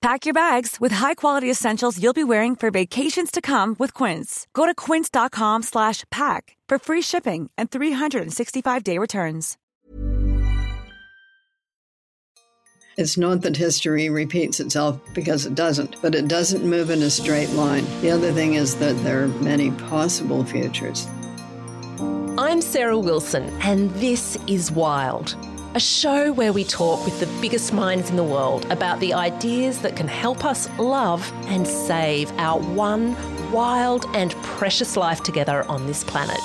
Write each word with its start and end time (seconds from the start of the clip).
Pack 0.00 0.26
your 0.26 0.34
bags 0.34 0.76
with 0.80 0.92
high-quality 0.92 1.50
essentials 1.50 2.00
you'll 2.00 2.12
be 2.12 2.22
wearing 2.22 2.54
for 2.54 2.70
vacations 2.70 3.32
to 3.32 3.40
come 3.40 3.74
with 3.80 3.92
Quince. 3.94 4.46
Go 4.54 4.64
to 4.64 4.74
quince.com 4.74 5.64
slash 5.64 6.04
pack 6.10 6.56
for 6.68 6.78
free 6.78 7.02
shipping 7.02 7.50
and 7.58 7.68
365-day 7.68 8.96
returns. 8.96 9.56
It's 12.96 13.16
not 13.16 13.42
that 13.42 13.56
history 13.56 14.08
repeats 14.08 14.60
itself 14.60 15.00
because 15.14 15.46
it 15.46 15.54
doesn't, 15.54 16.00
but 16.00 16.14
it 16.14 16.26
doesn't 16.28 16.68
move 16.68 16.90
in 16.90 17.02
a 17.02 17.10
straight 17.10 17.50
line. 17.50 17.84
The 18.00 18.10
other 18.10 18.32
thing 18.32 18.54
is 18.54 18.76
that 18.76 18.96
there 19.04 19.24
are 19.24 19.28
many 19.28 19.70
possible 19.72 20.44
futures. 20.44 21.08
I'm 22.38 22.60
Sarah 22.60 22.98
Wilson, 22.98 23.44
and 23.62 23.90
this 23.96 24.38
is 24.46 24.70
Wild, 24.70 25.36
a 25.74 25.80
show 25.80 26.32
where 26.32 26.52
we 26.52 26.64
talk 26.64 27.04
with 27.04 27.20
the 27.20 27.26
biggest 27.40 27.72
minds 27.72 28.08
in 28.08 28.16
the 28.16 28.24
world 28.24 28.64
about 28.70 28.98
the 29.00 29.12
ideas 29.12 29.80
that 29.80 29.96
can 29.96 30.08
help 30.08 30.44
us 30.44 30.68
love 30.78 31.30
and 31.46 31.66
save 31.66 32.30
our 32.38 32.58
one 32.58 33.14
wild 33.52 34.06
and 34.14 34.32
precious 34.36 34.96
life 34.96 35.22
together 35.22 35.64
on 35.64 35.86
this 35.86 36.04
planet. 36.04 36.40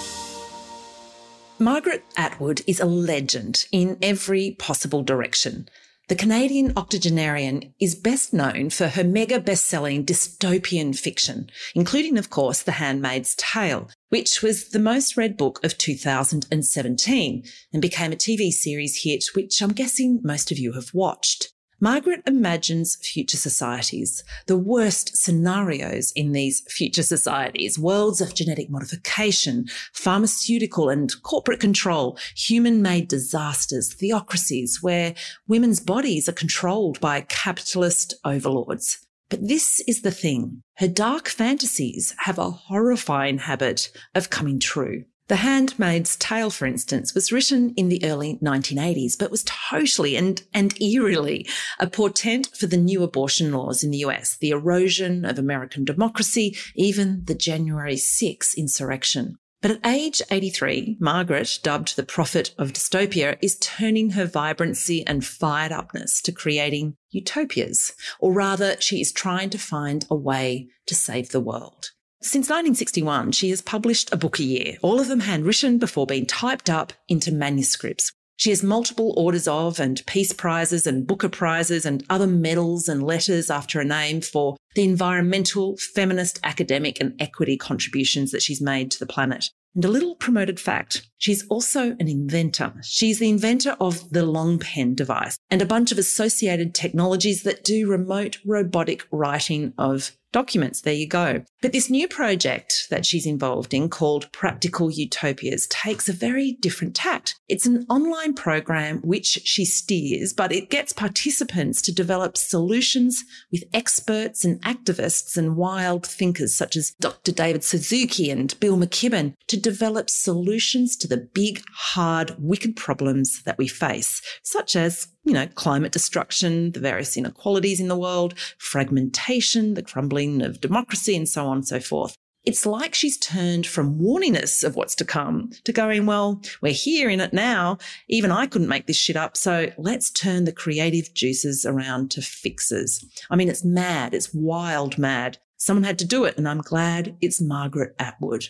Margaret 1.58 2.04
Atwood 2.18 2.62
is 2.68 2.82
a 2.82 2.86
legend 2.86 3.66
in 3.72 3.98
every 4.02 4.52
possible 4.60 5.04
direction. 5.04 5.70
The 6.10 6.16
Canadian 6.16 6.74
octogenarian 6.76 7.74
is 7.80 7.96
best 7.96 8.34
known 8.34 8.70
for 8.72 8.90
her 8.90 9.06
mega 9.06 9.40
best 9.40 9.66
selling 9.66 10.04
dystopian 10.04 10.98
fiction, 10.98 11.50
including, 11.74 12.18
of 12.18 12.30
course, 12.30 12.62
The 12.62 12.74
Handmaid's 12.74 13.36
Tale, 13.36 13.90
which 14.14 14.44
was 14.44 14.70
the 14.70 14.78
most 14.78 15.18
read 15.18 15.36
book 15.36 15.60
of 15.64 15.76
2017 15.76 17.44
and 17.74 17.82
became 17.82 18.12
a 18.12 18.16
TV 18.16 18.52
series 18.52 19.02
hit, 19.02 19.26
which 19.34 19.60
I'm 19.60 19.74
guessing 19.74 20.20
most 20.24 20.52
of 20.52 20.60
you 20.60 20.74
have 20.74 20.94
watched. 20.94 21.52
Margaret 21.82 22.22
imagines 22.28 22.96
future 22.98 23.38
societies, 23.38 24.24
the 24.46 24.56
worst 24.56 25.18
scenarios 25.18 26.14
in 26.16 26.32
these 26.32 26.62
future 26.70 27.02
societies, 27.02 27.80
worlds 27.80 28.22
of 28.22 28.36
genetic 28.36 28.70
modification, 28.70 29.66
pharmaceutical 29.94 30.90
and 30.90 31.12
corporate 31.24 31.60
control, 31.60 32.16
human 32.36 32.84
made 32.84 33.08
disasters, 33.08 33.96
theocracies 33.96 34.78
where 34.84 35.16
women's 35.48 35.80
bodies 35.80 36.30
are 36.30 36.34
controlled 36.34 37.00
by 37.00 37.22
capitalist 37.22 38.14
overlords. 38.24 39.04
But 39.34 39.48
this 39.48 39.80
is 39.88 40.04
the 40.04 40.12
thing. 40.12 40.62
Her 40.76 40.88
dark 40.88 41.28
fantasies 41.28 42.14
have 42.20 42.38
a 42.38 42.52
horrifying 42.52 43.40
habit 43.40 43.90
of 44.14 44.30
coming 44.30 44.60
true. 44.60 45.06
The 45.28 45.38
Handmaid's 45.38 46.16
Tale, 46.18 46.52
for 46.52 46.68
instance, 46.68 47.16
was 47.16 47.32
written 47.32 47.74
in 47.76 47.90
the 47.90 48.06
early 48.06 48.38
1980s, 48.44 49.18
but 49.18 49.32
was 49.32 49.44
totally 49.44 50.16
and, 50.16 50.44
and 50.54 50.80
eerily 50.80 51.48
a 51.80 51.88
portent 51.88 52.56
for 52.56 52.68
the 52.68 52.78
new 52.78 53.02
abortion 53.02 53.52
laws 53.52 53.84
in 53.84 53.90
the 53.90 54.06
US, 54.06 54.38
the 54.38 54.52
erosion 54.52 55.26
of 55.26 55.40
American 55.40 55.84
democracy, 55.84 56.56
even 56.76 57.24
the 57.26 57.34
January 57.34 57.98
6 57.98 58.54
insurrection. 58.54 59.40
But 59.64 59.72
at 59.72 59.86
age 59.86 60.22
83, 60.30 60.98
Margaret, 61.00 61.60
dubbed 61.64 61.96
the 61.96 62.04
prophet 62.04 62.54
of 62.58 62.74
dystopia, 62.74 63.38
is 63.42 63.58
turning 63.60 64.10
her 64.10 64.26
vibrancy 64.26 65.08
and 65.08 65.26
fired 65.26 65.72
upness 65.72 66.22
to 66.24 66.34
creating 66.34 66.98
utopias. 67.12 67.94
Or 68.20 68.34
rather, 68.34 68.76
she 68.82 69.00
is 69.00 69.14
trying 69.14 69.50
to 69.52 69.58
find 69.58 70.06
a 70.12 70.16
way 70.16 70.68
to 70.88 70.96
save 70.96 71.30
the 71.30 71.40
world. 71.40 71.92
Since 72.22 72.50
1961, 72.50 73.32
she 73.32 73.52
has 73.52 73.62
published 73.62 74.12
a 74.12 74.18
book 74.18 74.38
a 74.38 74.44
year, 74.44 74.76
all 74.82 75.00
of 75.00 75.08
them 75.08 75.22
handwritten 75.22 75.78
before 75.78 76.06
being 76.06 76.26
typed 76.26 76.70
up 76.70 76.92
into 77.08 77.32
manuscripts. 77.32 78.12
She 78.38 78.50
has 78.50 78.64
multiple 78.64 79.14
orders 79.16 79.48
of 79.48 79.80
and 79.80 80.04
peace 80.06 80.34
prizes 80.34 80.88
and 80.88 81.06
Booker 81.08 81.30
prizes 81.30 81.86
and 81.86 82.04
other 82.10 82.28
medals 82.28 82.90
and 82.90 83.04
letters 83.04 83.50
after 83.50 83.80
a 83.80 83.86
name 83.86 84.22
for 84.22 84.58
the 84.76 84.84
environmental, 84.84 85.78
feminist, 85.78 86.40
academic 86.44 87.00
and 87.00 87.16
equity 87.22 87.58
contributions 87.58 88.32
that 88.32 88.42
she's 88.42 88.62
made 88.62 88.92
to 88.92 89.00
the 89.00 89.06
planet. 89.06 89.50
And 89.76 89.86
a 89.86 89.90
little 89.90 90.16
promoted 90.16 90.60
fact, 90.60 91.08
she's 91.24 91.48
also 91.48 91.96
an 92.02 92.10
inventor. 92.10 92.74
She's 92.84 93.20
the 93.20 93.30
inventor 93.30 93.78
of 93.80 94.10
the 94.10 94.26
long 94.26 94.60
pen 94.60 94.94
device 94.94 95.38
and 95.50 95.62
a 95.62 95.66
bunch 95.66 95.94
of 95.94 95.98
associated 95.98 96.76
technologies 96.76 97.44
that 97.44 97.64
do 97.64 97.88
remote 97.88 98.40
robotic 98.46 99.08
writing 99.10 99.74
of 99.78 100.12
documents. 100.34 100.82
There 100.82 100.94
you 100.94 101.08
go. 101.08 101.46
But 101.62 101.72
this 101.72 101.90
new 101.90 102.10
project 102.10 102.88
that 102.90 103.06
she's 103.06 103.26
involved 103.26 103.74
in 103.74 103.88
called 103.88 104.30
Practical 104.34 104.92
Utopias 104.92 105.68
takes 105.68 106.10
a 106.10 106.14
very 106.14 106.58
different 106.60 106.94
tact. 106.94 107.40
It's 107.48 107.66
an 107.66 107.86
online 107.90 108.34
program 108.34 109.00
which 109.04 109.40
she 109.46 109.64
steers, 109.64 110.34
but 110.34 110.52
it 110.52 110.70
gets 110.70 110.92
participants 110.92 111.82
to 111.84 111.94
develop 111.94 112.36
solutions 112.36 113.24
with 113.52 113.64
experts 113.74 114.44
and 114.44 114.62
activists 114.64 115.38
and 115.38 115.56
wild 115.56 116.06
thinkers 116.06 116.54
such 116.54 116.76
as 116.76 116.94
Dr. 117.00 117.32
David 117.32 117.64
Suzuki 117.64 118.30
and 118.30 118.60
Bill 118.60 118.76
McKibben 118.76 119.36
to 119.48 119.58
develop 119.58 120.10
solutions 120.10 120.98
to 120.98 121.08
the 121.14 121.30
big, 121.34 121.62
hard, 121.72 122.36
wicked 122.40 122.76
problems 122.76 123.44
that 123.44 123.60
we 123.60 123.68
face, 123.68 124.20
such 124.42 124.76
as 124.76 125.08
you 125.24 125.32
know, 125.32 125.46
climate 125.54 125.92
destruction, 125.92 126.72
the 126.72 126.80
various 126.80 127.16
inequalities 127.16 127.80
in 127.80 127.88
the 127.88 127.96
world, 127.96 128.34
fragmentation, 128.58 129.76
the 129.76 129.84
crumbling 129.84 130.42
of 130.42 130.60
democracy, 130.60 131.16
and 131.16 131.30
so 131.30 131.46
on 131.46 131.58
and 131.58 131.68
so 131.68 131.80
forth. 131.80 132.18
It's 132.46 132.66
like 132.66 132.96
she's 132.96 133.18
turned 133.20 133.68
from 133.68 134.00
warning 134.00 134.36
us 134.36 134.64
of 134.64 134.76
what's 134.76 134.96
to 134.96 135.06
come 135.06 135.52
to 135.66 135.72
going, 135.72 136.08
well, 136.08 136.42
we're 136.62 136.74
here 136.74 137.10
in 137.10 137.22
it 137.22 137.32
now. 137.32 137.78
Even 138.10 138.32
I 138.32 138.48
couldn't 138.48 138.68
make 138.68 138.88
this 138.88 138.98
shit 138.98 139.16
up. 139.16 139.38
So 139.38 139.72
let's 139.78 140.10
turn 140.10 140.46
the 140.46 140.52
creative 140.52 141.14
juices 141.14 141.64
around 141.64 142.10
to 142.12 142.24
fixes. 142.24 143.06
I 143.30 143.36
mean, 143.36 143.50
it's 143.50 143.64
mad. 143.64 144.16
It's 144.16 144.34
wild 144.34 144.98
mad. 144.98 145.38
Someone 145.58 145.86
had 145.86 146.00
to 146.00 146.06
do 146.06 146.26
it. 146.26 146.38
And 146.38 146.50
I'm 146.50 146.60
glad 146.60 147.16
it's 147.22 147.40
Margaret 147.40 147.96
Atwood. 147.98 148.48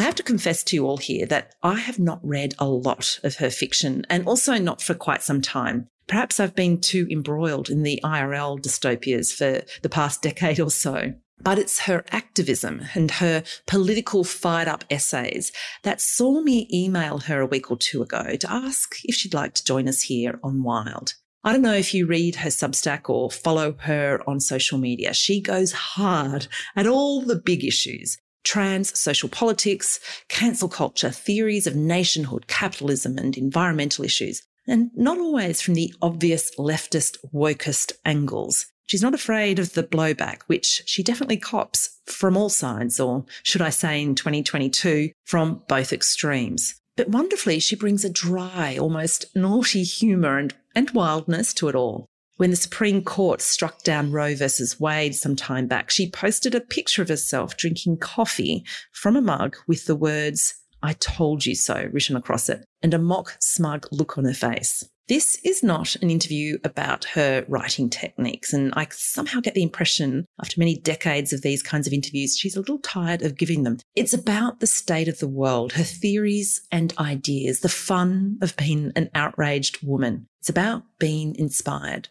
I 0.00 0.04
have 0.04 0.14
to 0.14 0.22
confess 0.22 0.62
to 0.64 0.76
you 0.76 0.86
all 0.86 0.96
here 0.96 1.26
that 1.26 1.54
I 1.62 1.74
have 1.74 1.98
not 1.98 2.20
read 2.22 2.54
a 2.58 2.66
lot 2.66 3.20
of 3.22 3.36
her 3.36 3.50
fiction 3.50 4.06
and 4.08 4.26
also 4.26 4.54
not 4.54 4.80
for 4.80 4.94
quite 4.94 5.22
some 5.22 5.42
time. 5.42 5.88
Perhaps 6.06 6.40
I've 6.40 6.54
been 6.54 6.80
too 6.80 7.06
embroiled 7.10 7.68
in 7.68 7.82
the 7.82 8.00
IRL 8.02 8.58
dystopias 8.58 9.30
for 9.30 9.62
the 9.82 9.90
past 9.90 10.22
decade 10.22 10.58
or 10.58 10.70
so. 10.70 11.12
But 11.42 11.58
it's 11.58 11.80
her 11.80 12.02
activism 12.12 12.80
and 12.94 13.10
her 13.10 13.44
political 13.66 14.24
fired 14.24 14.68
up 14.68 14.86
essays 14.88 15.52
that 15.82 16.00
saw 16.00 16.40
me 16.40 16.66
email 16.72 17.18
her 17.18 17.42
a 17.42 17.46
week 17.46 17.70
or 17.70 17.76
two 17.76 18.00
ago 18.00 18.36
to 18.36 18.50
ask 18.50 18.94
if 19.04 19.16
she'd 19.16 19.34
like 19.34 19.52
to 19.52 19.64
join 19.64 19.86
us 19.86 20.00
here 20.00 20.40
on 20.42 20.62
Wild. 20.62 21.12
I 21.44 21.52
don't 21.52 21.60
know 21.60 21.74
if 21.74 21.92
you 21.92 22.06
read 22.06 22.36
her 22.36 22.48
Substack 22.48 23.10
or 23.10 23.30
follow 23.30 23.76
her 23.80 24.22
on 24.26 24.40
social 24.40 24.78
media. 24.78 25.12
She 25.12 25.42
goes 25.42 25.72
hard 25.72 26.46
at 26.74 26.86
all 26.86 27.20
the 27.20 27.36
big 27.36 27.64
issues 27.64 28.16
trans 28.44 28.98
social 28.98 29.28
politics, 29.28 30.00
cancel 30.28 30.68
culture, 30.68 31.10
theories 31.10 31.66
of 31.66 31.76
nationhood, 31.76 32.46
capitalism, 32.46 33.18
and 33.18 33.36
environmental 33.36 34.04
issues 34.04 34.42
and 34.70 34.90
not 34.94 35.18
always 35.18 35.60
from 35.60 35.74
the 35.74 35.92
obvious 36.00 36.54
leftist, 36.56 37.16
wokest 37.34 37.92
angles. 38.04 38.66
She's 38.86 39.02
not 39.02 39.14
afraid 39.14 39.58
of 39.58 39.74
the 39.74 39.82
blowback, 39.82 40.42
which 40.46 40.82
she 40.86 41.02
definitely 41.02 41.36
cops 41.36 42.00
from 42.06 42.36
all 42.36 42.48
sides, 42.48 42.98
or 42.98 43.24
should 43.42 43.62
I 43.62 43.70
say 43.70 44.02
in 44.02 44.14
2022, 44.14 45.10
from 45.24 45.62
both 45.68 45.92
extremes. 45.92 46.74
But 46.96 47.08
wonderfully, 47.08 47.60
she 47.60 47.76
brings 47.76 48.04
a 48.04 48.10
dry, 48.10 48.76
almost 48.78 49.26
naughty 49.34 49.84
humour 49.84 50.38
and, 50.38 50.54
and 50.74 50.90
wildness 50.90 51.54
to 51.54 51.68
it 51.68 51.74
all. 51.74 52.06
When 52.40 52.48
the 52.48 52.56
Supreme 52.56 53.02
Court 53.02 53.42
struck 53.42 53.82
down 53.82 54.12
Roe 54.12 54.34
versus 54.34 54.80
Wade 54.80 55.14
some 55.14 55.36
time 55.36 55.66
back, 55.66 55.90
she 55.90 56.10
posted 56.10 56.54
a 56.54 56.62
picture 56.62 57.02
of 57.02 57.10
herself 57.10 57.54
drinking 57.54 57.98
coffee 57.98 58.64
from 58.92 59.14
a 59.14 59.20
mug 59.20 59.58
with 59.68 59.84
the 59.84 59.94
words, 59.94 60.54
I 60.82 60.94
told 60.94 61.44
you 61.44 61.54
so 61.54 61.90
written 61.92 62.16
across 62.16 62.48
it, 62.48 62.64
and 62.80 62.94
a 62.94 62.98
mock 62.98 63.36
smug 63.40 63.86
look 63.92 64.16
on 64.16 64.24
her 64.24 64.32
face. 64.32 64.88
This 65.06 65.38
is 65.44 65.62
not 65.62 65.96
an 65.96 66.08
interview 66.08 66.56
about 66.64 67.04
her 67.12 67.44
writing 67.46 67.90
techniques, 67.90 68.54
and 68.54 68.72
I 68.74 68.86
somehow 68.90 69.40
get 69.40 69.52
the 69.52 69.62
impression, 69.62 70.24
after 70.40 70.58
many 70.58 70.78
decades 70.78 71.34
of 71.34 71.42
these 71.42 71.62
kinds 71.62 71.86
of 71.86 71.92
interviews, 71.92 72.38
she's 72.38 72.56
a 72.56 72.60
little 72.60 72.78
tired 72.78 73.20
of 73.20 73.36
giving 73.36 73.64
them. 73.64 73.76
It's 73.96 74.14
about 74.14 74.60
the 74.60 74.66
state 74.66 75.08
of 75.08 75.18
the 75.18 75.28
world, 75.28 75.74
her 75.74 75.84
theories 75.84 76.62
and 76.72 76.96
ideas, 76.96 77.60
the 77.60 77.68
fun 77.68 78.38
of 78.40 78.56
being 78.56 78.92
an 78.96 79.10
outraged 79.14 79.86
woman. 79.86 80.26
It's 80.38 80.48
about 80.48 80.84
being 80.98 81.36
inspired. 81.36 82.08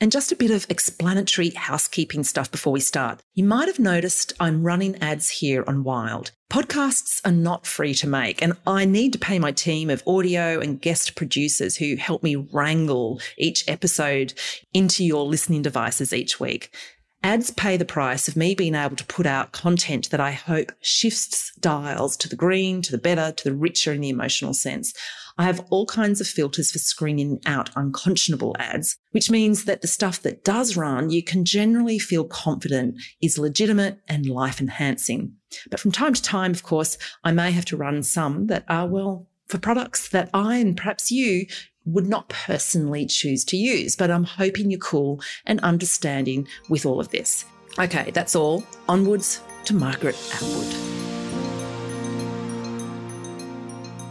And 0.00 0.12
just 0.12 0.30
a 0.30 0.36
bit 0.36 0.52
of 0.52 0.64
explanatory 0.70 1.50
housekeeping 1.50 2.22
stuff 2.22 2.52
before 2.52 2.72
we 2.72 2.78
start. 2.78 3.20
You 3.34 3.42
might 3.42 3.66
have 3.66 3.80
noticed 3.80 4.32
I'm 4.38 4.62
running 4.62 4.94
ads 5.02 5.28
here 5.28 5.64
on 5.66 5.82
Wild. 5.82 6.30
Podcasts 6.48 7.20
are 7.24 7.32
not 7.32 7.66
free 7.66 7.94
to 7.94 8.06
make, 8.06 8.40
and 8.40 8.52
I 8.64 8.84
need 8.84 9.12
to 9.14 9.18
pay 9.18 9.40
my 9.40 9.50
team 9.50 9.90
of 9.90 10.04
audio 10.06 10.60
and 10.60 10.80
guest 10.80 11.16
producers 11.16 11.76
who 11.76 11.96
help 11.96 12.22
me 12.22 12.36
wrangle 12.36 13.20
each 13.36 13.68
episode 13.68 14.34
into 14.72 15.04
your 15.04 15.26
listening 15.26 15.62
devices 15.62 16.12
each 16.12 16.38
week. 16.38 16.72
Ads 17.24 17.50
pay 17.50 17.76
the 17.76 17.84
price 17.84 18.28
of 18.28 18.36
me 18.36 18.54
being 18.54 18.76
able 18.76 18.94
to 18.94 19.04
put 19.06 19.26
out 19.26 19.50
content 19.50 20.10
that 20.10 20.20
I 20.20 20.30
hope 20.30 20.70
shifts 20.80 21.52
dials 21.58 22.16
to 22.18 22.28
the 22.28 22.36
green, 22.36 22.82
to 22.82 22.92
the 22.92 22.98
better, 22.98 23.32
to 23.32 23.44
the 23.44 23.56
richer 23.56 23.92
in 23.92 24.02
the 24.02 24.08
emotional 24.08 24.54
sense. 24.54 24.94
I 25.38 25.44
have 25.44 25.64
all 25.70 25.86
kinds 25.86 26.20
of 26.20 26.26
filters 26.26 26.72
for 26.72 26.80
screening 26.80 27.40
out 27.46 27.70
unconscionable 27.76 28.56
ads, 28.58 28.96
which 29.12 29.30
means 29.30 29.64
that 29.64 29.80
the 29.80 29.88
stuff 29.88 30.20
that 30.22 30.44
does 30.44 30.76
run, 30.76 31.10
you 31.10 31.22
can 31.22 31.44
generally 31.44 31.98
feel 31.98 32.24
confident 32.24 32.96
is 33.22 33.38
legitimate 33.38 34.00
and 34.08 34.26
life 34.26 34.60
enhancing. 34.60 35.34
But 35.70 35.80
from 35.80 35.92
time 35.92 36.12
to 36.12 36.22
time, 36.22 36.50
of 36.50 36.64
course, 36.64 36.98
I 37.22 37.30
may 37.30 37.52
have 37.52 37.64
to 37.66 37.76
run 37.76 38.02
some 38.02 38.48
that 38.48 38.64
are, 38.68 38.86
well, 38.86 39.28
for 39.46 39.58
products 39.58 40.08
that 40.08 40.28
I 40.34 40.56
and 40.56 40.76
perhaps 40.76 41.10
you 41.10 41.46
would 41.84 42.06
not 42.06 42.28
personally 42.28 43.06
choose 43.06 43.44
to 43.46 43.56
use. 43.56 43.96
But 43.96 44.10
I'm 44.10 44.24
hoping 44.24 44.70
you're 44.70 44.80
cool 44.80 45.22
and 45.46 45.60
understanding 45.60 46.46
with 46.68 46.84
all 46.84 47.00
of 47.00 47.10
this. 47.10 47.44
Okay, 47.78 48.10
that's 48.10 48.34
all. 48.34 48.64
Onwards 48.88 49.40
to 49.64 49.74
Margaret 49.74 50.16
Atwood. 50.34 51.07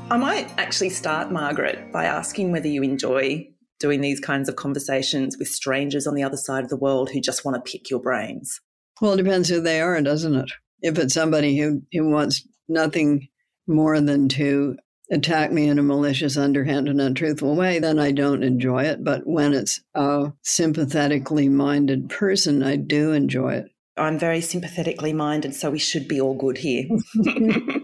I 0.09 0.15
might 0.15 0.49
actually 0.57 0.89
start, 0.89 1.33
Margaret, 1.33 1.91
by 1.91 2.05
asking 2.05 2.53
whether 2.53 2.69
you 2.69 2.81
enjoy 2.81 3.45
doing 3.77 3.99
these 3.99 4.21
kinds 4.21 4.47
of 4.47 4.55
conversations 4.55 5.37
with 5.37 5.49
strangers 5.49 6.07
on 6.07 6.15
the 6.15 6.23
other 6.23 6.37
side 6.37 6.63
of 6.63 6.69
the 6.69 6.77
world 6.77 7.09
who 7.11 7.19
just 7.19 7.43
want 7.43 7.55
to 7.55 7.71
pick 7.71 7.89
your 7.89 7.99
brains. 7.99 8.61
Well, 9.01 9.13
it 9.13 9.17
depends 9.17 9.49
who 9.49 9.59
they 9.59 9.81
are, 9.81 10.01
doesn't 10.01 10.33
it? 10.33 10.49
If 10.81 10.97
it's 10.97 11.13
somebody 11.13 11.57
who, 11.57 11.81
who 11.91 12.09
wants 12.09 12.47
nothing 12.69 13.27
more 13.67 13.99
than 13.99 14.29
to 14.29 14.77
attack 15.11 15.51
me 15.51 15.67
in 15.67 15.77
a 15.77 15.83
malicious, 15.83 16.37
underhand, 16.37 16.87
and 16.87 17.01
untruthful 17.01 17.57
way, 17.57 17.79
then 17.79 17.99
I 17.99 18.13
don't 18.13 18.43
enjoy 18.43 18.83
it. 18.83 19.03
But 19.03 19.23
when 19.25 19.53
it's 19.53 19.81
a 19.93 20.31
sympathetically 20.41 21.49
minded 21.49 22.09
person, 22.09 22.63
I 22.63 22.77
do 22.77 23.11
enjoy 23.11 23.55
it. 23.55 23.65
I'm 23.97 24.17
very 24.17 24.39
sympathetically 24.39 25.11
minded, 25.11 25.53
so 25.53 25.69
we 25.69 25.79
should 25.79 26.07
be 26.07 26.21
all 26.21 26.35
good 26.35 26.59
here. 26.59 26.85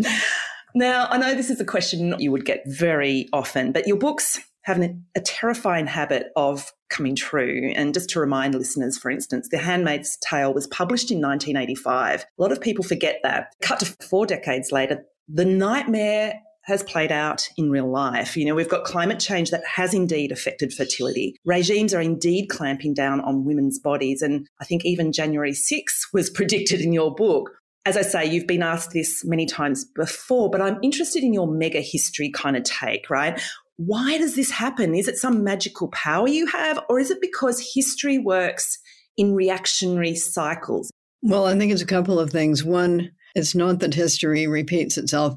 Now, 0.74 1.06
I 1.10 1.18
know 1.18 1.34
this 1.34 1.50
is 1.50 1.60
a 1.60 1.64
question 1.64 2.14
you 2.18 2.32
would 2.32 2.44
get 2.44 2.62
very 2.66 3.28
often, 3.32 3.72
but 3.72 3.86
your 3.86 3.96
books 3.96 4.40
have 4.62 4.78
an, 4.78 5.04
a 5.16 5.20
terrifying 5.20 5.86
habit 5.86 6.28
of 6.36 6.72
coming 6.90 7.16
true. 7.16 7.72
And 7.74 7.94
just 7.94 8.10
to 8.10 8.20
remind 8.20 8.54
listeners, 8.54 8.98
for 8.98 9.10
instance, 9.10 9.48
The 9.50 9.58
Handmaid's 9.58 10.18
Tale 10.28 10.52
was 10.52 10.66
published 10.66 11.10
in 11.10 11.20
1985. 11.20 12.22
A 12.22 12.42
lot 12.42 12.52
of 12.52 12.60
people 12.60 12.84
forget 12.84 13.20
that. 13.22 13.52
Cut 13.62 13.80
to 13.80 13.96
four 14.06 14.26
decades 14.26 14.70
later, 14.72 15.04
the 15.28 15.44
nightmare 15.44 16.34
has 16.64 16.82
played 16.82 17.10
out 17.10 17.48
in 17.56 17.70
real 17.70 17.90
life. 17.90 18.36
You 18.36 18.44
know, 18.44 18.54
we've 18.54 18.68
got 18.68 18.84
climate 18.84 19.18
change 19.18 19.50
that 19.50 19.64
has 19.64 19.94
indeed 19.94 20.30
affected 20.30 20.72
fertility. 20.72 21.34
Regimes 21.44 21.94
are 21.94 22.02
indeed 22.02 22.48
clamping 22.48 22.92
down 22.92 23.20
on 23.22 23.44
women's 23.44 23.78
bodies. 23.78 24.20
And 24.20 24.46
I 24.60 24.64
think 24.64 24.84
even 24.84 25.12
January 25.12 25.54
6 25.54 26.08
was 26.12 26.30
predicted 26.34 26.80
in 26.80 26.92
your 26.92 27.14
book 27.14 27.50
as 27.86 27.96
I 27.96 28.02
say, 28.02 28.26
you've 28.26 28.46
been 28.46 28.62
asked 28.62 28.92
this 28.92 29.24
many 29.24 29.46
times 29.46 29.84
before, 29.84 30.50
but 30.50 30.60
I'm 30.60 30.78
interested 30.82 31.22
in 31.22 31.32
your 31.32 31.50
mega 31.50 31.80
history 31.80 32.30
kind 32.30 32.56
of 32.56 32.64
take, 32.64 33.08
right? 33.08 33.40
Why 33.76 34.18
does 34.18 34.36
this 34.36 34.50
happen? 34.50 34.94
Is 34.94 35.08
it 35.08 35.16
some 35.16 35.42
magical 35.42 35.88
power 35.88 36.28
you 36.28 36.46
have, 36.46 36.80
or 36.90 37.00
is 37.00 37.10
it 37.10 37.20
because 37.20 37.72
history 37.74 38.18
works 38.18 38.78
in 39.16 39.34
reactionary 39.34 40.14
cycles? 40.14 40.90
Well, 41.22 41.46
I 41.46 41.56
think 41.56 41.72
it's 41.72 41.82
a 41.82 41.86
couple 41.86 42.18
of 42.18 42.30
things. 42.30 42.62
One, 42.64 43.12
it's 43.34 43.54
not 43.54 43.78
that 43.80 43.94
history 43.94 44.46
repeats 44.46 44.98
itself 44.98 45.36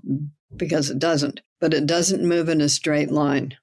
because 0.56 0.90
it 0.90 1.00
doesn't, 1.00 1.42
but 1.62 1.74
it 1.74 1.86
doesn't 1.86 2.28
move 2.28 2.50
in 2.50 2.62
a 2.62 2.70
straight 2.70 3.12
line. 3.12 3.56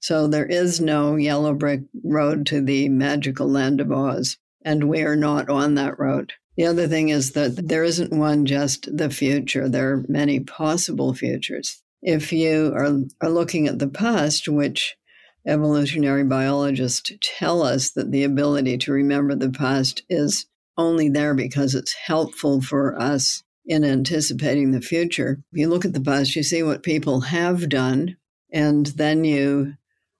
So 0.00 0.26
there 0.26 0.46
is 0.46 0.80
no 0.80 1.16
yellow 1.16 1.54
brick 1.54 1.80
road 2.04 2.46
to 2.46 2.60
the 2.60 2.88
magical 2.88 3.48
land 3.48 3.80
of 3.80 3.92
Oz, 3.92 4.38
and 4.62 4.88
we 4.88 5.02
are 5.02 5.16
not 5.16 5.50
on 5.50 5.74
that 5.74 5.98
road. 5.98 6.32
The 6.58 6.66
other 6.66 6.88
thing 6.88 7.10
is 7.10 7.32
that 7.32 7.68
there 7.68 7.84
isn't 7.84 8.12
one 8.12 8.44
just 8.44 8.88
the 8.94 9.10
future, 9.10 9.68
there 9.68 9.92
are 9.92 10.04
many 10.08 10.40
possible 10.40 11.14
futures. 11.14 11.80
If 12.02 12.32
you 12.32 12.72
are, 12.74 12.98
are 13.20 13.30
looking 13.30 13.68
at 13.68 13.78
the 13.78 13.86
past, 13.86 14.48
which 14.48 14.96
evolutionary 15.46 16.24
biologists 16.24 17.12
tell 17.20 17.62
us 17.62 17.92
that 17.92 18.10
the 18.10 18.24
ability 18.24 18.76
to 18.78 18.92
remember 18.92 19.36
the 19.36 19.50
past 19.50 20.02
is 20.08 20.46
only 20.76 21.08
there 21.08 21.32
because 21.32 21.76
it's 21.76 21.94
helpful 21.94 22.60
for 22.60 23.00
us 23.00 23.44
in 23.64 23.84
anticipating 23.84 24.72
the 24.72 24.80
future. 24.80 25.40
You 25.52 25.68
look 25.68 25.84
at 25.84 25.92
the 25.92 26.00
past, 26.00 26.34
you 26.34 26.42
see 26.42 26.64
what 26.64 26.82
people 26.82 27.20
have 27.20 27.68
done, 27.68 28.16
and 28.52 28.86
then 28.86 29.22
you 29.22 29.74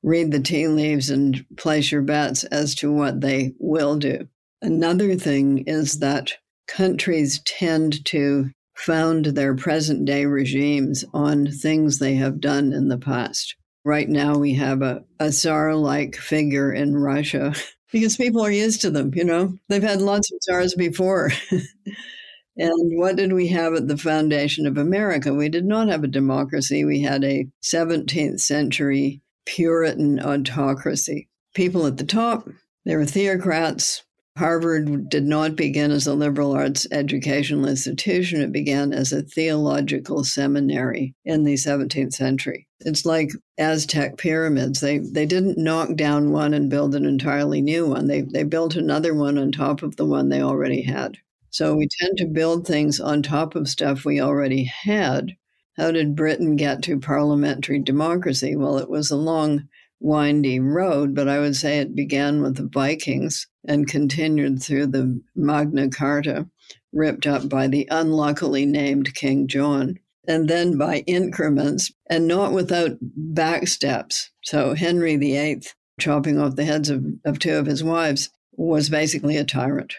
read 0.05 0.31
the 0.31 0.39
tea 0.39 0.69
leaves 0.69 1.11
and 1.11 1.45
place 1.57 1.91
your 1.91 2.03
bets 2.03 2.45
as 2.45 2.77
to 2.77 2.93
what 2.93 3.23
they 3.23 3.55
will 3.59 3.97
do. 3.97 4.29
Another 4.61 5.15
thing 5.17 5.65
is 5.67 6.01
that 6.01 6.33
countries 6.67 7.41
tend 7.45 8.05
to 8.07 8.51
found 8.79 9.27
their 9.27 9.55
present 9.57 10.05
day 10.05 10.25
regimes 10.25 11.05
on 11.13 11.51
things 11.51 11.99
they 11.99 12.15
have 12.15 12.41
done 12.41 12.73
in 12.73 12.89
the 12.89 12.99
past. 12.99 13.57
Right 13.85 14.09
now, 14.09 14.37
we 14.37 14.55
have 14.55 14.83
a, 14.83 15.05
a 15.19 15.33
czar 15.33 15.75
like 15.75 16.17
figure 16.17 16.73
in 16.73 16.97
Russia 16.97 17.55
because 17.93 18.17
people 18.17 18.45
are 18.45 18.51
used 18.51 18.81
to 18.83 18.91
them, 18.91 19.13
you 19.15 19.25
know? 19.25 19.55
They've 19.69 19.83
had 19.83 20.01
lots 20.01 20.31
of 20.33 20.39
czars 20.43 20.75
before. 20.75 21.33
and 22.57 22.99
what 22.99 23.17
did 23.17 23.33
we 23.33 23.49
have 23.49 23.75
at 23.75 23.89
the 23.89 23.97
foundation 23.97 24.67
of 24.67 24.77
America? 24.77 25.35
We 25.35 25.49
did 25.49 25.65
not 25.65 25.89
have 25.89 26.05
a 26.05 26.09
democracy, 26.09 26.85
we 26.85 27.01
had 27.01 27.25
a 27.25 27.47
17th 27.63 28.41
century 28.41 29.23
Puritan 29.47 30.21
autocracy. 30.21 31.29
People 31.55 31.87
at 31.87 31.97
the 31.97 32.05
top, 32.05 32.49
they 32.85 32.95
were 32.95 33.07
theocrats, 33.07 34.03
Harvard 34.39 35.09
did 35.09 35.27
not 35.27 35.57
begin 35.57 35.91
as 35.91 36.07
a 36.07 36.15
liberal 36.15 36.53
arts 36.53 36.87
educational 36.93 37.67
institution. 37.67 38.41
It 38.41 38.53
began 38.53 38.93
as 38.93 39.13
a 39.13 39.23
theological 39.23 40.23
seminary 40.23 41.17
in 41.25 41.43
the 41.43 41.55
17th 41.55 42.13
century. 42.13 42.69
It's 42.81 43.05
like 43.05 43.33
Aztec 43.59 44.17
pyramids. 44.17 44.81
They, 44.81 44.99
they 44.99 45.27
didn't 45.27 45.59
knock 45.59 45.97
down 45.97 46.31
one 46.31 46.55
and 46.55 46.71
build 46.71 46.95
an 46.95 47.05
entirely 47.05 47.61
new 47.61 47.89
one. 47.89 48.07
They, 48.07 48.21
they 48.21 48.45
built 48.45 48.77
another 48.77 49.13
one 49.13 49.39
on 49.39 49.51
top 49.51 49.83
of 49.83 49.97
the 49.97 50.07
one 50.07 50.29
they 50.29 50.41
already 50.41 50.83
had. 50.83 51.17
So 51.51 51.75
we 51.75 51.89
tend 52.01 52.19
to 52.19 52.27
build 52.27 52.65
things 52.65 53.01
on 53.01 53.25
top 53.25 53.57
of 53.57 53.67
stuff 53.67 54.05
we 54.05 54.21
already 54.21 54.65
had. 54.65 55.33
How 55.77 55.91
did 55.91 56.15
Britain 56.15 56.55
get 56.55 56.81
to 56.85 57.01
parliamentary 57.01 57.81
democracy? 57.81 58.55
Well, 58.55 58.79
it 58.79 58.89
was 58.89 59.11
a 59.11 59.17
long 59.17 59.69
windy 60.01 60.61
road, 60.61 61.15
but 61.15 61.29
I 61.29 61.39
would 61.41 61.57
say 61.57 61.79
it 61.79 61.95
began 61.95 62.43
with 62.43 62.57
the 62.57 62.69
Vikings 62.73 63.47
and 63.67 63.89
continued 63.89 64.63
through 64.63 64.89
the 64.89 65.21
Magna 65.35 65.89
Carta, 65.89 66.49
ripped 66.93 67.27
up 67.27 67.49
by 67.49 67.67
the 67.67 67.87
unluckily 67.91 68.65
named 68.65 69.15
King 69.15 69.49
John, 69.49 69.99
and 70.27 70.49
then 70.49 70.79
by 70.79 71.05
increments 71.07 71.91
and 72.09 72.27
not 72.29 72.53
without 72.53 72.99
backsteps. 73.19 74.29
So 74.45 74.75
Henry 74.75 75.17
VIII, 75.17 75.63
chopping 75.99 76.39
off 76.39 76.57
the 76.57 76.65
heads 76.65 76.91
of, 76.91 77.05
of 77.25 77.39
two 77.39 77.57
of 77.57 77.67
his 77.67 77.83
wives, 77.83 78.31
was 78.53 78.89
basically 78.89 79.37
a 79.37 79.45
tyrant 79.45 79.95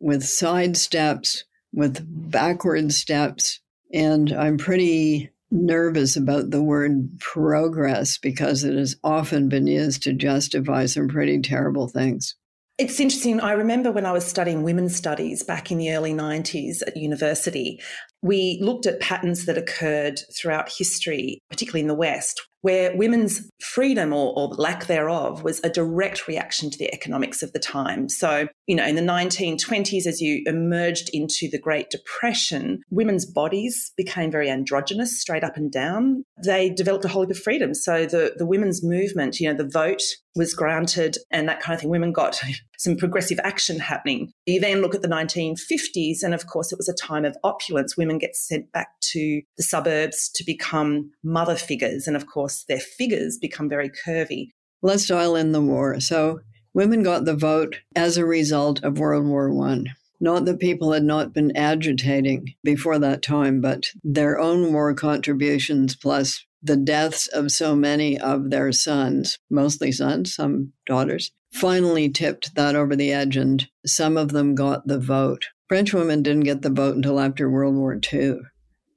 with 0.00 0.22
side 0.22 0.76
steps, 0.76 1.44
with 1.72 2.04
backward 2.30 2.92
steps. 2.92 3.60
And 3.92 4.32
I'm 4.32 4.58
pretty 4.58 5.30
nervous 5.50 6.16
about 6.16 6.50
the 6.50 6.62
word 6.62 7.10
progress 7.20 8.18
because 8.18 8.64
it 8.64 8.74
has 8.74 8.96
often 9.04 9.48
been 9.48 9.66
used 9.66 10.02
to 10.02 10.12
justify 10.12 10.86
some 10.86 11.08
pretty 11.08 11.40
terrible 11.40 11.88
things. 11.88 12.34
It's 12.76 12.98
interesting. 12.98 13.38
I 13.40 13.52
remember 13.52 13.92
when 13.92 14.04
I 14.04 14.10
was 14.10 14.24
studying 14.24 14.64
women's 14.64 14.96
studies 14.96 15.44
back 15.44 15.70
in 15.70 15.78
the 15.78 15.92
early 15.92 16.12
90s 16.12 16.82
at 16.84 16.96
university, 16.96 17.80
we 18.24 18.58
looked 18.62 18.86
at 18.86 19.00
patterns 19.00 19.44
that 19.44 19.58
occurred 19.58 20.18
throughout 20.34 20.72
history, 20.72 21.38
particularly 21.50 21.82
in 21.82 21.88
the 21.88 21.94
West, 21.94 22.40
where 22.62 22.96
women's 22.96 23.50
freedom 23.60 24.14
or, 24.14 24.32
or, 24.34 24.48
lack 24.54 24.86
thereof 24.86 25.42
was 25.42 25.60
a 25.62 25.68
direct 25.68 26.26
reaction 26.26 26.70
to 26.70 26.78
the 26.78 26.90
economics 26.94 27.42
of 27.42 27.52
the 27.52 27.58
time. 27.58 28.08
So, 28.08 28.48
you 28.66 28.74
know, 28.74 28.86
in 28.86 28.96
the 28.96 29.02
1920s, 29.02 30.06
as 30.06 30.22
you 30.22 30.42
emerged 30.46 31.10
into 31.12 31.50
the 31.50 31.58
Great 31.58 31.90
Depression, 31.90 32.80
women's 32.90 33.26
bodies 33.26 33.92
became 33.98 34.30
very 34.30 34.48
androgynous, 34.48 35.20
straight 35.20 35.44
up 35.44 35.58
and 35.58 35.70
down. 35.70 36.24
They 36.42 36.70
developed 36.70 37.04
a 37.04 37.08
whole 37.08 37.24
heap 37.24 37.30
of 37.32 37.38
freedom. 37.38 37.74
So 37.74 38.06
the, 38.06 38.32
the 38.38 38.46
women's 38.46 38.82
movement, 38.82 39.38
you 39.38 39.50
know, 39.50 39.56
the 39.56 39.68
vote 39.68 40.02
was 40.34 40.54
granted 40.54 41.18
and 41.30 41.46
that 41.46 41.60
kind 41.60 41.74
of 41.74 41.82
thing. 41.82 41.90
Women 41.90 42.12
got 42.12 42.40
some 42.84 42.96
progressive 42.96 43.40
action 43.42 43.78
happening. 43.78 44.30
You 44.44 44.60
then 44.60 44.82
look 44.82 44.94
at 44.94 45.00
the 45.00 45.08
1950s, 45.08 46.22
and 46.22 46.34
of 46.34 46.46
course, 46.46 46.70
it 46.70 46.78
was 46.78 46.88
a 46.88 46.94
time 46.94 47.24
of 47.24 47.36
opulence. 47.42 47.96
Women 47.96 48.18
get 48.18 48.36
sent 48.36 48.70
back 48.72 48.88
to 49.12 49.40
the 49.56 49.62
suburbs 49.62 50.28
to 50.34 50.44
become 50.44 51.10
mother 51.22 51.56
figures. 51.56 52.06
And 52.06 52.14
of 52.14 52.26
course, 52.26 52.64
their 52.68 52.80
figures 52.80 53.38
become 53.38 53.68
very 53.70 53.90
curvy. 54.06 54.50
Let's 54.82 55.06
dial 55.06 55.34
in 55.34 55.52
the 55.52 55.62
war. 55.62 55.98
So, 55.98 56.40
women 56.74 57.02
got 57.02 57.24
the 57.24 57.34
vote 57.34 57.80
as 57.96 58.18
a 58.18 58.26
result 58.26 58.84
of 58.84 58.98
World 58.98 59.26
War 59.26 59.50
One. 59.50 59.86
Not 60.20 60.44
that 60.44 60.60
people 60.60 60.92
had 60.92 61.04
not 61.04 61.32
been 61.32 61.56
agitating 61.56 62.54
before 62.62 62.98
that 62.98 63.22
time, 63.22 63.60
but 63.60 63.86
their 64.02 64.38
own 64.38 64.72
war 64.72 64.94
contributions 64.94 65.96
plus 65.96 66.44
the 66.64 66.76
deaths 66.76 67.26
of 67.28 67.52
so 67.52 67.76
many 67.76 68.18
of 68.18 68.50
their 68.50 68.72
sons, 68.72 69.38
mostly 69.50 69.92
sons, 69.92 70.34
some 70.34 70.72
daughters, 70.86 71.30
finally 71.52 72.08
tipped 72.08 72.54
that 72.54 72.74
over 72.74 72.96
the 72.96 73.12
edge, 73.12 73.36
and 73.36 73.68
some 73.84 74.16
of 74.16 74.32
them 74.32 74.54
got 74.54 74.86
the 74.86 74.98
vote. 74.98 75.44
French 75.68 75.92
women 75.92 76.22
didn't 76.22 76.44
get 76.44 76.62
the 76.62 76.70
vote 76.70 76.96
until 76.96 77.20
after 77.20 77.50
World 77.50 77.76
War 77.76 77.98
II, 78.12 78.38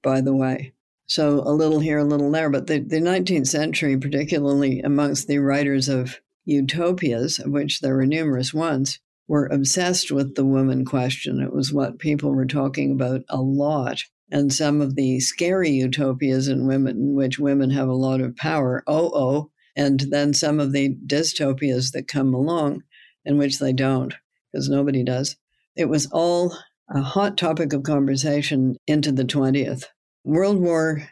by 0.02 0.22
the 0.22 0.34
way. 0.34 0.74
So 1.08 1.42
a 1.46 1.52
little 1.52 1.80
here, 1.80 2.00
a 2.00 2.04
little 2.04 2.32
there. 2.32 2.50
But 2.50 2.68
the, 2.68 2.80
the 2.80 3.00
19th 3.00 3.48
century, 3.48 3.98
particularly 3.98 4.80
amongst 4.80 5.28
the 5.28 5.40
writers 5.40 5.88
of 5.90 6.20
utopias, 6.46 7.40
of 7.40 7.52
which 7.52 7.82
there 7.82 7.96
were 7.96 8.06
numerous 8.06 8.54
ones, 8.54 9.00
were 9.28 9.48
obsessed 9.48 10.12
with 10.12 10.36
the 10.36 10.46
woman 10.46 10.86
question. 10.86 11.42
It 11.42 11.54
was 11.54 11.74
what 11.74 12.00
people 12.00 12.32
were 12.32 12.46
talking 12.46 12.94
about 12.94 13.22
a 13.30 13.42
lot 13.42 14.04
and 14.32 14.54
some 14.54 14.82
of 14.82 14.96
the 14.96 15.20
scary 15.20 15.70
utopias 15.72 16.48
in 16.48 16.68
women, 16.68 16.98
in 16.98 17.16
which 17.16 17.40
women 17.40 17.70
have 17.72 17.88
a 17.88 17.94
lot 17.94 18.22
of 18.22 18.36
power, 18.36 18.84
oh, 18.88 19.12
oh, 19.14 19.52
and 19.76 20.02
then 20.10 20.34
some 20.34 20.60
of 20.60 20.72
the 20.72 20.96
dystopias 21.06 21.92
that 21.92 22.08
come 22.08 22.34
along 22.34 22.84
in 23.26 23.38
which 23.38 23.60
they 23.60 23.74
don't, 23.74 24.16
because 24.52 24.70
nobody 24.70 25.04
does. 25.04 25.38
It 25.76 25.86
was 25.90 26.08
all 26.12 26.58
a 26.90 27.02
hot 27.02 27.38
topic 27.38 27.74
of 27.74 27.84
conversation 27.84 28.78
into 28.88 29.12
the 29.12 29.26
20th. 29.26 29.86
World 30.24 30.60
War 30.60 31.08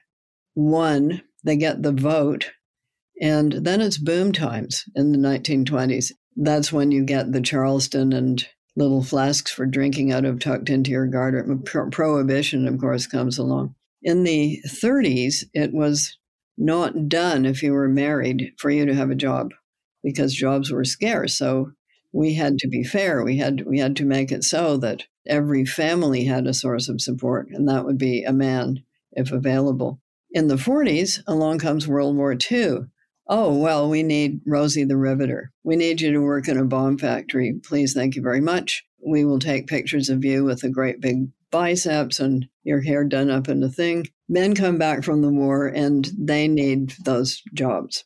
One, 0.53 1.21
they 1.43 1.55
get 1.55 1.83
the 1.83 1.91
vote, 1.91 2.51
and 3.21 3.51
then 3.53 3.81
it's 3.81 3.97
boom 3.97 4.31
times 4.31 4.83
in 4.95 5.11
the 5.11 5.17
1920s. 5.17 6.11
That's 6.35 6.73
when 6.73 6.91
you 6.91 7.05
get 7.05 7.31
the 7.31 7.41
Charleston 7.41 8.11
and 8.11 8.45
little 8.75 9.03
flasks 9.03 9.51
for 9.51 9.65
drinking 9.65 10.11
out 10.11 10.25
of 10.25 10.39
tucked 10.39 10.69
into 10.69 10.91
your 10.91 11.07
garter. 11.07 11.43
Pro- 11.63 11.89
prohibition, 11.89 12.67
of 12.67 12.79
course, 12.79 13.07
comes 13.07 13.37
along. 13.37 13.75
In 14.03 14.23
the 14.23 14.61
30s, 14.67 15.45
it 15.53 15.73
was 15.73 16.17
not 16.57 17.09
done 17.09 17.45
if 17.45 17.63
you 17.63 17.73
were 17.73 17.87
married 17.87 18.53
for 18.57 18.69
you 18.69 18.85
to 18.85 18.93
have 18.93 19.09
a 19.09 19.15
job 19.15 19.53
because 20.03 20.33
jobs 20.33 20.71
were 20.71 20.85
scarce. 20.85 21.37
So 21.37 21.71
we 22.13 22.33
had 22.33 22.57
to 22.59 22.67
be 22.67 22.83
fair. 22.83 23.23
We 23.23 23.37
had 23.37 23.65
we 23.65 23.79
had 23.79 23.95
to 23.97 24.05
make 24.05 24.31
it 24.31 24.43
so 24.43 24.77
that 24.77 25.03
every 25.27 25.65
family 25.65 26.23
had 26.23 26.47
a 26.47 26.53
source 26.53 26.87
of 26.87 27.01
support, 27.01 27.49
and 27.49 27.67
that 27.67 27.83
would 27.83 27.97
be 27.97 28.23
a 28.23 28.31
man 28.31 28.83
if 29.11 29.31
available. 29.31 29.99
In 30.31 30.47
the 30.47 30.55
40s, 30.55 31.21
along 31.27 31.59
comes 31.59 31.87
World 31.87 32.15
War 32.15 32.33
II, 32.33 32.85
Oh, 33.27 33.57
well, 33.57 33.89
we 33.89 34.03
need 34.03 34.41
Rosie 34.45 34.83
the 34.83 34.97
Riveter. 34.97 35.51
We 35.63 35.75
need 35.75 35.99
you 35.99 36.11
to 36.11 36.19
work 36.19 36.47
in 36.47 36.57
a 36.57 36.63
bomb 36.63 36.99
factory. 36.99 37.59
Please, 37.63 37.93
thank 37.93 38.15
you 38.15 38.21
very 38.21 38.41
much. 38.41 38.85
We 39.03 39.25
will 39.25 39.39
take 39.39 39.65
pictures 39.67 40.09
of 40.09 40.23
you 40.23 40.43
with 40.43 40.63
a 40.63 40.69
great 40.69 41.01
big 41.01 41.29
biceps 41.49 42.19
and 42.19 42.47
your 42.63 42.81
hair 42.81 43.03
done 43.03 43.31
up 43.31 43.49
in 43.49 43.63
a 43.63 43.69
thing. 43.69 44.05
Men 44.29 44.53
come 44.53 44.77
back 44.77 45.03
from 45.03 45.21
the 45.21 45.31
war 45.31 45.65
and 45.67 46.07
they 46.17 46.47
need 46.47 46.93
those 47.03 47.41
jobs. 47.53 48.03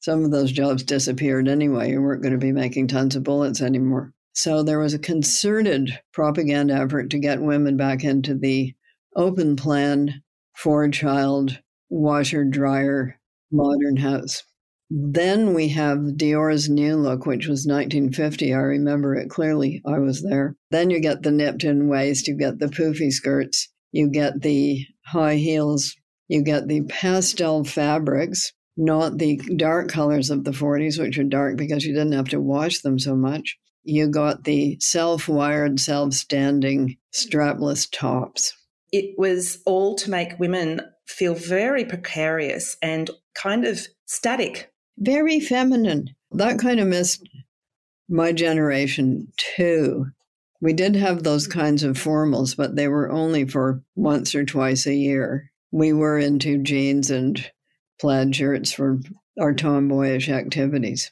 Some 0.00 0.24
of 0.24 0.30
those 0.30 0.52
jobs 0.52 0.82
disappeared 0.84 1.48
anyway. 1.48 1.90
You 1.90 2.02
weren't 2.02 2.22
going 2.22 2.32
to 2.32 2.38
be 2.38 2.52
making 2.52 2.88
tons 2.88 3.16
of 3.16 3.24
bullets 3.24 3.62
anymore. 3.62 4.12
So 4.32 4.62
there 4.62 4.78
was 4.78 4.94
a 4.94 4.98
concerted 4.98 5.98
propaganda 6.12 6.74
effort 6.74 7.10
to 7.10 7.18
get 7.18 7.42
women 7.42 7.76
back 7.76 8.04
into 8.04 8.34
the 8.34 8.74
open 9.16 9.56
plan, 9.56 10.22
four 10.54 10.88
child, 10.88 11.60
washer, 11.88 12.44
dryer, 12.44 13.18
modern 13.50 13.96
house. 13.96 14.44
Then 14.94 15.54
we 15.54 15.68
have 15.68 16.18
Dior's 16.18 16.68
New 16.68 16.96
Look, 16.96 17.24
which 17.24 17.46
was 17.46 17.66
1950. 17.66 18.52
I 18.52 18.58
remember 18.58 19.14
it 19.14 19.30
clearly. 19.30 19.80
I 19.86 19.98
was 19.98 20.22
there. 20.22 20.54
Then 20.70 20.90
you 20.90 21.00
get 21.00 21.22
the 21.22 21.30
nipped 21.30 21.64
in 21.64 21.88
waist, 21.88 22.28
you 22.28 22.36
get 22.36 22.58
the 22.58 22.66
poofy 22.66 23.10
skirts, 23.10 23.70
you 23.90 24.10
get 24.10 24.42
the 24.42 24.84
high 25.06 25.36
heels, 25.36 25.96
you 26.28 26.42
get 26.42 26.68
the 26.68 26.82
pastel 26.82 27.64
fabrics, 27.64 28.52
not 28.76 29.16
the 29.16 29.38
dark 29.56 29.88
colors 29.88 30.28
of 30.28 30.44
the 30.44 30.50
40s, 30.50 30.98
which 30.98 31.18
are 31.18 31.24
dark 31.24 31.56
because 31.56 31.86
you 31.86 31.94
didn't 31.94 32.12
have 32.12 32.28
to 32.28 32.40
wash 32.40 32.80
them 32.80 32.98
so 32.98 33.16
much. 33.16 33.56
You 33.84 34.08
got 34.08 34.44
the 34.44 34.76
self 34.80 35.26
wired, 35.26 35.80
self 35.80 36.12
standing 36.12 36.98
strapless 37.14 37.88
tops. 37.90 38.52
It 38.92 39.14
was 39.16 39.62
all 39.64 39.94
to 39.96 40.10
make 40.10 40.38
women 40.38 40.82
feel 41.06 41.34
very 41.34 41.86
precarious 41.86 42.76
and 42.82 43.10
kind 43.34 43.64
of 43.64 43.86
static 44.04 44.71
very 45.02 45.40
feminine. 45.40 46.14
That 46.30 46.58
kind 46.58 46.80
of 46.80 46.88
missed 46.88 47.28
my 48.08 48.32
generation 48.32 49.32
too. 49.36 50.06
We 50.60 50.72
did 50.72 50.94
have 50.96 51.22
those 51.22 51.48
mm-hmm. 51.48 51.58
kinds 51.58 51.82
of 51.82 51.96
formals, 51.96 52.56
but 52.56 52.76
they 52.76 52.88
were 52.88 53.10
only 53.10 53.46
for 53.46 53.82
once 53.96 54.34
or 54.34 54.44
twice 54.44 54.86
a 54.86 54.94
year. 54.94 55.50
We 55.72 55.92
were 55.92 56.18
into 56.18 56.62
jeans 56.62 57.10
and 57.10 57.44
plaid 58.00 58.36
shirts 58.36 58.72
for 58.72 59.00
our 59.40 59.52
tomboyish 59.52 60.28
activities. 60.28 61.10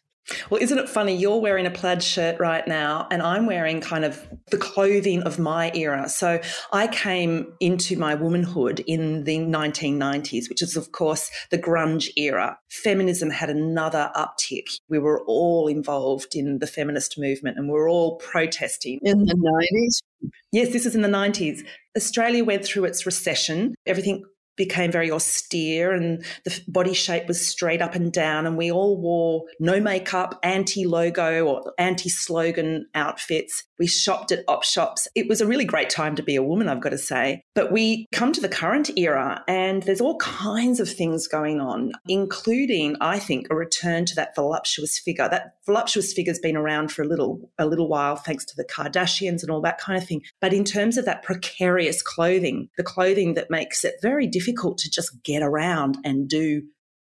Well, 0.48 0.62
isn't 0.62 0.78
it 0.78 0.88
funny? 0.88 1.16
You're 1.16 1.40
wearing 1.40 1.66
a 1.66 1.70
plaid 1.70 2.02
shirt 2.02 2.38
right 2.40 2.66
now, 2.66 3.06
and 3.10 3.22
I'm 3.22 3.46
wearing 3.46 3.80
kind 3.80 4.04
of 4.04 4.26
the 4.50 4.58
clothing 4.58 5.22
of 5.22 5.38
my 5.38 5.70
era. 5.74 6.08
So 6.08 6.40
I 6.72 6.86
came 6.88 7.52
into 7.60 7.96
my 7.96 8.14
womanhood 8.14 8.80
in 8.86 9.24
the 9.24 9.38
1990s, 9.38 10.48
which 10.48 10.62
is, 10.62 10.76
of 10.76 10.92
course, 10.92 11.30
the 11.50 11.58
grunge 11.58 12.08
era. 12.16 12.58
Feminism 12.68 13.30
had 13.30 13.50
another 13.50 14.10
uptick. 14.14 14.78
We 14.88 14.98
were 14.98 15.22
all 15.26 15.68
involved 15.68 16.34
in 16.34 16.58
the 16.58 16.66
feminist 16.66 17.18
movement 17.18 17.58
and 17.58 17.68
we 17.68 17.74
were 17.74 17.88
all 17.88 18.16
protesting. 18.16 19.00
In 19.02 19.24
the 19.24 19.34
90s? 19.34 20.30
Yes, 20.52 20.72
this 20.72 20.86
is 20.86 20.94
in 20.94 21.02
the 21.02 21.08
90s. 21.08 21.60
Australia 21.96 22.44
went 22.44 22.64
through 22.64 22.84
its 22.84 23.06
recession. 23.06 23.74
Everything 23.86 24.24
became 24.60 24.92
very 24.92 25.10
austere 25.10 25.90
and 25.90 26.22
the 26.44 26.60
body 26.68 26.92
shape 26.92 27.26
was 27.26 27.44
straight 27.44 27.80
up 27.80 27.94
and 27.94 28.12
down 28.12 28.46
and 28.46 28.58
we 28.58 28.70
all 28.70 29.00
wore 29.00 29.44
no 29.58 29.80
makeup 29.80 30.38
anti-logo 30.42 31.46
or 31.46 31.72
anti-slogan 31.78 32.86
outfits. 32.94 33.64
We 33.78 33.86
shopped 33.86 34.32
at 34.32 34.44
op 34.48 34.62
shops. 34.62 35.08
It 35.14 35.30
was 35.30 35.40
a 35.40 35.46
really 35.46 35.64
great 35.64 35.88
time 35.88 36.14
to 36.16 36.22
be 36.22 36.36
a 36.36 36.42
woman 36.42 36.68
i've 36.68 36.82
got 36.82 36.90
to 36.90 36.98
say. 36.98 37.42
But 37.54 37.72
we 37.72 38.06
come 38.12 38.32
to 38.32 38.40
the 38.42 38.50
current 38.50 38.90
era 38.98 39.42
and 39.48 39.82
there's 39.84 40.02
all 40.02 40.18
kinds 40.18 40.78
of 40.78 40.90
things 40.90 41.26
going 41.26 41.58
on 41.58 41.92
including 42.06 42.96
i 43.00 43.18
think 43.18 43.46
a 43.50 43.54
return 43.54 44.04
to 44.04 44.14
that 44.16 44.34
voluptuous 44.34 44.98
figure. 44.98 45.26
That 45.26 45.54
voluptuous 45.64 46.12
figure's 46.12 46.38
been 46.38 46.56
around 46.56 46.92
for 46.92 47.00
a 47.00 47.08
little 47.08 47.50
a 47.58 47.64
little 47.64 47.88
while 47.88 48.16
thanks 48.16 48.44
to 48.44 48.56
the 48.56 48.66
kardashians 48.66 49.40
and 49.40 49.50
all 49.50 49.62
that 49.62 49.80
kind 49.80 49.96
of 49.96 50.06
thing. 50.06 50.20
But 50.38 50.52
in 50.52 50.64
terms 50.64 50.98
of 50.98 51.06
that 51.06 51.22
precarious 51.22 52.02
clothing 52.02 52.68
the 52.76 52.82
clothing 52.82 53.32
that 53.34 53.50
makes 53.50 53.84
it 53.84 53.94
very 54.02 54.26
difficult 54.26 54.49
difficult 54.50 54.78
to 54.78 54.90
just 54.90 55.22
get 55.22 55.42
around 55.42 55.98
and 56.04 56.28
do 56.28 56.62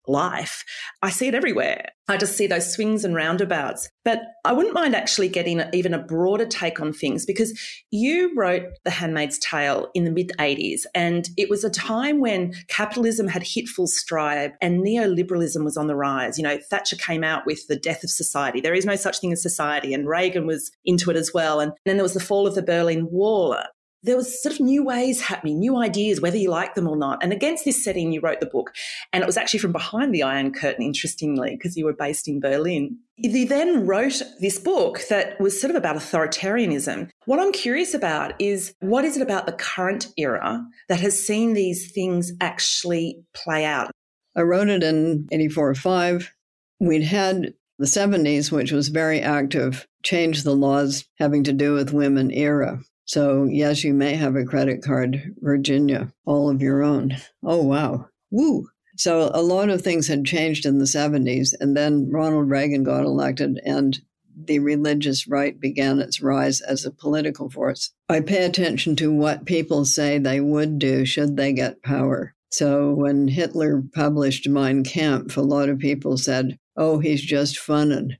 life. 0.06 0.64
I 1.02 1.10
see 1.10 1.28
it 1.28 1.34
everywhere. 1.34 1.90
I 2.08 2.16
just 2.16 2.36
see 2.36 2.48
those 2.48 2.72
swings 2.72 3.04
and 3.04 3.14
roundabouts. 3.14 3.88
But 4.04 4.22
I 4.44 4.52
wouldn't 4.52 4.74
mind 4.74 4.96
actually 4.96 5.28
getting 5.28 5.62
even 5.72 5.94
a 5.94 6.02
broader 6.02 6.46
take 6.46 6.80
on 6.80 6.92
things 6.92 7.24
because 7.24 7.56
you 7.90 8.32
wrote 8.34 8.64
The 8.84 8.90
Handmaid's 8.90 9.38
Tale 9.38 9.88
in 9.94 10.04
the 10.04 10.10
mid 10.10 10.32
80s, 10.38 10.80
and 10.94 11.28
it 11.36 11.48
was 11.48 11.62
a 11.62 11.70
time 11.70 12.20
when 12.20 12.54
capitalism 12.66 13.28
had 13.28 13.44
hit 13.44 13.68
full 13.68 13.86
stride 13.86 14.54
and 14.60 14.84
neoliberalism 14.84 15.62
was 15.62 15.76
on 15.76 15.86
the 15.86 15.94
rise. 15.94 16.38
You 16.38 16.44
know, 16.44 16.58
Thatcher 16.58 16.96
came 16.96 17.22
out 17.22 17.46
with 17.46 17.68
The 17.68 17.76
Death 17.76 18.02
of 18.02 18.10
Society. 18.10 18.60
There 18.60 18.74
is 18.74 18.86
no 18.86 18.96
such 18.96 19.20
thing 19.20 19.32
as 19.32 19.42
society, 19.42 19.94
and 19.94 20.08
Reagan 20.08 20.46
was 20.46 20.72
into 20.84 21.10
it 21.10 21.16
as 21.16 21.32
well. 21.32 21.60
And 21.60 21.72
then 21.84 21.96
there 21.96 22.04
was 22.04 22.14
the 22.14 22.20
fall 22.20 22.48
of 22.48 22.56
the 22.56 22.62
Berlin 22.62 23.08
Wall. 23.10 23.56
There 24.02 24.16
was 24.16 24.42
sort 24.42 24.54
of 24.54 24.60
new 24.60 24.84
ways 24.84 25.20
happening, 25.20 25.58
new 25.58 25.76
ideas, 25.76 26.20
whether 26.20 26.36
you 26.36 26.50
like 26.50 26.74
them 26.74 26.88
or 26.88 26.96
not. 26.96 27.22
And 27.22 27.32
against 27.32 27.64
this 27.64 27.84
setting, 27.84 28.12
you 28.12 28.20
wrote 28.20 28.40
the 28.40 28.46
book. 28.46 28.72
And 29.12 29.22
it 29.22 29.26
was 29.26 29.36
actually 29.36 29.60
from 29.60 29.72
behind 29.72 30.14
the 30.14 30.22
Iron 30.22 30.52
Curtain, 30.52 30.84
interestingly, 30.84 31.56
because 31.56 31.76
you 31.76 31.84
were 31.84 31.92
based 31.92 32.26
in 32.26 32.40
Berlin. 32.40 32.98
You 33.16 33.46
then 33.46 33.86
wrote 33.86 34.22
this 34.40 34.58
book 34.58 35.00
that 35.10 35.38
was 35.38 35.60
sort 35.60 35.70
of 35.70 35.76
about 35.76 35.96
authoritarianism. 35.96 37.10
What 37.26 37.38
I'm 37.38 37.52
curious 37.52 37.92
about 37.92 38.32
is 38.38 38.74
what 38.80 39.04
is 39.04 39.16
it 39.16 39.22
about 39.22 39.46
the 39.46 39.52
current 39.52 40.08
era 40.16 40.64
that 40.88 41.00
has 41.00 41.22
seen 41.22 41.52
these 41.52 41.92
things 41.92 42.32
actually 42.40 43.22
play 43.34 43.64
out? 43.66 43.90
I 44.36 44.42
wrote 44.42 44.68
it 44.68 44.82
in 44.82 45.28
84 45.30 45.70
or 45.70 45.74
5. 45.74 46.32
We'd 46.78 47.02
had 47.02 47.52
the 47.78 47.86
70s, 47.86 48.50
which 48.50 48.72
was 48.72 48.88
very 48.88 49.20
active, 49.20 49.86
change 50.02 50.42
the 50.42 50.54
laws 50.54 51.04
having 51.18 51.44
to 51.44 51.52
do 51.52 51.74
with 51.74 51.92
women 51.92 52.30
era. 52.30 52.80
So, 53.10 53.42
yes, 53.50 53.82
you 53.82 53.92
may 53.92 54.14
have 54.14 54.36
a 54.36 54.44
credit 54.44 54.82
card, 54.82 55.34
Virginia, 55.40 56.12
all 56.26 56.48
of 56.48 56.62
your 56.62 56.84
own. 56.84 57.16
Oh, 57.42 57.60
wow. 57.60 58.06
Woo. 58.30 58.68
So, 58.96 59.32
a 59.34 59.42
lot 59.42 59.68
of 59.68 59.82
things 59.82 60.06
had 60.06 60.24
changed 60.24 60.64
in 60.64 60.78
the 60.78 60.84
70s. 60.84 61.52
And 61.58 61.76
then 61.76 62.08
Ronald 62.08 62.48
Reagan 62.48 62.84
got 62.84 63.02
elected, 63.02 63.58
and 63.64 63.98
the 64.36 64.60
religious 64.60 65.26
right 65.26 65.58
began 65.58 65.98
its 65.98 66.22
rise 66.22 66.60
as 66.60 66.84
a 66.84 66.92
political 66.92 67.50
force. 67.50 67.90
I 68.08 68.20
pay 68.20 68.44
attention 68.44 68.94
to 68.96 69.12
what 69.12 69.44
people 69.44 69.84
say 69.84 70.18
they 70.18 70.40
would 70.40 70.78
do 70.78 71.04
should 71.04 71.36
they 71.36 71.52
get 71.52 71.82
power. 71.82 72.36
So, 72.52 72.94
when 72.94 73.26
Hitler 73.26 73.82
published 73.92 74.48
Mein 74.48 74.84
Kampf, 74.84 75.36
a 75.36 75.40
lot 75.40 75.68
of 75.68 75.80
people 75.80 76.16
said, 76.16 76.60
oh, 76.76 77.00
he's 77.00 77.22
just 77.22 77.58
funning. 77.58 78.18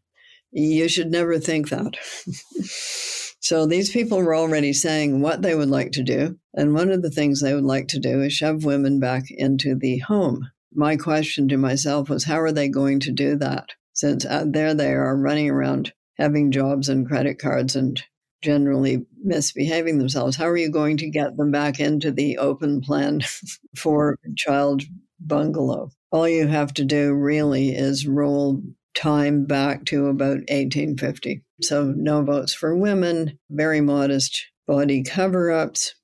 You 0.51 0.89
should 0.89 1.13
never 1.13 1.39
think 1.39 1.69
that. 1.69 1.97
So 3.41 3.65
these 3.67 3.91
people 3.91 4.19
were 4.19 4.35
already 4.35 4.73
saying 4.73 5.21
what 5.21 5.43
they 5.43 5.55
would 5.55 5.71
like 5.71 5.93
to 5.93 6.03
do. 6.03 6.39
And 6.55 6.75
one 6.75 6.91
of 6.91 7.03
the 7.03 7.11
things 7.11 7.41
they 7.41 7.55
would 7.55 7.65
like 7.65 7.89
to 7.89 7.99
do 7.99 8.23
is 8.23 8.33
shove 8.33 8.65
women 8.65 9.01
back 9.01 9.25
into 9.31 9.75
the 9.75 9.99
home. 9.99 10.51
My 10.75 10.97
question 10.97 11.49
to 11.49 11.57
myself 11.57 12.09
was, 12.11 12.25
how 12.25 12.41
are 12.41 12.53
they 12.53 12.69
going 12.69 13.01
to 13.01 13.13
do 13.13 13.37
that? 13.37 13.71
Since 13.95 14.25
uh, 14.25 14.45
there 14.47 14.75
they 14.75 14.93
are 14.93 15.17
running 15.17 15.51
around 15.51 15.93
having 16.17 16.53
jobs 16.53 16.89
and 16.89 17.09
credit 17.09 17.39
cards 17.39 17.75
and 17.75 18.01
generally 18.43 19.07
misbehaving 19.23 19.99
themselves. 19.99 20.37
How 20.37 20.47
are 20.47 20.57
you 20.57 20.71
going 20.71 20.99
to 20.99 21.11
get 21.11 21.37
them 21.37 21.51
back 21.51 21.81
into 21.81 22.11
the 22.11 22.39
open 22.39 22.81
plan 22.81 23.23
for 23.77 24.19
child 24.37 24.83
bungalow? 25.19 25.91
All 26.13 26.29
you 26.29 26.47
have 26.47 26.75
to 26.75 26.85
do 26.85 27.15
really 27.15 27.71
is 27.71 28.07
roll 28.07 28.63
time 28.95 29.45
back 29.45 29.85
to 29.87 30.07
about 30.07 30.39
1850. 30.49 31.43
So, 31.63 31.93
no 31.97 32.23
votes 32.23 32.55
for 32.55 32.77
women, 32.77 33.39
very 33.51 33.81
modest 33.81 34.47
body 34.67 35.03
cover 35.03 35.51
ups, 35.51 35.95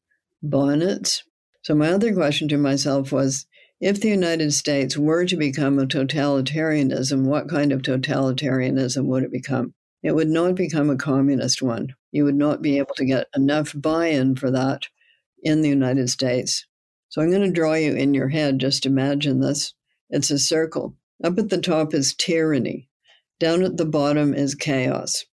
bonnets. 0.42 1.22
So, 1.62 1.74
my 1.74 1.90
other 1.90 2.14
question 2.14 2.48
to 2.48 2.58
myself 2.58 3.12
was 3.12 3.46
if 3.80 4.00
the 4.00 4.08
United 4.08 4.52
States 4.54 4.96
were 4.96 5.26
to 5.26 5.36
become 5.36 5.78
a 5.78 5.86
totalitarianism, 5.86 7.24
what 7.24 7.48
kind 7.48 7.72
of 7.72 7.82
totalitarianism 7.82 9.04
would 9.04 9.22
it 9.22 9.32
become? 9.32 9.74
It 10.02 10.14
would 10.14 10.28
not 10.28 10.54
become 10.54 10.88
a 10.88 10.96
communist 10.96 11.62
one. 11.62 11.94
You 12.12 12.24
would 12.24 12.36
not 12.36 12.62
be 12.62 12.78
able 12.78 12.94
to 12.94 13.04
get 13.04 13.26
enough 13.34 13.74
buy 13.76 14.06
in 14.06 14.36
for 14.36 14.50
that 14.50 14.86
in 15.42 15.60
the 15.60 15.68
United 15.68 16.08
States. 16.08 16.66
So 17.08 17.20
I'm 17.20 17.30
going 17.30 17.42
to 17.42 17.50
draw 17.50 17.74
you 17.74 17.94
in 17.94 18.14
your 18.14 18.28
head, 18.28 18.58
just 18.58 18.86
imagine 18.86 19.40
this. 19.40 19.74
It's 20.10 20.30
a 20.30 20.38
circle. 20.38 20.94
Up 21.24 21.38
at 21.38 21.48
the 21.48 21.60
top 21.60 21.94
is 21.94 22.14
tyranny. 22.14 22.88
Down 23.40 23.62
at 23.62 23.78
the 23.78 23.86
bottom 23.86 24.34
is 24.34 24.54
chaos. 24.54 25.24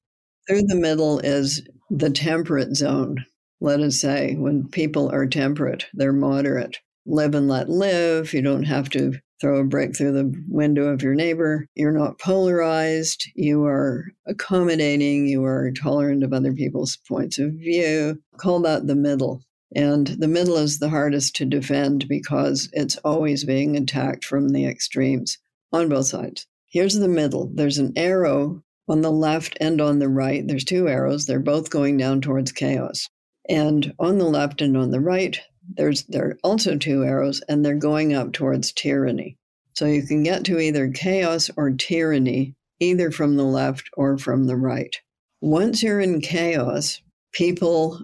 Through 0.48 0.64
the 0.64 0.76
middle 0.76 1.20
is 1.20 1.62
the 1.90 2.10
temperate 2.10 2.76
zone. 2.76 3.26
Let 3.60 3.82
us 3.82 4.00
say 4.00 4.36
when 4.36 4.70
people 4.70 5.10
are 5.10 5.28
temperate, 5.28 5.86
they're 5.94 6.14
moderate. 6.14 6.78
Live 7.06 7.36
and 7.36 7.48
let 7.50 7.70
live. 7.70 8.34
You 8.34 8.42
don't 8.42 8.64
have 8.64 8.90
to 8.92 9.14
throw 9.42 9.60
a 9.60 9.66
brick 9.66 9.96
through 9.96 10.14
the 10.14 10.34
window 10.48 10.88
of 10.88 11.02
your 11.02 11.16
neighbor. 11.16 11.68
You're 11.76 11.92
not 11.92 12.18
polarized. 12.18 13.30
You 13.36 13.66
are 13.66 14.06
accommodating. 14.26 15.28
You 15.28 15.44
are 15.44 15.72
tolerant 15.72 16.24
of 16.24 16.32
other 16.32 16.54
people's 16.54 16.98
points 17.08 17.40
of 17.40 17.52
view. 17.54 18.22
Call 18.38 18.62
that 18.62 18.88
the 18.88 18.96
middle. 18.96 19.44
And 19.76 20.08
the 20.08 20.30
middle 20.30 20.56
is 20.58 20.80
the 20.80 20.90
hardest 20.90 21.36
to 21.38 21.46
defend 21.46 22.08
because 22.08 22.70
it's 22.72 22.96
always 22.98 23.44
being 23.44 23.76
attacked 23.76 24.24
from 24.24 24.50
the 24.50 24.66
extremes 24.66 25.40
on 25.74 25.90
both 25.90 26.06
sides. 26.06 26.48
Here's 26.68 26.96
the 26.96 27.10
middle. 27.10 27.52
There's 27.54 27.80
an 27.80 27.94
arrow 27.98 28.64
on 28.88 29.02
the 29.02 29.12
left 29.12 29.58
and 29.60 29.82
on 29.82 30.00
the 30.00 30.10
right. 30.10 30.48
There's 30.48 30.64
two 30.64 30.88
arrows. 30.88 31.26
They're 31.26 31.40
both 31.40 31.70
going 31.70 31.98
down 31.98 32.22
towards 32.22 32.52
chaos. 32.52 33.10
And 33.50 33.94
on 34.00 34.18
the 34.18 34.26
left 34.26 34.62
and 34.62 34.78
on 34.78 34.92
the 34.92 35.02
right, 35.02 35.40
there's 35.76 36.04
there 36.04 36.28
are 36.28 36.38
also 36.44 36.78
two 36.78 37.04
arrows 37.04 37.42
and 37.48 37.66
they're 37.66 37.76
going 37.76 38.14
up 38.14 38.34
towards 38.34 38.72
tyranny. 38.72 39.38
So 39.74 39.86
you 39.86 40.04
can 40.04 40.24
get 40.24 40.46
to 40.46 40.60
either 40.60 40.92
chaos 40.92 41.50
or 41.58 41.72
tyranny 41.72 42.56
either 42.80 43.12
from 43.12 43.36
the 43.36 43.44
left 43.44 43.90
or 43.94 44.18
from 44.18 44.46
the 44.46 44.56
right. 44.56 44.96
Once 45.42 45.82
you're 45.84 46.00
in 46.00 46.22
chaos, 46.22 47.02
people 47.34 48.00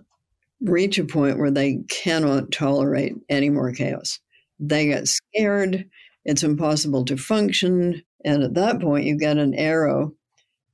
reach 0.61 0.97
a 0.97 1.03
point 1.03 1.37
where 1.37 1.51
they 1.51 1.79
cannot 1.89 2.51
tolerate 2.51 3.15
any 3.29 3.49
more 3.49 3.71
chaos. 3.71 4.19
They 4.59 4.87
get 4.87 5.07
scared, 5.07 5.89
it's 6.29 6.43
impossible 6.43 7.05
to 7.05 7.17
function. 7.17 8.03
And 8.23 8.43
at 8.43 8.53
that 8.53 8.79
point, 8.79 9.05
you 9.05 9.17
get 9.17 9.37
an 9.37 9.55
arrow, 9.55 10.13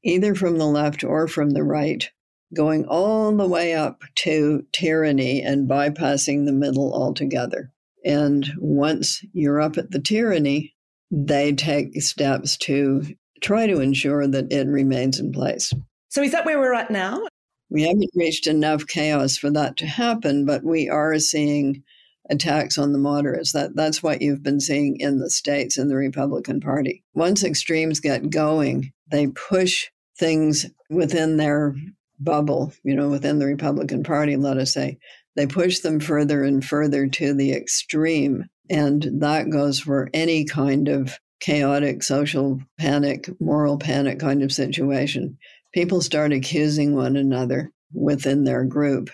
either 0.03 0.35
from 0.35 0.57
the 0.57 0.65
left 0.65 1.01
or 1.01 1.29
from 1.29 1.51
the 1.51 1.63
right, 1.63 2.09
going 2.53 2.85
all 2.85 3.33
the 3.35 3.47
way 3.47 3.73
up 3.73 4.01
to 4.15 4.65
tyranny 4.73 5.41
and 5.41 5.69
bypassing 5.69 6.45
the 6.45 6.51
middle 6.51 6.93
altogether. 6.93 7.71
And 8.03 8.45
once 8.57 9.23
you're 9.31 9.61
up 9.61 9.77
at 9.77 9.91
the 9.91 10.01
tyranny, 10.01 10.75
they 11.09 11.53
take 11.53 12.01
steps 12.01 12.57
to 12.57 13.05
try 13.41 13.65
to 13.65 13.79
ensure 13.79 14.27
that 14.27 14.51
it 14.51 14.67
remains 14.67 15.21
in 15.21 15.31
place. 15.31 15.71
So, 16.09 16.21
is 16.21 16.33
that 16.33 16.45
where 16.45 16.59
we're 16.59 16.73
at 16.73 16.91
now? 16.91 17.21
We 17.69 17.83
haven't 17.83 18.11
reached 18.13 18.47
enough 18.47 18.85
chaos 18.87 19.37
for 19.37 19.49
that 19.51 19.77
to 19.77 19.85
happen, 19.85 20.45
but 20.45 20.65
we 20.65 20.89
are 20.89 21.17
seeing 21.17 21.83
attacks 22.29 22.77
on 22.77 22.91
the 22.91 22.99
moderates. 22.99 23.51
That 23.51 23.75
that's 23.75 24.01
what 24.01 24.21
you've 24.21 24.43
been 24.43 24.59
seeing 24.59 24.97
in 24.99 25.19
the 25.19 25.29
states 25.29 25.77
in 25.77 25.87
the 25.87 25.95
Republican 25.95 26.59
Party. 26.59 27.03
Once 27.13 27.43
extremes 27.43 27.99
get 27.99 28.29
going, 28.29 28.91
they 29.09 29.27
push 29.27 29.87
things 30.17 30.65
within 30.89 31.37
their 31.37 31.75
bubble, 32.19 32.73
you 32.83 32.95
know, 32.95 33.09
within 33.09 33.39
the 33.39 33.45
Republican 33.45 34.03
Party, 34.03 34.35
let 34.37 34.57
us 34.57 34.73
say. 34.73 34.97
They 35.35 35.45
push 35.45 35.79
them 35.79 35.99
further 35.99 36.43
and 36.43 36.63
further 36.63 37.07
to 37.07 37.33
the 37.33 37.51
extreme. 37.53 38.45
And 38.69 39.07
that 39.21 39.49
goes 39.49 39.79
for 39.79 40.09
any 40.13 40.45
kind 40.45 40.87
of 40.87 41.19
chaotic 41.41 42.01
social 42.03 42.61
panic, 42.79 43.29
moral 43.41 43.77
panic 43.77 44.19
kind 44.19 44.41
of 44.41 44.53
situation. 44.53 45.37
People 45.73 46.01
start 46.01 46.31
accusing 46.31 46.95
one 46.95 47.17
another 47.17 47.71
within 47.93 48.45
their 48.45 48.63
group 48.63 49.09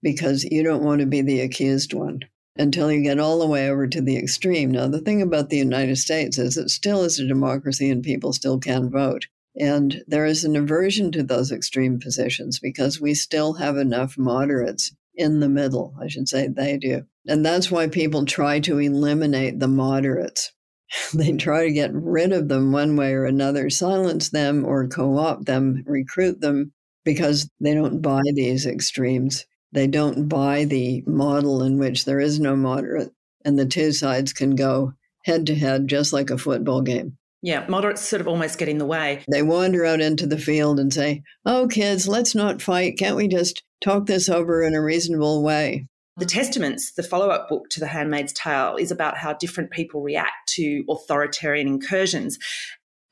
because 0.00 0.44
you 0.44 0.62
don't 0.62 0.84
want 0.84 1.00
to 1.00 1.06
be 1.06 1.22
the 1.22 1.40
accused 1.40 1.92
one 1.92 2.20
until 2.56 2.90
you 2.90 3.02
get 3.02 3.18
all 3.18 3.38
the 3.38 3.46
way 3.46 3.68
over 3.68 3.86
to 3.86 4.00
the 4.00 4.16
extreme. 4.16 4.70
Now, 4.70 4.86
the 4.88 5.00
thing 5.00 5.20
about 5.22 5.50
the 5.50 5.56
United 5.56 5.96
States 5.96 6.38
is 6.38 6.56
it 6.56 6.70
still 6.70 7.02
is 7.02 7.18
a 7.18 7.26
democracy 7.26 7.90
and 7.90 8.02
people 8.02 8.32
still 8.32 8.58
can 8.58 8.90
vote. 8.90 9.26
And 9.56 10.02
there 10.06 10.26
is 10.26 10.44
an 10.44 10.56
aversion 10.56 11.12
to 11.12 11.22
those 11.22 11.52
extreme 11.52 12.00
positions 12.00 12.58
because 12.58 13.00
we 13.00 13.14
still 13.14 13.54
have 13.54 13.76
enough 13.76 14.18
moderates 14.18 14.92
in 15.14 15.40
the 15.40 15.48
middle. 15.48 15.94
I 16.00 16.08
should 16.08 16.28
say 16.28 16.48
they 16.48 16.76
do. 16.76 17.02
And 17.26 17.44
that's 17.44 17.70
why 17.70 17.86
people 17.88 18.24
try 18.24 18.60
to 18.60 18.78
eliminate 18.78 19.60
the 19.60 19.68
moderates. 19.68 20.52
they 21.14 21.32
try 21.32 21.66
to 21.66 21.72
get 21.72 21.92
rid 21.92 22.32
of 22.32 22.48
them 22.48 22.72
one 22.72 22.96
way 22.96 23.12
or 23.12 23.24
another, 23.24 23.70
silence 23.70 24.30
them 24.30 24.64
or 24.64 24.88
co 24.88 25.16
opt 25.18 25.46
them, 25.46 25.82
recruit 25.86 26.40
them 26.40 26.72
because 27.04 27.48
they 27.60 27.74
don't 27.74 28.00
buy 28.00 28.22
these 28.34 28.66
extremes. 28.66 29.44
They 29.74 29.88
don't 29.88 30.28
buy 30.28 30.64
the 30.64 31.02
model 31.06 31.62
in 31.62 31.78
which 31.78 32.04
there 32.04 32.20
is 32.20 32.38
no 32.38 32.54
moderate 32.54 33.12
and 33.44 33.58
the 33.58 33.66
two 33.66 33.92
sides 33.92 34.32
can 34.32 34.54
go 34.54 34.94
head 35.24 35.46
to 35.46 35.54
head 35.54 35.88
just 35.88 36.12
like 36.12 36.30
a 36.30 36.38
football 36.38 36.80
game. 36.80 37.18
Yeah, 37.42 37.66
moderates 37.68 38.00
sort 38.00 38.20
of 38.20 38.28
almost 38.28 38.56
get 38.56 38.68
in 38.68 38.78
the 38.78 38.86
way. 38.86 39.22
They 39.30 39.42
wander 39.42 39.84
out 39.84 40.00
into 40.00 40.26
the 40.26 40.38
field 40.38 40.80
and 40.80 40.92
say, 40.92 41.22
Oh, 41.44 41.68
kids, 41.68 42.08
let's 42.08 42.34
not 42.34 42.62
fight. 42.62 42.96
Can't 42.98 43.16
we 43.16 43.28
just 43.28 43.62
talk 43.82 44.06
this 44.06 44.28
over 44.28 44.62
in 44.62 44.74
a 44.74 44.82
reasonable 44.82 45.42
way? 45.42 45.86
The 46.16 46.24
Testaments, 46.24 46.92
the 46.92 47.02
follow 47.02 47.28
up 47.30 47.48
book 47.48 47.68
to 47.70 47.80
The 47.80 47.88
Handmaid's 47.88 48.32
Tale, 48.32 48.76
is 48.76 48.92
about 48.92 49.18
how 49.18 49.34
different 49.34 49.72
people 49.72 50.00
react 50.00 50.48
to 50.50 50.84
authoritarian 50.88 51.66
incursions. 51.66 52.38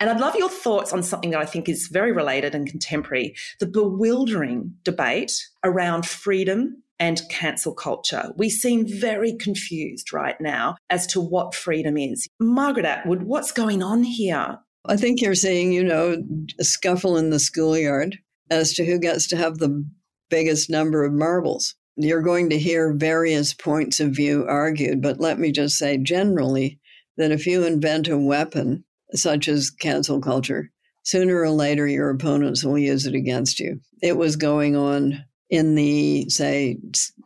And 0.02 0.10
I'd 0.10 0.18
love 0.18 0.34
your 0.34 0.48
thoughts 0.48 0.92
on 0.92 1.04
something 1.04 1.30
that 1.30 1.38
I 1.38 1.46
think 1.46 1.68
is 1.68 1.86
very 1.86 2.10
related 2.10 2.56
and 2.56 2.68
contemporary 2.68 3.36
the 3.60 3.66
bewildering 3.66 4.74
debate 4.82 5.30
around 5.62 6.06
freedom 6.06 6.82
and 6.98 7.22
cancel 7.30 7.72
culture. 7.72 8.32
We 8.36 8.50
seem 8.50 8.84
very 8.84 9.36
confused 9.36 10.12
right 10.12 10.34
now 10.40 10.74
as 10.90 11.06
to 11.08 11.20
what 11.20 11.54
freedom 11.54 11.96
is. 11.96 12.26
Margaret 12.40 12.84
Atwood, 12.84 13.22
what's 13.22 13.52
going 13.52 13.80
on 13.80 14.02
here? 14.02 14.58
I 14.86 14.96
think 14.96 15.20
you're 15.20 15.36
seeing, 15.36 15.70
you 15.70 15.84
know, 15.84 16.20
a 16.58 16.64
scuffle 16.64 17.16
in 17.16 17.30
the 17.30 17.38
schoolyard 17.38 18.18
as 18.50 18.72
to 18.72 18.84
who 18.84 18.98
gets 18.98 19.28
to 19.28 19.36
have 19.36 19.58
the 19.58 19.88
biggest 20.30 20.68
number 20.68 21.04
of 21.04 21.12
marbles. 21.12 21.76
you're 21.94 22.22
going 22.22 22.50
to 22.50 22.58
hear 22.58 22.92
various 22.92 23.54
points 23.54 24.00
of 24.00 24.16
view 24.16 24.46
argued, 24.48 25.00
but 25.00 25.20
let 25.20 25.38
me 25.38 25.52
just 25.52 25.76
say 25.76 25.96
generally 25.96 26.80
that 27.18 27.30
if 27.30 27.46
you 27.46 27.64
invent 27.64 28.08
a 28.08 28.18
weapon 28.18 28.82
such 29.14 29.48
as 29.48 29.70
cancel 29.70 30.20
culture, 30.20 30.70
sooner 31.03 31.40
or 31.40 31.51
later 31.51 31.87
your 31.87 32.11
opponents 32.11 32.64
will 32.64 32.79
use 32.79 33.07
it 33.07 33.14
against 33.14 33.61
you. 33.61 33.81
It 34.03 34.16
was 34.16 34.37
going 34.37 34.77
on 34.77 35.25
in 35.51 35.75
the, 35.75 36.29
say, 36.29 36.79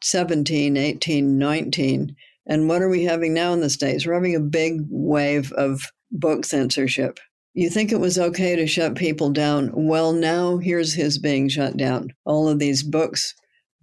17, 0.03 0.77
18, 0.77 1.39
19. 1.39 2.17
And 2.47 2.69
what 2.69 2.83
are 2.83 2.89
we 2.89 3.05
having 3.05 3.35
now 3.35 3.53
in 3.53 3.61
the 3.61 3.71
States? 3.71 4.07
We're 4.07 4.15
having 4.15 4.35
a 4.35 4.41
big 4.41 4.81
wave 4.89 5.53
of 5.53 5.83
book 6.11 6.45
censorship. 6.45 7.19
You 7.55 7.71
think 7.71 7.91
it 7.91 8.01
was 8.01 8.19
okay 8.19 8.55
to 8.57 8.67
shut 8.67 8.97
people 8.97 9.31
down? 9.31 9.71
Well, 9.75 10.13
now 10.13 10.59
here's 10.59 10.95
his 10.95 11.19
being 11.19 11.49
shut 11.49 11.77
down. 11.77 12.11
All 12.25 12.49
of 12.49 12.59
these 12.59 12.83
books 12.83 13.35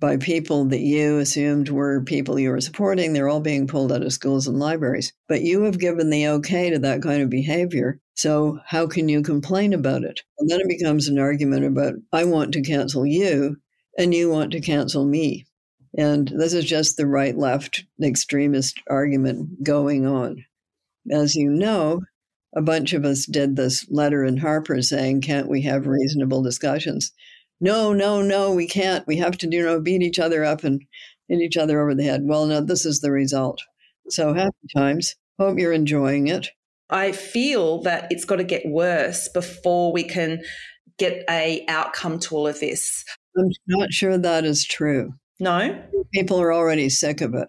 by 0.04 0.18
people 0.18 0.66
that 0.66 0.82
you 0.82 1.20
assumed 1.20 1.70
were 1.70 2.04
people 2.04 2.38
you 2.38 2.50
were 2.50 2.60
supporting. 2.60 3.14
They're 3.14 3.30
all 3.30 3.40
being 3.40 3.68
pulled 3.68 3.90
out 3.90 4.04
of 4.04 4.12
schools 4.12 4.48
and 4.48 4.60
libraries. 4.60 5.14
But 5.30 5.44
you 5.44 5.62
have 5.62 5.80
given 5.80 6.10
the 6.10 6.28
okay 6.28 6.70
to 6.72 6.80
that 6.80 7.02
kind 7.02 7.22
of 7.22 7.30
behavior. 7.30 8.02
So 8.14 8.60
how 8.68 8.86
can 8.86 9.08
you 9.08 9.22
complain 9.22 9.72
about 9.72 10.04
it? 10.04 10.20
And 10.40 10.50
then 10.50 10.60
it 10.60 10.68
becomes 10.68 11.08
an 11.08 11.18
argument 11.18 11.64
about, 11.64 11.94
I 12.12 12.26
want 12.26 12.52
to 12.52 12.62
cancel 12.62 13.06
you 13.06 13.56
and 13.98 14.14
you 14.14 14.30
want 14.30 14.52
to 14.52 14.60
cancel 14.60 15.06
me. 15.06 15.46
And 15.98 16.28
this 16.28 16.52
is 16.52 16.66
just 16.66 16.98
the 16.98 17.08
right 17.08 17.38
left 17.38 17.86
extremist 18.04 18.82
argument 18.90 19.64
going 19.64 20.06
on. 20.06 20.44
As 21.10 21.34
you 21.34 21.50
know, 21.50 22.02
a 22.54 22.62
bunch 22.62 22.92
of 22.92 23.06
us 23.06 23.26
did 23.26 23.56
this 23.56 23.88
letter 23.90 24.26
in 24.26 24.36
Harper 24.36 24.82
saying, 24.82 25.22
Can't 25.22 25.48
we 25.48 25.62
have 25.62 25.88
reasonable 25.88 26.44
discussions? 26.44 27.14
No, 27.60 27.94
no, 27.94 28.22
no, 28.22 28.54
we 28.54 28.68
can't. 28.68 29.06
We 29.08 29.18
have 29.18 29.38
to, 29.40 29.50
you 29.50 29.64
know, 29.64 29.80
beat 29.80 30.02
each 30.02 30.20
other 30.20 30.44
up 30.44 30.64
and 30.64 30.82
hit 31.28 31.40
each 31.40 31.58
other 31.58 31.82
over 31.82 31.96
the 31.96 32.04
head. 32.04 32.22
Well, 32.24 32.46
no, 32.46 32.62
this 32.62 32.86
is 32.86 33.00
the 33.00 33.12
result. 33.12 33.62
So 34.10 34.34
happy 34.34 34.56
times. 34.76 35.16
Hope 35.40 35.58
you're 35.58 35.74
enjoying 35.74 36.28
it. 36.28 36.50
I 36.90 37.12
feel 37.12 37.82
that 37.84 38.08
it's 38.10 38.26
got 38.26 38.36
to 38.36 38.44
get 38.44 38.64
worse 38.66 39.30
before 39.30 39.92
we 39.92 40.04
can 40.04 40.42
get 41.00 41.24
a 41.30 41.66
outcome 41.68 42.20
to 42.20 42.36
all 42.36 42.48
of 42.48 42.60
this. 42.60 43.04
I'm 43.38 43.50
not 43.68 43.92
sure 43.92 44.18
that 44.18 44.46
is 44.46 44.66
true. 44.66 45.14
No? 45.40 45.82
People 46.14 46.40
are 46.40 46.54
already 46.54 46.90
sick 46.90 47.22
of 47.22 47.34
it. 47.34 47.48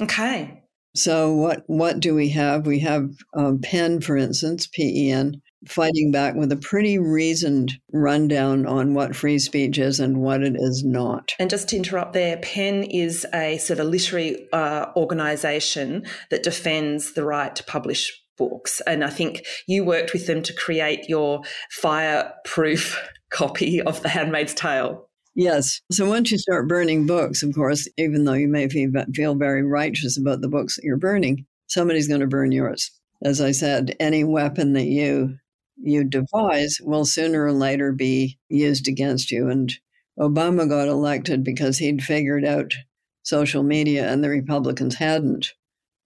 Okay. 0.00 0.62
So 0.96 1.34
what 1.34 1.64
what 1.66 2.00
do 2.00 2.14
we 2.14 2.30
have? 2.30 2.66
We 2.66 2.78
have 2.80 3.10
um, 3.36 3.60
PEN, 3.60 4.00
for 4.00 4.16
instance, 4.16 4.66
P 4.66 5.08
E 5.08 5.10
N, 5.10 5.42
fighting 5.66 6.12
back 6.12 6.34
with 6.34 6.52
a 6.52 6.56
pretty 6.56 6.98
reasoned 6.98 7.72
rundown 7.92 8.66
on 8.66 8.94
what 8.94 9.16
free 9.16 9.38
speech 9.38 9.78
is 9.78 10.00
and 10.00 10.18
what 10.18 10.42
it 10.42 10.54
is 10.56 10.84
not. 10.84 11.32
And 11.38 11.50
just 11.50 11.68
to 11.70 11.76
interrupt 11.76 12.12
there, 12.12 12.36
PEN 12.38 12.84
is 12.84 13.26
a 13.34 13.58
sort 13.58 13.80
of 13.80 13.86
literary 13.86 14.48
uh, 14.52 14.86
organisation 14.96 16.06
that 16.30 16.42
defends 16.42 17.12
the 17.12 17.24
right 17.24 17.54
to 17.56 17.64
publish 17.64 18.12
books. 18.36 18.80
And 18.86 19.04
I 19.04 19.10
think 19.10 19.44
you 19.66 19.84
worked 19.84 20.12
with 20.12 20.26
them 20.26 20.42
to 20.42 20.54
create 20.54 21.08
your 21.08 21.42
fireproof 21.70 22.98
copy 23.30 23.82
of 23.82 24.02
The 24.02 24.08
Handmaid's 24.08 24.54
Tale. 24.54 25.08
Yes. 25.34 25.80
So 25.92 26.08
once 26.08 26.32
you 26.32 26.38
start 26.38 26.68
burning 26.68 27.06
books, 27.06 27.42
of 27.42 27.54
course, 27.54 27.86
even 27.96 28.24
though 28.24 28.32
you 28.32 28.48
may 28.48 28.68
feel 28.68 29.34
very 29.34 29.62
righteous 29.62 30.18
about 30.18 30.40
the 30.40 30.48
books 30.48 30.76
that 30.76 30.84
you're 30.84 30.96
burning, 30.96 31.46
somebody's 31.68 32.08
going 32.08 32.22
to 32.22 32.26
burn 32.26 32.50
yours. 32.50 32.90
As 33.22 33.40
I 33.40 33.52
said, 33.52 33.94
any 34.00 34.24
weapon 34.24 34.72
that 34.72 34.86
you 34.86 35.36
you 35.80 36.04
devise 36.04 36.78
will 36.82 37.04
sooner 37.04 37.44
or 37.44 37.52
later 37.52 37.92
be 37.92 38.38
used 38.48 38.88
against 38.88 39.30
you. 39.30 39.48
And 39.48 39.72
Obama 40.18 40.68
got 40.68 40.88
elected 40.88 41.44
because 41.44 41.78
he'd 41.78 42.02
figured 42.02 42.44
out 42.44 42.74
social 43.22 43.62
media 43.62 44.10
and 44.10 44.22
the 44.22 44.28
Republicans 44.28 44.96
hadn't. 44.96 45.52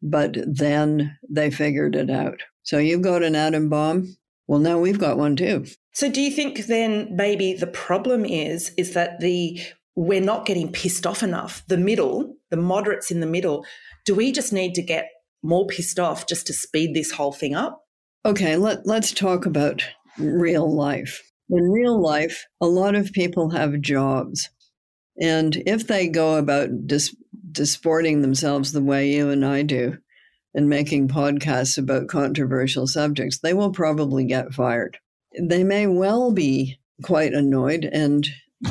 But 0.02 0.36
then 0.46 1.16
they 1.28 1.50
figured 1.50 1.94
it 1.94 2.10
out. 2.10 2.40
So 2.62 2.78
you've 2.78 3.02
got 3.02 3.22
an 3.22 3.36
atom 3.36 3.68
bomb. 3.68 4.16
Well, 4.46 4.60
now 4.60 4.78
we've 4.78 4.98
got 4.98 5.18
one 5.18 5.36
too. 5.36 5.66
So 5.92 6.10
do 6.10 6.20
you 6.20 6.30
think 6.30 6.66
then 6.66 7.14
maybe 7.14 7.54
the 7.54 7.66
problem 7.66 8.24
is 8.24 8.72
is 8.76 8.94
that 8.94 9.20
the 9.20 9.60
we're 9.94 10.20
not 10.20 10.46
getting 10.46 10.72
pissed 10.72 11.06
off 11.06 11.22
enough. 11.22 11.62
The 11.68 11.76
middle, 11.76 12.34
the 12.50 12.56
moderates 12.56 13.10
in 13.10 13.20
the 13.20 13.26
middle, 13.26 13.66
do 14.04 14.14
we 14.14 14.32
just 14.32 14.52
need 14.52 14.74
to 14.74 14.82
get 14.82 15.10
more 15.42 15.66
pissed 15.66 15.98
off 15.98 16.26
just 16.26 16.46
to 16.46 16.54
speed 16.54 16.94
this 16.94 17.12
whole 17.12 17.32
thing 17.32 17.54
up? 17.54 17.84
Okay, 18.24 18.56
let, 18.56 18.86
let's 18.86 19.10
talk 19.10 19.46
about 19.46 19.84
real 20.16 20.72
life. 20.72 21.20
In 21.50 21.70
real 21.70 22.00
life, 22.00 22.46
a 22.60 22.66
lot 22.66 22.94
of 22.94 23.12
people 23.12 23.50
have 23.50 23.80
jobs. 23.80 24.48
And 25.20 25.60
if 25.66 25.88
they 25.88 26.06
go 26.06 26.36
about 26.36 26.86
dis- 26.86 27.16
disporting 27.50 28.22
themselves 28.22 28.70
the 28.70 28.82
way 28.82 29.10
you 29.10 29.28
and 29.28 29.44
I 29.44 29.62
do 29.62 29.98
and 30.54 30.68
making 30.68 31.08
podcasts 31.08 31.76
about 31.76 32.06
controversial 32.06 32.86
subjects, 32.86 33.40
they 33.40 33.54
will 33.54 33.72
probably 33.72 34.24
get 34.24 34.54
fired. 34.54 34.98
They 35.40 35.64
may 35.64 35.88
well 35.88 36.30
be 36.30 36.78
quite 37.02 37.32
annoyed 37.32 37.84
and 37.92 38.24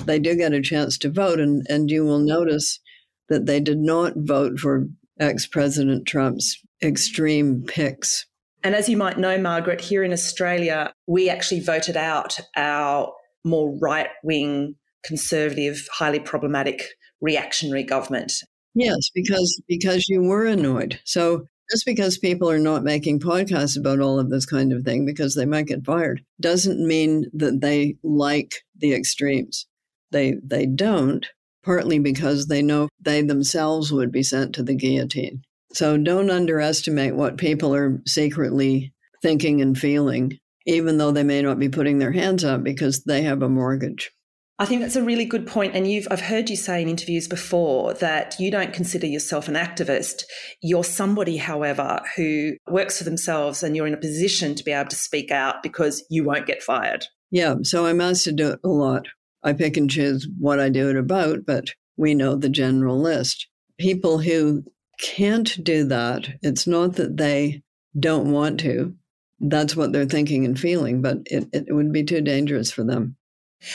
they 0.05 0.17
do 0.17 0.35
get 0.35 0.53
a 0.53 0.61
chance 0.61 0.97
to 0.99 1.09
vote. 1.09 1.41
And, 1.41 1.65
and 1.67 1.91
you 1.91 2.05
will 2.05 2.19
notice 2.19 2.79
that 3.27 3.47
they 3.47 3.59
did 3.59 3.79
not 3.79 4.13
vote 4.15 4.59
for 4.59 4.87
ex 5.19 5.45
President 5.45 6.07
Trump's 6.07 6.57
extreme 6.81 7.63
picks 7.67 8.25
and 8.63 8.75
as 8.75 8.87
you 8.87 8.97
might 8.97 9.17
know, 9.17 9.37
Margaret, 9.37 9.81
here 9.81 10.03
in 10.03 10.13
Australia, 10.13 10.93
we 11.07 11.29
actually 11.29 11.61
voted 11.61 11.97
out 11.97 12.39
our 12.55 13.13
more 13.43 13.77
right 13.79 14.09
wing, 14.23 14.75
conservative, 15.03 15.87
highly 15.91 16.19
problematic 16.19 16.83
reactionary 17.21 17.83
government. 17.83 18.33
Yes, 18.73 19.09
because 19.13 19.61
because 19.67 20.07
you 20.07 20.21
were 20.23 20.45
annoyed. 20.45 20.99
So 21.03 21.45
just 21.71 21.85
because 21.85 22.17
people 22.17 22.49
are 22.49 22.59
not 22.59 22.83
making 22.83 23.19
podcasts 23.19 23.77
about 23.77 23.99
all 23.99 24.19
of 24.19 24.29
this 24.29 24.45
kind 24.45 24.73
of 24.73 24.83
thing 24.83 25.05
because 25.05 25.35
they 25.35 25.45
might 25.45 25.67
get 25.67 25.85
fired 25.85 26.23
doesn't 26.39 26.85
mean 26.85 27.25
that 27.33 27.61
they 27.61 27.95
like 28.03 28.63
the 28.77 28.93
extremes. 28.93 29.67
They 30.11 30.35
they 30.43 30.65
don't, 30.65 31.25
partly 31.63 31.99
because 31.99 32.47
they 32.47 32.61
know 32.61 32.89
they 32.99 33.21
themselves 33.21 33.91
would 33.91 34.11
be 34.11 34.23
sent 34.23 34.55
to 34.55 34.63
the 34.63 34.75
guillotine. 34.75 35.43
So 35.73 35.97
don't 35.97 36.29
underestimate 36.29 37.15
what 37.15 37.37
people 37.37 37.73
are 37.73 38.01
secretly 38.05 38.93
thinking 39.21 39.61
and 39.61 39.77
feeling, 39.77 40.37
even 40.65 40.97
though 40.97 41.11
they 41.11 41.23
may 41.23 41.41
not 41.41 41.59
be 41.59 41.69
putting 41.69 41.99
their 41.99 42.11
hands 42.11 42.43
up 42.43 42.63
because 42.63 43.03
they 43.03 43.21
have 43.23 43.41
a 43.41 43.49
mortgage. 43.49 44.11
I 44.59 44.65
think 44.65 44.81
that's 44.81 44.95
a 44.95 45.03
really 45.03 45.25
good 45.25 45.47
point. 45.47 45.75
And 45.75 45.89
you've, 45.89 46.07
I've 46.11 46.21
heard 46.21 46.47
you 46.47 46.55
say 46.55 46.83
in 46.83 46.87
interviews 46.87 47.27
before 47.27 47.95
that 47.95 48.39
you 48.39 48.51
don't 48.51 48.73
consider 48.73 49.07
yourself 49.07 49.47
an 49.47 49.55
activist. 49.55 50.21
You're 50.61 50.83
somebody, 50.83 51.37
however, 51.37 51.99
who 52.15 52.53
works 52.67 52.99
for 52.99 53.03
themselves 53.03 53.63
and 53.63 53.75
you're 53.75 53.87
in 53.87 53.95
a 53.95 53.97
position 53.97 54.53
to 54.53 54.63
be 54.63 54.71
able 54.71 54.89
to 54.89 54.95
speak 54.95 55.31
out 55.31 55.63
because 55.63 56.05
you 56.11 56.23
won't 56.23 56.45
get 56.45 56.61
fired. 56.61 57.07
Yeah. 57.31 57.55
So 57.63 57.87
I'm 57.87 58.01
asked 58.01 58.25
to 58.25 58.31
do 58.31 58.49
it 58.49 58.59
a 58.63 58.69
lot. 58.69 59.07
I 59.41 59.53
pick 59.53 59.77
and 59.77 59.89
choose 59.89 60.27
what 60.37 60.59
I 60.59 60.69
do 60.69 60.91
it 60.91 60.95
about, 60.95 61.39
but 61.47 61.69
we 61.97 62.13
know 62.13 62.35
the 62.35 62.49
general 62.49 63.01
list. 63.01 63.47
People 63.79 64.19
who 64.19 64.63
can't 65.01 65.61
do 65.63 65.85
that. 65.85 66.27
It's 66.41 66.67
not 66.67 66.93
that 66.95 67.17
they 67.17 67.63
don't 67.99 68.31
want 68.31 68.59
to. 68.61 68.95
That's 69.39 69.75
what 69.75 69.91
they're 69.91 70.05
thinking 70.05 70.45
and 70.45 70.59
feeling, 70.59 71.01
but 71.01 71.17
it, 71.25 71.49
it 71.51 71.73
would 71.73 71.91
be 71.91 72.03
too 72.03 72.21
dangerous 72.21 72.71
for 72.71 72.83
them. 72.83 73.17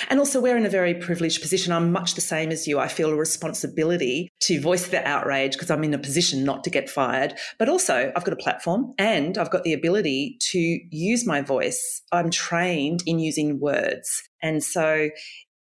And 0.09 0.19
also, 0.19 0.41
we're 0.41 0.57
in 0.57 0.67
a 0.67 0.71
very 0.71 0.95
privileged 0.95 1.41
position. 1.41 1.73
I'm 1.73 1.93
much 1.93 2.15
the 2.15 2.21
same 2.21 2.51
as 2.51 2.67
you. 2.67 2.79
I 2.79 2.89
feel 2.89 3.11
a 3.11 3.17
responsibility 3.17 4.33
to 4.41 4.61
voice 4.61 4.89
the 4.89 5.07
outrage 5.07 5.53
because 5.53 5.71
I'm 5.71 5.85
in 5.85 5.95
a 5.95 5.99
position 5.99 6.45
not 6.45 6.65
to 6.65 6.71
get 6.71 6.91
fired. 6.91 7.35
But 7.59 7.69
also, 7.69 8.13
I've 8.15 8.25
got 8.25 8.33
a 8.33 8.37
platform 8.37 8.95
and 8.99 9.39
I've 9.39 9.51
got 9.51 9.63
the 9.63 9.73
ability 9.73 10.39
to 10.51 10.59
use 10.59 11.25
my 11.25 11.41
voice. 11.41 12.03
I'm 12.11 12.31
trained 12.31 13.05
in 13.07 13.21
using 13.21 13.61
words. 13.61 14.29
And 14.43 14.63
so 14.63 15.11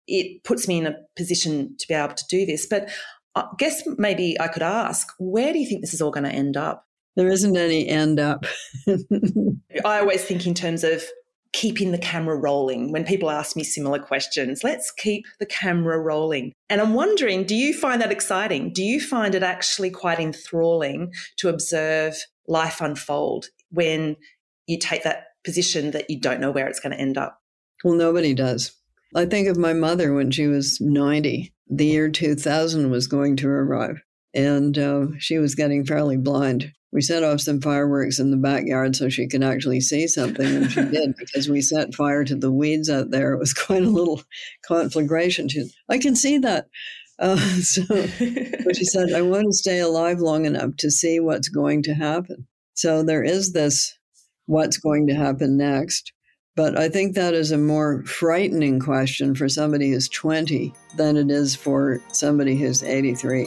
it 0.06 0.42
puts 0.44 0.68
me 0.68 0.78
in 0.78 0.86
a 0.86 0.96
position 1.16 1.76
to 1.78 1.88
be 1.88 1.94
able 1.94 2.14
to 2.14 2.24
do 2.28 2.46
this. 2.46 2.66
But 2.66 2.90
I 3.34 3.46
guess 3.58 3.82
maybe 3.98 4.36
I 4.40 4.48
could 4.48 4.62
ask, 4.62 5.08
where 5.18 5.52
do 5.52 5.58
you 5.58 5.66
think 5.66 5.80
this 5.80 5.94
is 5.94 6.00
all 6.00 6.10
going 6.10 6.24
to 6.24 6.30
end 6.30 6.56
up? 6.56 6.86
There 7.16 7.28
isn't 7.28 7.56
any 7.56 7.88
end 7.88 8.18
up. 8.18 8.44
I 9.84 10.00
always 10.00 10.24
think 10.24 10.46
in 10.46 10.54
terms 10.54 10.84
of 10.84 11.04
keeping 11.54 11.92
the 11.92 11.98
camera 11.98 12.36
rolling. 12.36 12.90
When 12.90 13.04
people 13.04 13.30
ask 13.30 13.54
me 13.54 13.62
similar 13.62 14.00
questions, 14.00 14.64
let's 14.64 14.90
keep 14.90 15.24
the 15.38 15.46
camera 15.46 15.98
rolling. 16.00 16.52
And 16.68 16.80
I'm 16.80 16.94
wondering, 16.94 17.44
do 17.44 17.54
you 17.54 17.72
find 17.72 18.02
that 18.02 18.10
exciting? 18.10 18.72
Do 18.72 18.82
you 18.82 19.00
find 19.00 19.36
it 19.36 19.44
actually 19.44 19.90
quite 19.90 20.18
enthralling 20.18 21.12
to 21.36 21.48
observe 21.48 22.16
life 22.48 22.80
unfold 22.80 23.46
when 23.70 24.16
you 24.66 24.78
take 24.78 25.04
that 25.04 25.28
position 25.44 25.92
that 25.92 26.10
you 26.10 26.20
don't 26.20 26.40
know 26.40 26.50
where 26.50 26.66
it's 26.66 26.80
going 26.80 26.92
to 26.92 27.00
end 27.00 27.16
up? 27.16 27.40
Well, 27.84 27.94
nobody 27.94 28.34
does. 28.34 28.72
I 29.14 29.26
think 29.26 29.48
of 29.48 29.56
my 29.56 29.72
mother 29.72 30.12
when 30.12 30.30
she 30.30 30.46
was 30.46 30.80
90 30.80 31.54
the 31.68 31.86
year 31.86 32.10
2000 32.10 32.90
was 32.90 33.06
going 33.06 33.36
to 33.36 33.48
arrive, 33.48 34.02
and 34.34 34.76
uh, 34.76 35.06
she 35.18 35.38
was 35.38 35.54
getting 35.54 35.84
fairly 35.84 36.16
blind. 36.16 36.72
We 36.92 37.00
set 37.00 37.24
off 37.24 37.40
some 37.40 37.60
fireworks 37.60 38.20
in 38.20 38.30
the 38.30 38.36
backyard 38.36 38.94
so 38.94 39.08
she 39.08 39.26
could 39.26 39.42
actually 39.42 39.80
see 39.80 40.06
something, 40.06 40.46
and 40.46 40.70
she 40.70 40.82
did 40.82 41.16
because 41.18 41.48
we 41.48 41.60
set 41.60 41.94
fire 41.94 42.24
to 42.24 42.36
the 42.36 42.52
weeds 42.52 42.88
out 42.88 43.10
there. 43.10 43.32
It 43.32 43.38
was 43.38 43.54
quite 43.54 43.82
a 43.82 43.90
little 43.90 44.22
conflagration. 44.66 45.48
She, 45.48 45.68
I 45.88 45.98
can 45.98 46.14
see 46.14 46.38
that. 46.38 46.68
Uh, 47.18 47.36
so, 47.62 47.82
but 47.88 48.76
she 48.76 48.84
said, 48.84 49.12
I 49.12 49.22
want 49.22 49.46
to 49.46 49.52
stay 49.52 49.80
alive 49.80 50.20
long 50.20 50.44
enough 50.44 50.76
to 50.78 50.90
see 50.90 51.18
what's 51.18 51.48
going 51.48 51.82
to 51.84 51.94
happen. 51.94 52.46
So 52.74 53.02
there 53.02 53.24
is 53.24 53.52
this 53.52 53.96
what's 54.46 54.78
going 54.78 55.06
to 55.06 55.14
happen 55.14 55.56
next. 55.56 56.12
But 56.56 56.78
I 56.78 56.88
think 56.88 57.14
that 57.14 57.34
is 57.34 57.50
a 57.50 57.58
more 57.58 58.04
frightening 58.04 58.78
question 58.78 59.34
for 59.34 59.48
somebody 59.48 59.90
who's 59.90 60.08
20 60.08 60.72
than 60.96 61.16
it 61.16 61.30
is 61.30 61.56
for 61.56 62.00
somebody 62.12 62.56
who's 62.56 62.82
83. 62.82 63.46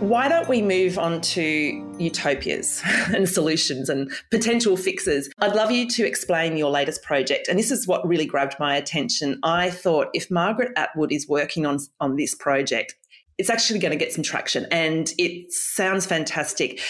Why 0.00 0.30
don't 0.30 0.48
we 0.48 0.62
move 0.62 0.98
on 0.98 1.20
to 1.20 1.94
utopias 1.98 2.82
and 3.14 3.28
solutions 3.28 3.90
and 3.90 4.10
potential 4.30 4.76
fixes? 4.76 5.30
I'd 5.38 5.54
love 5.54 5.70
you 5.70 5.86
to 5.90 6.06
explain 6.06 6.56
your 6.56 6.70
latest 6.70 7.02
project. 7.02 7.48
And 7.48 7.58
this 7.58 7.70
is 7.70 7.86
what 7.86 8.06
really 8.08 8.24
grabbed 8.24 8.56
my 8.58 8.76
attention. 8.76 9.38
I 9.42 9.70
thought 9.70 10.08
if 10.14 10.30
Margaret 10.30 10.72
Atwood 10.76 11.12
is 11.12 11.28
working 11.28 11.66
on, 11.66 11.78
on 12.00 12.16
this 12.16 12.34
project, 12.34 12.94
it's 13.36 13.50
actually 13.50 13.78
going 13.78 13.92
to 13.92 13.98
get 13.98 14.12
some 14.12 14.22
traction 14.22 14.66
and 14.70 15.12
it 15.18 15.52
sounds 15.52 16.06
fantastic. 16.06 16.80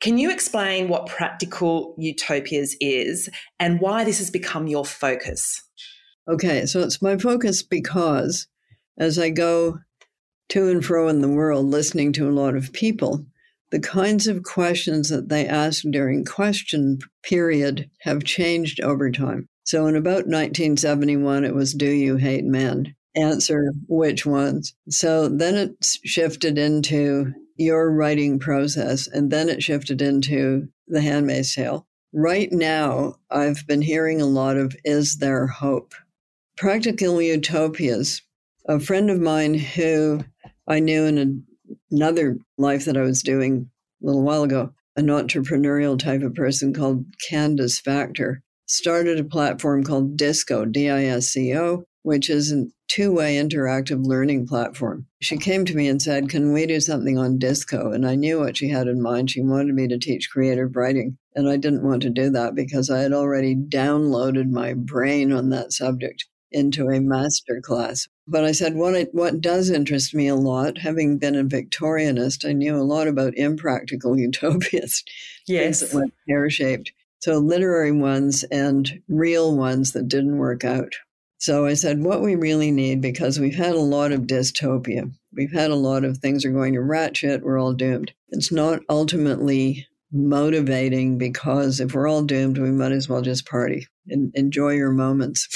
Can 0.00 0.16
you 0.16 0.30
explain 0.30 0.88
what 0.88 1.06
practical 1.06 1.94
utopias 1.98 2.74
is 2.80 3.28
and 3.60 3.80
why 3.80 4.04
this 4.04 4.18
has 4.18 4.30
become 4.30 4.66
your 4.66 4.84
focus? 4.84 5.62
Okay, 6.28 6.64
so 6.64 6.80
it's 6.80 7.02
my 7.02 7.18
focus 7.18 7.62
because 7.62 8.46
as 8.98 9.18
I 9.18 9.28
go 9.28 9.78
to 10.50 10.68
and 10.68 10.84
fro 10.84 11.08
in 11.08 11.20
the 11.20 11.28
world 11.28 11.66
listening 11.66 12.12
to 12.14 12.28
a 12.28 12.32
lot 12.32 12.56
of 12.56 12.72
people, 12.72 13.26
the 13.70 13.80
kinds 13.80 14.26
of 14.26 14.42
questions 14.42 15.08
that 15.08 15.28
they 15.28 15.46
ask 15.46 15.82
during 15.90 16.24
question 16.24 16.98
period 17.22 17.90
have 18.00 18.24
changed 18.24 18.80
over 18.80 19.10
time. 19.10 19.48
So 19.64 19.86
in 19.86 19.96
about 19.96 20.28
1971, 20.28 21.44
it 21.44 21.54
was, 21.54 21.74
Do 21.74 21.90
you 21.90 22.16
hate 22.16 22.44
men? 22.44 22.94
Answer 23.16 23.72
which 23.88 24.24
ones. 24.24 24.74
So 24.88 25.28
then 25.28 25.56
it 25.56 25.98
shifted 26.04 26.58
into 26.58 27.32
your 27.56 27.90
writing 27.90 28.38
process, 28.38 29.08
and 29.08 29.30
then 29.30 29.48
it 29.48 29.62
shifted 29.62 30.00
into 30.00 30.68
The 30.86 31.00
Handmaid's 31.00 31.54
Tale. 31.54 31.86
Right 32.12 32.52
now, 32.52 33.16
I've 33.30 33.66
been 33.66 33.82
hearing 33.82 34.20
a 34.20 34.26
lot 34.26 34.56
of 34.56 34.76
Is 34.84 35.16
there 35.16 35.46
hope? 35.46 35.94
Practical 36.56 37.20
utopias. 37.20 38.22
A 38.68 38.78
friend 38.78 39.10
of 39.10 39.20
mine 39.20 39.54
who 39.54 40.24
I 40.68 40.80
knew 40.80 41.04
in 41.04 41.44
another 41.90 42.38
life 42.58 42.84
that 42.84 42.96
I 42.96 43.02
was 43.02 43.22
doing 43.22 43.70
a 44.02 44.06
little 44.06 44.22
while 44.22 44.42
ago, 44.42 44.72
an 44.96 45.06
entrepreneurial 45.06 45.98
type 45.98 46.22
of 46.22 46.34
person 46.34 46.72
called 46.72 47.04
Candice 47.30 47.82
Faktor 47.82 48.38
started 48.66 49.18
a 49.20 49.24
platform 49.24 49.84
called 49.84 50.16
Disco, 50.16 50.64
D 50.64 50.90
I 50.90 51.04
S 51.04 51.28
C 51.28 51.56
O, 51.56 51.84
which 52.02 52.28
is 52.28 52.52
a 52.52 52.66
two 52.88 53.12
way 53.12 53.36
interactive 53.36 54.04
learning 54.04 54.46
platform. 54.46 55.06
She 55.20 55.36
came 55.36 55.64
to 55.64 55.76
me 55.76 55.88
and 55.88 56.00
said, 56.00 56.28
Can 56.28 56.52
we 56.52 56.66
do 56.66 56.80
something 56.80 57.18
on 57.18 57.38
Disco? 57.38 57.92
And 57.92 58.06
I 58.06 58.14
knew 58.14 58.40
what 58.40 58.56
she 58.56 58.68
had 58.68 58.88
in 58.88 59.02
mind. 59.02 59.30
She 59.30 59.42
wanted 59.42 59.74
me 59.74 59.88
to 59.88 59.98
teach 59.98 60.30
creative 60.30 60.74
writing. 60.74 61.18
And 61.34 61.48
I 61.48 61.56
didn't 61.56 61.86
want 61.86 62.02
to 62.02 62.10
do 62.10 62.30
that 62.30 62.54
because 62.54 62.90
I 62.90 63.00
had 63.00 63.12
already 63.12 63.54
downloaded 63.54 64.50
my 64.50 64.74
brain 64.74 65.32
on 65.32 65.50
that 65.50 65.72
subject 65.72 66.24
into 66.50 66.88
a 66.88 67.00
master 67.00 67.60
class. 67.62 68.06
But 68.28 68.44
I 68.44 68.52
said, 68.52 68.74
what, 68.74 68.94
it, 68.94 69.10
what 69.12 69.40
does 69.40 69.70
interest 69.70 70.14
me 70.14 70.26
a 70.26 70.34
lot, 70.34 70.78
having 70.78 71.18
been 71.18 71.36
a 71.36 71.44
Victorianist, 71.44 72.48
I 72.48 72.52
knew 72.52 72.76
a 72.76 72.82
lot 72.82 73.06
about 73.06 73.36
impractical 73.36 74.18
utopias, 74.18 75.04
yes. 75.46 75.80
things 75.80 75.90
that 75.90 75.96
went 75.96 76.14
pear 76.28 76.50
shaped. 76.50 76.92
So 77.20 77.38
literary 77.38 77.92
ones 77.92 78.44
and 78.44 79.00
real 79.08 79.56
ones 79.56 79.92
that 79.92 80.08
didn't 80.08 80.38
work 80.38 80.64
out. 80.64 80.92
So 81.38 81.66
I 81.66 81.74
said, 81.74 82.02
what 82.02 82.22
we 82.22 82.34
really 82.34 82.70
need, 82.70 83.00
because 83.00 83.38
we've 83.38 83.54
had 83.54 83.74
a 83.74 83.80
lot 83.80 84.10
of 84.10 84.22
dystopia, 84.22 85.12
we've 85.32 85.52
had 85.52 85.70
a 85.70 85.76
lot 85.76 86.04
of 86.04 86.18
things 86.18 86.44
are 86.44 86.52
going 86.52 86.74
to 86.74 86.80
ratchet, 86.80 87.42
we're 87.42 87.60
all 87.60 87.74
doomed. 87.74 88.12
It's 88.28 88.50
not 88.50 88.80
ultimately 88.88 89.86
motivating 90.12 91.18
because 91.18 91.78
if 91.78 91.94
we're 91.94 92.08
all 92.08 92.22
doomed, 92.22 92.58
we 92.58 92.70
might 92.70 92.92
as 92.92 93.08
well 93.08 93.20
just 93.20 93.46
party 93.46 93.86
and 94.08 94.32
enjoy 94.34 94.70
your 94.70 94.92
moments 94.92 95.48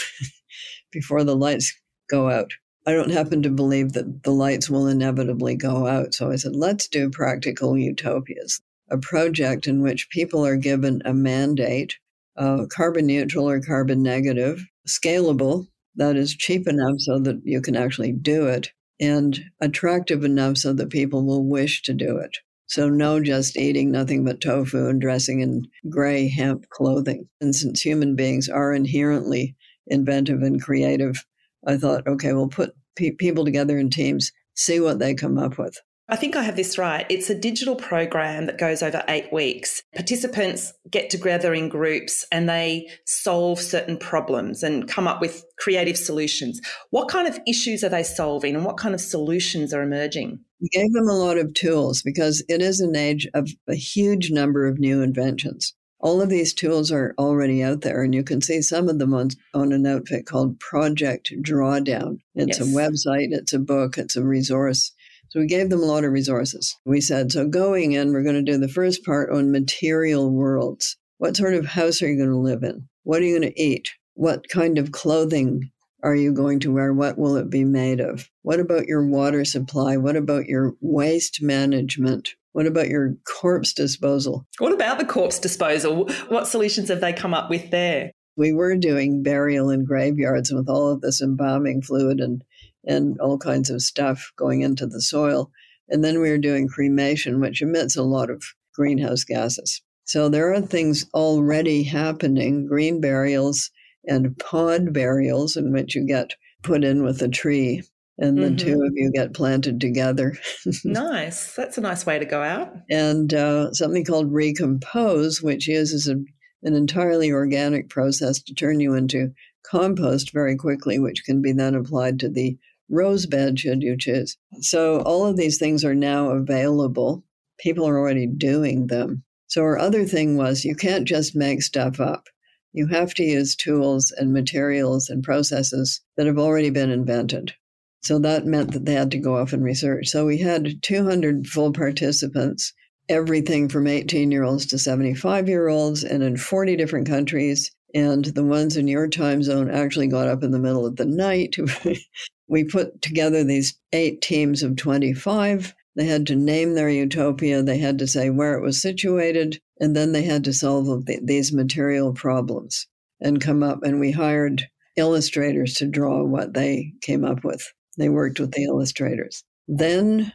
before 0.93 1.25
the 1.25 1.37
lights 1.37 1.73
go 2.11 2.29
out. 2.29 2.53
I 2.87 2.93
don't 2.93 3.13
happen 3.13 3.43
to 3.43 3.51
believe 3.51 3.93
that 3.93 4.23
the 4.23 4.33
lights 4.33 4.69
will 4.69 4.87
inevitably 4.87 5.55
go 5.55 5.87
out. 5.87 6.15
So 6.15 6.31
I 6.31 6.37
said, 6.37 6.57
let's 6.57 6.89
do 6.89 7.11
practical 7.11 7.77
utopias, 7.77 8.61
a 8.91 8.99
project 8.99 9.67
in 9.67 9.83
which 9.83 10.11
people 10.11 10.45
are 10.45 10.57
given 10.57 11.03
a 11.05 11.15
mandate, 11.15 11.97
uh, 12.37 12.67
carbon 12.71 13.07
neutral 13.07 13.49
or 13.49 13.61
carbon 13.61 14.03
negative, 14.03 14.65
scalable, 14.89 15.67
that 15.97 16.17
is 16.17 16.35
cheap 16.35 16.67
enough 16.67 16.97
so 16.99 17.19
that 17.19 17.41
you 17.45 17.61
can 17.61 17.77
actually 17.77 18.13
do 18.13 18.47
it, 18.47 18.71
and 18.99 19.39
attractive 19.61 20.25
enough 20.25 20.57
so 20.57 20.73
that 20.73 20.91
people 20.91 21.25
will 21.25 21.45
wish 21.45 21.83
to 21.83 21.93
do 21.93 22.17
it. 22.17 22.39
So, 22.67 22.89
no 22.89 23.21
just 23.21 23.57
eating 23.57 23.91
nothing 23.91 24.25
but 24.25 24.41
tofu 24.41 24.87
and 24.87 25.01
dressing 25.01 25.41
in 25.41 25.67
gray 25.89 26.29
hemp 26.29 26.69
clothing. 26.71 27.29
And 27.41 27.55
since 27.55 27.83
human 27.83 28.15
beings 28.15 28.49
are 28.49 28.73
inherently 28.73 29.57
inventive 29.89 30.43
and 30.43 30.63
creative, 30.63 31.25
I 31.67 31.77
thought, 31.77 32.07
okay, 32.07 32.33
we'll 32.33 32.49
put 32.49 32.75
pe- 32.97 33.13
people 33.13 33.45
together 33.45 33.79
in 33.79 33.91
teams, 33.91 34.33
see 34.55 34.81
what 34.81 34.99
they 34.99 35.15
come 35.15 35.39
up 35.39 35.59
with. 35.59 35.77
I 36.13 36.17
think 36.17 36.35
I 36.35 36.43
have 36.43 36.57
this 36.57 36.77
right. 36.77 37.07
It's 37.09 37.31
a 37.31 37.39
digital 37.39 37.77
program 37.77 38.47
that 38.47 38.59
goes 38.59 38.83
over 38.83 39.05
eight 39.07 39.33
weeks. 39.33 39.81
Participants 39.95 40.73
get 40.91 41.09
together 41.09 41.55
in 41.55 41.69
groups 41.69 42.27
and 42.33 42.49
they 42.49 42.89
solve 43.07 43.61
certain 43.61 43.97
problems 43.97 44.65
and 44.65 44.89
come 44.89 45.07
up 45.07 45.21
with 45.21 45.45
creative 45.61 45.97
solutions. 45.97 46.61
What 46.91 47.07
kind 47.07 47.29
of 47.29 47.39
issues 47.47 47.85
are 47.85 47.89
they 47.89 48.03
solving 48.03 48.57
and 48.57 48.65
what 48.65 48.77
kind 48.77 48.93
of 48.93 49.01
solutions 49.01 49.73
are 49.73 49.83
emerging? 49.83 50.41
We 50.61 50.69
gave 50.73 50.93
them 50.93 51.09
a 51.09 51.17
lot 51.17 51.39
of 51.39 51.55
tools 51.55 52.03
because 52.03 52.43
it 52.49 52.61
is 52.61 52.81
an 52.81 52.97
age 52.97 53.29
of 53.33 53.49
a 53.69 53.77
huge 53.77 54.33
number 54.33 54.67
of 54.67 54.81
new 54.81 55.03
inventions 55.03 55.75
all 56.01 56.23
of 56.23 56.31
these 56.31 56.55
tools 56.55 56.91
are 56.91 57.15
already 57.19 57.63
out 57.63 57.83
there, 57.83 58.03
and 58.03 58.15
you 58.15 58.25
can 58.25 58.41
see 58.41 58.63
some 58.63 58.89
of 58.89 58.99
them 58.99 59.13
on, 59.13 59.31
on 59.55 59.73
an 59.73 59.87
outfit 59.87 60.27
called 60.27 60.59
Project 60.59 61.33
Drawdown. 61.43 62.19
It's 62.35 62.59
yes. 62.59 62.69
a 62.69 62.73
website, 62.73 63.29
it's 63.31 63.53
a 63.53 63.59
book, 63.59 63.99
it's 63.99 64.17
a 64.17 64.25
resource. 64.25 64.93
So 65.29 65.41
we 65.41 65.47
gave 65.47 65.71
them 65.71 65.83
a 65.83 65.87
lot 65.87 66.05
of 66.05 66.13
resources. 66.13 66.77
We 66.85 67.01
said, 67.01 67.31
so 67.31 67.47
going 67.47 67.93
in, 67.93 68.13
we're 68.13 68.25
going 68.25 68.43
to 68.45 68.53
do 68.53 68.59
the 68.59 68.67
first 68.67 69.05
part 69.05 69.31
on 69.31 69.53
material 69.53 70.31
worlds. 70.31 70.97
What 71.19 71.37
sort 71.37 71.55
of 71.55 71.67
house 71.67 72.03
are 72.03 72.09
you 72.09 72.17
going 72.17 72.31
to 72.31 72.37
live 72.37 72.63
in? 72.63 72.89
What 73.05 73.21
are 73.21 73.25
you 73.27 73.39
going 73.39 73.53
to 73.53 73.63
eat? 73.63 73.91
What 74.15 74.49
kind 74.49 74.79
of 74.79 74.93
clothing 74.93 75.71
are 76.03 76.17
you 76.17 76.33
going 76.33 76.61
to 76.61 76.73
wear? 76.73 76.93
What 76.93 77.19
will 77.19 77.37
it 77.37 77.51
be 77.51 77.65
made 77.65 78.01
of? 78.01 78.29
What 78.43 78.59
about 78.59 78.87
your 78.87 79.07
water 79.07 79.45
supply? 79.45 79.99
What 79.99 80.17
about 80.17 80.47
your 80.47 80.73
waste 80.81 81.43
management? 81.43 82.31
What 82.53 82.67
about 82.67 82.89
your 82.89 83.15
corpse 83.25 83.73
disposal? 83.73 84.47
What 84.59 84.73
about 84.73 84.99
the 84.99 85.05
corpse 85.05 85.39
disposal? 85.39 86.09
What 86.29 86.49
solutions 86.49 86.89
have 86.89 87.01
they 87.01 87.13
come 87.13 87.35
up 87.35 87.49
with 87.49 87.71
there? 87.71 88.11
We 88.37 88.53
were 88.53 88.77
doing 88.77 89.23
burial 89.23 89.71
in 89.71 89.85
graveyards 89.85 90.51
with 90.51 90.69
all 90.69 90.89
of 90.89 91.01
this 91.01 91.21
embalming 91.21 91.83
fluid 91.83 92.21
and, 92.21 92.43
and 92.85 93.19
all 93.21 93.39
kinds 93.39 93.71
of 93.71 93.83
stuff 93.83 94.33
going 94.37 94.63
into 94.63 94.87
the 94.87 95.01
soil. 95.01 95.51
And 95.89 96.05
then 96.05 96.21
we 96.21 96.31
were 96.31 96.39
doing 96.39 96.69
cremation, 96.69 97.41
which 97.41 97.63
emits 97.63 97.97
a 97.97 98.03
lot 98.03 98.31
of 98.31 98.43
greenhouse 98.75 99.25
gases. 99.25 99.83
So 100.05 100.29
there 100.29 100.53
are 100.53 100.61
things 100.61 101.07
already 101.15 101.85
happening 101.85 102.67
green 102.67 103.01
burials, 103.01 103.71
and 104.05 104.37
pod 104.39 104.93
burials 104.93 105.57
in 105.57 105.73
which 105.73 105.95
you 105.95 106.07
get 106.07 106.35
put 106.63 106.83
in 106.83 107.05
with 107.05 107.23
a 107.23 107.29
tree 107.29 107.83
and 108.21 108.37
the 108.37 108.49
mm-hmm. 108.49 108.57
two 108.57 108.83
of 108.83 108.93
you 108.95 109.11
get 109.11 109.33
planted 109.33 109.81
together. 109.81 110.37
nice. 110.85 111.55
That's 111.55 111.79
a 111.79 111.81
nice 111.81 112.05
way 112.05 112.19
to 112.19 112.27
go 112.27 112.43
out. 112.43 112.71
And 112.91 113.33
uh, 113.33 113.73
something 113.73 114.05
called 114.05 114.31
recompose, 114.31 115.43
which 115.43 115.67
uses 115.67 116.07
a, 116.07 116.17
an 116.63 116.75
entirely 116.75 117.33
organic 117.33 117.89
process 117.89 118.43
to 118.43 118.55
turn 118.55 118.79
you 118.79 118.95
into 118.95 119.33
compost 119.65 120.33
very 120.33 120.55
quickly, 120.55 120.99
which 120.99 121.25
can 121.25 121.41
be 121.41 121.53
then 121.53 121.75
applied 121.75 122.21
to 122.21 122.29
the 122.29 122.59
rose 122.91 123.25
bed 123.25 123.59
should 123.59 123.83
you 123.83 123.97
choose. 123.97 124.37
So 124.61 125.01
all 125.01 125.25
of 125.27 125.39
these 125.39 125.59
things 125.59 125.83
are 125.83 125.95
now 125.95 126.29
available. 126.31 127.25
People 127.59 127.89
are 127.89 127.99
already 127.99 128.27
doing 128.27 128.89
them. 128.89 129.25
So 129.47 129.63
our 129.63 129.79
other 129.79 130.05
thing 130.05 130.37
was 130.37 130.65
you 130.65 130.75
can't 130.75 131.09
just 131.09 131.35
make 131.35 131.63
stuff 131.63 132.01
up. 132.01 132.27
You 132.73 132.87
have 132.89 133.15
to 133.15 133.25
use 133.25 133.57
tools 133.57 134.13
and 134.17 134.33
materials 134.33 135.09
and 135.09 135.25
processes 135.25 136.03
that 136.17 136.27
have 136.27 136.39
already 136.39 136.71
been 136.71 136.91
invented. 136.91 137.55
So 138.03 138.19
that 138.21 138.47
meant 138.47 138.73
that 138.73 138.87
they 138.87 138.95
had 138.95 139.11
to 139.11 139.19
go 139.19 139.37
off 139.37 139.53
and 139.53 139.63
research. 139.63 140.09
So 140.09 140.25
we 140.25 140.39
had 140.39 140.83
200 140.83 141.47
full 141.47 141.73
participants, 141.73 142.73
everything 143.09 143.69
from 143.69 143.87
18 143.87 144.31
year 144.31 144.45
olds 144.45 144.67
to 144.67 144.79
75 144.79 145.49
year 145.49 145.69
olds, 145.69 146.03
and 146.03 146.23
in 146.23 146.37
40 146.37 146.77
different 146.77 147.07
countries. 147.07 147.71
And 147.95 148.25
the 148.25 148.45
ones 148.45 148.77
in 148.77 148.89
your 148.89 149.09
time 149.09 149.43
zone 149.43 149.71
actually 149.71 150.07
got 150.07 150.29
up 150.29 150.43
in 150.43 150.51
the 150.51 150.59
middle 150.59 150.87
of 150.87 150.97
the 150.97 151.05
night. 151.05 151.57
we 152.49 152.65
put 152.65 153.03
together 153.03 153.45
these 153.45 153.79
eight 153.93 154.23
teams 154.23 154.63
of 154.63 154.77
25. 154.77 155.75
They 155.97 156.07
had 156.07 156.27
to 156.29 156.37
name 156.37 156.75
their 156.75 156.89
utopia, 156.89 157.63
they 157.63 157.79
had 157.79 157.99
to 157.99 158.07
say 158.07 158.31
where 158.31 158.55
it 158.55 158.63
was 158.63 158.81
situated, 158.81 159.61
and 159.81 159.95
then 159.95 160.13
they 160.13 160.23
had 160.23 160.45
to 160.45 160.53
solve 160.53 161.05
these 161.23 161.53
material 161.53 162.15
problems 162.15 162.87
and 163.21 163.41
come 163.41 163.63
up. 163.63 163.83
And 163.83 164.01
we 164.01 164.13
hired 164.13 164.69
illustrators 164.97 165.75
to 165.75 165.87
draw 165.87 166.25
what 166.25 166.55
they 166.55 166.93
came 167.03 167.25
up 167.25 167.45
with. 167.45 167.71
They 168.01 168.09
worked 168.09 168.41
with 168.41 168.53
the 168.53 168.65
illustrators. 168.65 169.45
Then 169.69 170.33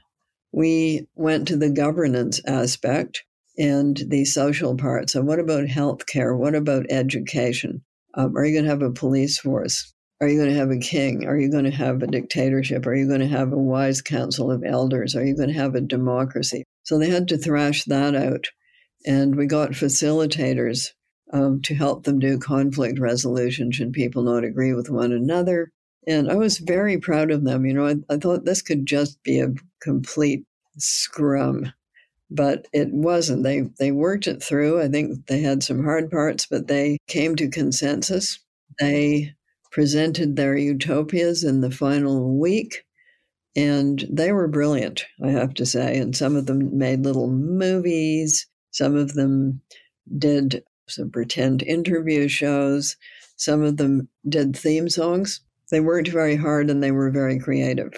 we 0.53 1.07
went 1.15 1.47
to 1.47 1.57
the 1.57 1.71
governance 1.71 2.39
aspect 2.45 3.23
and 3.57 3.97
the 4.07 4.25
social 4.25 4.75
part. 4.75 5.09
So, 5.09 5.21
what 5.21 5.39
about 5.39 5.65
healthcare? 5.65 6.37
What 6.37 6.55
about 6.55 6.85
education? 6.89 7.83
Um, 8.13 8.37
are 8.37 8.45
you 8.45 8.53
going 8.53 8.65
to 8.65 8.69
have 8.69 8.81
a 8.81 8.91
police 8.91 9.39
force? 9.39 9.93
Are 10.21 10.27
you 10.29 10.37
going 10.37 10.49
to 10.49 10.55
have 10.55 10.71
a 10.71 10.77
king? 10.77 11.25
Are 11.25 11.37
you 11.37 11.51
going 11.51 11.65
to 11.65 11.71
have 11.71 12.01
a 12.01 12.07
dictatorship? 12.07 12.85
Are 12.85 12.95
you 12.95 13.07
going 13.07 13.19
to 13.19 13.27
have 13.27 13.51
a 13.51 13.57
wise 13.57 14.01
council 14.01 14.49
of 14.49 14.63
elders? 14.63 15.15
Are 15.15 15.25
you 15.25 15.35
going 15.35 15.49
to 15.49 15.55
have 15.55 15.75
a 15.75 15.81
democracy? 15.81 16.63
So 16.83 16.97
they 16.97 17.09
had 17.09 17.27
to 17.29 17.37
thrash 17.37 17.83
that 17.85 18.15
out. 18.15 18.47
And 19.05 19.35
we 19.35 19.45
got 19.45 19.71
facilitators 19.71 20.91
um, 21.33 21.61
to 21.63 21.75
help 21.75 22.03
them 22.03 22.19
do 22.19 22.37
conflict 22.37 22.99
resolution 22.99 23.71
should 23.71 23.91
people 23.91 24.23
not 24.23 24.45
agree 24.45 24.73
with 24.73 24.89
one 24.89 25.11
another. 25.11 25.71
And 26.07 26.31
I 26.31 26.35
was 26.35 26.59
very 26.59 26.97
proud 26.97 27.31
of 27.31 27.43
them. 27.43 27.65
You 27.65 27.73
know, 27.73 27.87
I, 27.87 27.95
I 28.09 28.17
thought 28.17 28.45
this 28.45 28.61
could 28.61 28.85
just 28.85 29.21
be 29.23 29.39
a 29.39 29.53
complete 29.81 30.45
scrum, 30.77 31.71
but 32.29 32.67
it 32.73 32.89
wasn't. 32.91 33.43
They 33.43 33.61
they 33.79 33.91
worked 33.91 34.27
it 34.27 34.41
through. 34.41 34.81
I 34.81 34.87
think 34.87 35.25
they 35.27 35.41
had 35.41 35.63
some 35.63 35.83
hard 35.83 36.11
parts, 36.11 36.45
but 36.45 36.67
they 36.67 36.97
came 37.07 37.35
to 37.37 37.49
consensus. 37.49 38.39
They 38.79 39.33
presented 39.71 40.35
their 40.35 40.55
utopias 40.55 41.43
in 41.43 41.61
the 41.61 41.71
final 41.71 42.37
week, 42.37 42.85
and 43.55 44.05
they 44.11 44.31
were 44.31 44.47
brilliant, 44.47 45.05
I 45.23 45.29
have 45.29 45.53
to 45.55 45.65
say. 45.65 45.97
And 45.97 46.15
some 46.15 46.35
of 46.35 46.45
them 46.45 46.77
made 46.77 47.03
little 47.03 47.29
movies. 47.29 48.47
Some 48.71 48.95
of 48.95 49.13
them 49.13 49.61
did 50.17 50.63
some 50.87 51.09
pretend 51.09 51.63
interview 51.63 52.27
shows. 52.27 52.95
Some 53.37 53.63
of 53.63 53.77
them 53.77 54.07
did 54.29 54.55
theme 54.55 54.87
songs 54.87 55.41
they 55.71 55.79
worked 55.79 56.09
very 56.09 56.35
hard 56.35 56.69
and 56.69 56.81
they 56.81 56.91
were 56.91 57.11
very 57.11 57.39
creative. 57.39 57.93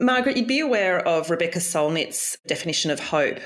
Margaret, 0.00 0.36
you'd 0.36 0.48
be 0.48 0.60
aware 0.60 1.06
of 1.06 1.30
Rebecca 1.30 1.60
Solnit's 1.60 2.36
definition 2.48 2.90
of 2.90 2.98
hope, 2.98 3.38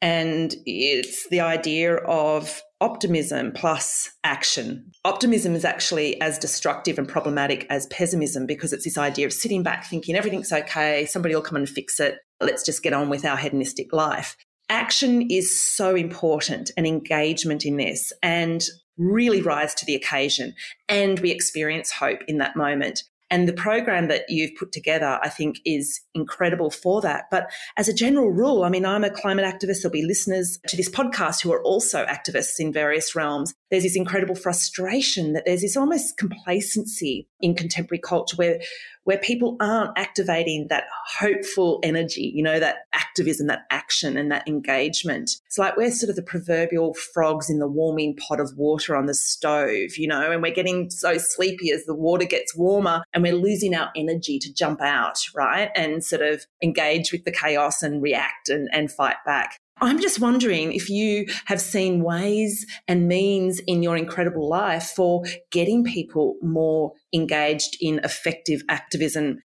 and 0.00 0.54
it's 0.64 1.28
the 1.28 1.40
idea 1.40 1.96
of 1.96 2.60
optimism 2.80 3.50
plus 3.52 4.10
action. 4.22 4.92
Optimism 5.04 5.54
is 5.54 5.64
actually 5.64 6.20
as 6.20 6.38
destructive 6.38 6.98
and 6.98 7.08
problematic 7.08 7.66
as 7.70 7.86
pessimism 7.86 8.46
because 8.46 8.72
it's 8.72 8.84
this 8.84 8.98
idea 8.98 9.26
of 9.26 9.32
sitting 9.32 9.62
back 9.62 9.86
thinking 9.86 10.14
everything's 10.14 10.52
okay, 10.52 11.06
somebody 11.06 11.34
will 11.34 11.42
come 11.42 11.56
and 11.56 11.68
fix 11.68 11.98
it, 11.98 12.18
let's 12.40 12.64
just 12.64 12.82
get 12.82 12.92
on 12.92 13.08
with 13.08 13.24
our 13.24 13.36
hedonistic 13.36 13.92
life. 13.92 14.36
Action 14.68 15.22
is 15.30 15.58
so 15.58 15.94
important 15.94 16.70
and 16.76 16.86
engagement 16.86 17.64
in 17.64 17.76
this. 17.76 18.12
And 18.22 18.62
really 18.96 19.42
rise 19.42 19.74
to 19.74 19.86
the 19.86 19.94
occasion 19.94 20.54
and 20.88 21.18
we 21.20 21.30
experience 21.30 21.90
hope 21.90 22.20
in 22.28 22.38
that 22.38 22.56
moment. 22.56 23.04
And 23.30 23.48
the 23.48 23.52
program 23.52 24.08
that 24.08 24.26
you've 24.28 24.54
put 24.54 24.70
together, 24.70 25.18
I 25.22 25.28
think, 25.28 25.58
is 25.64 26.00
incredible 26.14 26.70
for 26.70 27.00
that. 27.00 27.24
But 27.30 27.50
as 27.76 27.88
a 27.88 27.94
general 27.94 28.30
rule, 28.30 28.62
I 28.62 28.68
mean, 28.68 28.86
I'm 28.86 29.02
a 29.02 29.10
climate 29.10 29.44
activist. 29.44 29.82
There'll 29.82 29.92
be 29.92 30.04
listeners 30.04 30.60
to 30.68 30.76
this 30.76 30.90
podcast 30.90 31.42
who 31.42 31.52
are 31.52 31.62
also 31.62 32.04
activists 32.04 32.60
in 32.60 32.72
various 32.72 33.16
realms. 33.16 33.52
There's 33.70 33.82
this 33.82 33.96
incredible 33.96 34.36
frustration 34.36 35.32
that 35.32 35.44
there's 35.46 35.62
this 35.62 35.76
almost 35.76 36.16
complacency 36.16 37.26
in 37.40 37.56
contemporary 37.56 38.00
culture 38.00 38.36
where 38.36 38.60
where 39.04 39.18
people 39.18 39.56
aren't 39.60 39.96
activating 39.96 40.66
that 40.68 40.84
hopeful 41.18 41.78
energy, 41.82 42.32
you 42.34 42.42
know, 42.42 42.58
that 42.58 42.86
activism, 42.92 43.46
that 43.46 43.66
action 43.70 44.16
and 44.16 44.30
that 44.30 44.46
engagement. 44.48 45.30
It's 45.46 45.58
like 45.58 45.76
we're 45.76 45.90
sort 45.90 46.10
of 46.10 46.16
the 46.16 46.22
proverbial 46.22 46.94
frogs 46.94 47.48
in 47.48 47.58
the 47.58 47.68
warming 47.68 48.16
pot 48.16 48.40
of 48.40 48.56
water 48.56 48.96
on 48.96 49.06
the 49.06 49.14
stove, 49.14 49.96
you 49.96 50.08
know, 50.08 50.30
and 50.30 50.42
we're 50.42 50.54
getting 50.54 50.90
so 50.90 51.18
sleepy 51.18 51.70
as 51.70 51.84
the 51.84 51.94
water 51.94 52.24
gets 52.24 52.56
warmer 52.56 53.04
and 53.12 53.22
we're 53.22 53.34
losing 53.34 53.74
our 53.74 53.90
energy 53.96 54.38
to 54.38 54.52
jump 54.52 54.80
out, 54.80 55.18
right? 55.34 55.70
And 55.76 56.04
sort 56.04 56.22
of 56.22 56.46
engage 56.62 57.12
with 57.12 57.24
the 57.24 57.32
chaos 57.32 57.82
and 57.82 58.02
react 58.02 58.48
and, 58.48 58.68
and 58.72 58.90
fight 58.90 59.16
back. 59.24 59.60
I'm 59.80 60.00
just 60.00 60.20
wondering 60.20 60.72
if 60.72 60.88
you 60.88 61.26
have 61.46 61.60
seen 61.60 62.02
ways 62.02 62.64
and 62.86 63.08
means 63.08 63.60
in 63.66 63.82
your 63.82 63.96
incredible 63.96 64.48
life 64.48 64.92
for 64.94 65.24
getting 65.50 65.84
people 65.84 66.36
more 66.42 66.92
engaged 67.12 67.76
in 67.80 68.00
effective 68.04 68.62
activism. 68.68 69.42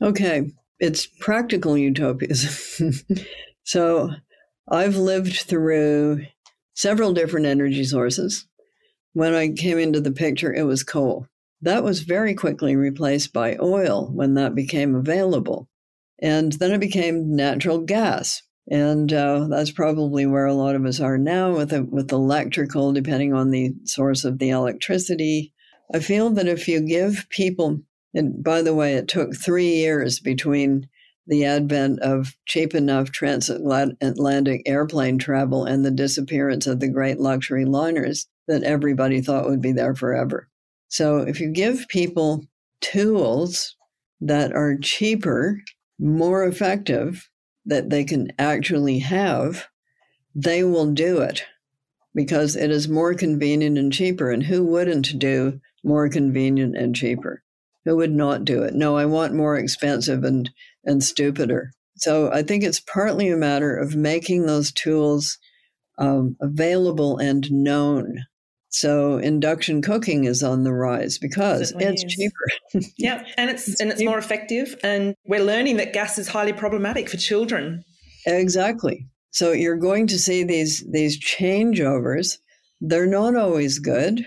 Okay, 0.00 0.50
it's 0.78 1.06
practical 1.06 1.76
utopias. 1.76 2.80
so 3.64 4.10
I've 4.68 4.96
lived 4.96 5.40
through 5.42 6.26
several 6.74 7.12
different 7.12 7.46
energy 7.46 7.84
sources. 7.84 8.46
When 9.14 9.34
I 9.34 9.50
came 9.50 9.78
into 9.78 10.00
the 10.00 10.12
picture, 10.12 10.54
it 10.54 10.62
was 10.62 10.84
coal. 10.84 11.26
That 11.60 11.84
was 11.84 12.00
very 12.00 12.34
quickly 12.34 12.76
replaced 12.76 13.32
by 13.32 13.56
oil 13.60 14.10
when 14.12 14.34
that 14.34 14.54
became 14.54 14.94
available. 14.94 15.68
And 16.20 16.52
then 16.54 16.70
it 16.70 16.80
became 16.80 17.34
natural 17.34 17.80
gas 17.80 18.42
and 18.70 19.12
uh, 19.12 19.46
that's 19.48 19.70
probably 19.70 20.26
where 20.26 20.46
a 20.46 20.54
lot 20.54 20.76
of 20.76 20.84
us 20.84 21.00
are 21.00 21.18
now 21.18 21.56
with 21.56 21.72
with 21.90 22.12
electrical, 22.12 22.92
depending 22.92 23.32
on 23.32 23.50
the 23.50 23.72
source 23.84 24.24
of 24.24 24.38
the 24.38 24.50
electricity. 24.50 25.52
I 25.94 25.98
feel 25.98 26.30
that 26.30 26.48
if 26.48 26.68
you 26.68 26.80
give 26.80 27.26
people, 27.28 27.80
and 28.14 28.42
by 28.42 28.62
the 28.62 28.74
way, 28.74 28.94
it 28.94 29.08
took 29.08 29.34
three 29.34 29.74
years 29.74 30.20
between 30.20 30.88
the 31.26 31.44
advent 31.44 32.00
of 32.00 32.36
cheap 32.46 32.74
enough 32.74 33.10
transatlantic 33.10 34.62
airplane 34.66 35.18
travel 35.18 35.64
and 35.64 35.84
the 35.84 35.90
disappearance 35.90 36.66
of 36.66 36.80
the 36.80 36.88
great 36.88 37.20
luxury 37.20 37.64
liners 37.64 38.26
that 38.48 38.64
everybody 38.64 39.20
thought 39.20 39.48
would 39.48 39.60
be 39.60 39.72
there 39.72 39.94
forever. 39.94 40.48
So 40.88 41.18
if 41.18 41.40
you 41.40 41.50
give 41.50 41.86
people 41.88 42.44
tools 42.80 43.76
that 44.20 44.52
are 44.52 44.76
cheaper, 44.76 45.60
more 45.98 46.44
effective, 46.44 47.28
that 47.66 47.90
they 47.90 48.04
can 48.04 48.32
actually 48.38 48.98
have, 49.00 49.66
they 50.34 50.64
will 50.64 50.92
do 50.92 51.20
it 51.20 51.44
because 52.14 52.56
it 52.56 52.70
is 52.70 52.88
more 52.88 53.14
convenient 53.14 53.78
and 53.78 53.92
cheaper. 53.92 54.30
And 54.30 54.42
who 54.42 54.64
wouldn't 54.64 55.18
do 55.18 55.60
more 55.84 56.08
convenient 56.08 56.76
and 56.76 56.94
cheaper? 56.94 57.42
Who 57.84 57.96
would 57.96 58.12
not 58.12 58.44
do 58.44 58.62
it? 58.62 58.74
No, 58.74 58.96
I 58.96 59.06
want 59.06 59.34
more 59.34 59.56
expensive 59.56 60.24
and, 60.24 60.50
and 60.84 61.02
stupider. 61.02 61.72
So 61.96 62.32
I 62.32 62.42
think 62.42 62.64
it's 62.64 62.80
partly 62.80 63.28
a 63.28 63.36
matter 63.36 63.76
of 63.76 63.94
making 63.94 64.46
those 64.46 64.72
tools 64.72 65.38
um, 65.98 66.36
available 66.40 67.18
and 67.18 67.50
known 67.50 68.24
so 68.72 69.18
induction 69.18 69.82
cooking 69.82 70.24
is 70.24 70.42
on 70.42 70.64
the 70.64 70.72
rise 70.72 71.18
because 71.18 71.74
it's 71.78 72.02
is. 72.02 72.14
cheaper. 72.14 72.88
yeah, 72.96 73.22
and 73.36 73.50
it's, 73.50 73.68
it's 73.68 73.80
and 73.80 73.90
it's 73.90 74.00
cheaper. 74.00 74.10
more 74.10 74.18
effective 74.18 74.74
and 74.82 75.14
we're 75.26 75.44
learning 75.44 75.76
that 75.76 75.92
gas 75.92 76.18
is 76.18 76.26
highly 76.26 76.54
problematic 76.54 77.08
for 77.08 77.18
children. 77.18 77.84
Exactly. 78.26 79.06
So 79.30 79.52
you're 79.52 79.76
going 79.76 80.06
to 80.08 80.18
see 80.18 80.42
these 80.42 80.84
these 80.90 81.20
changeovers. 81.22 82.38
They're 82.80 83.06
not 83.06 83.36
always 83.36 83.78
good. 83.78 84.26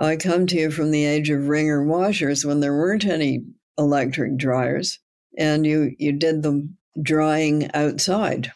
I 0.00 0.16
come 0.16 0.46
to 0.46 0.56
you 0.56 0.70
from 0.70 0.90
the 0.90 1.04
age 1.04 1.28
of 1.28 1.48
wringer 1.48 1.84
washers 1.84 2.44
when 2.44 2.60
there 2.60 2.74
weren't 2.74 3.04
any 3.04 3.44
electric 3.78 4.38
dryers 4.38 4.98
and 5.36 5.66
you 5.66 5.94
you 5.98 6.12
did 6.12 6.42
the 6.42 6.68
drying 7.02 7.70
outside 7.74 8.50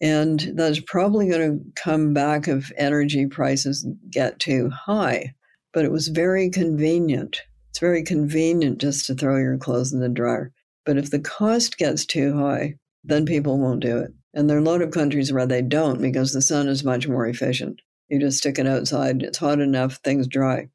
and 0.00 0.52
that's 0.54 0.80
probably 0.80 1.28
going 1.28 1.58
to 1.58 1.64
come 1.80 2.12
back 2.14 2.48
if 2.48 2.70
energy 2.76 3.26
prices 3.26 3.86
get 4.10 4.38
too 4.38 4.70
high. 4.70 5.34
but 5.72 5.84
it 5.84 5.92
was 5.92 6.08
very 6.08 6.48
convenient. 6.48 7.42
It's 7.70 7.78
very 7.80 8.02
convenient 8.02 8.78
just 8.78 9.04
to 9.06 9.14
throw 9.14 9.36
your 9.36 9.58
clothes 9.58 9.92
in 9.92 10.00
the 10.00 10.08
dryer. 10.08 10.50
But 10.86 10.96
if 10.96 11.10
the 11.10 11.18
cost 11.18 11.76
gets 11.76 12.06
too 12.06 12.34
high, 12.34 12.76
then 13.04 13.26
people 13.26 13.58
won't 13.58 13.80
do 13.80 13.98
it. 13.98 14.12
And 14.32 14.48
there 14.48 14.56
are 14.56 14.60
a 14.60 14.64
lot 14.64 14.80
of 14.80 14.90
countries 14.90 15.32
where 15.32 15.46
they 15.46 15.60
don't 15.60 16.00
because 16.00 16.32
the 16.32 16.40
sun 16.40 16.68
is 16.68 16.82
much 16.82 17.06
more 17.06 17.26
efficient. 17.26 17.82
You 18.08 18.18
just 18.20 18.38
stick 18.38 18.58
it 18.58 18.66
outside, 18.66 19.22
it's 19.22 19.38
hot 19.38 19.60
enough, 19.60 19.96
things 19.96 20.26
dry. 20.26 20.68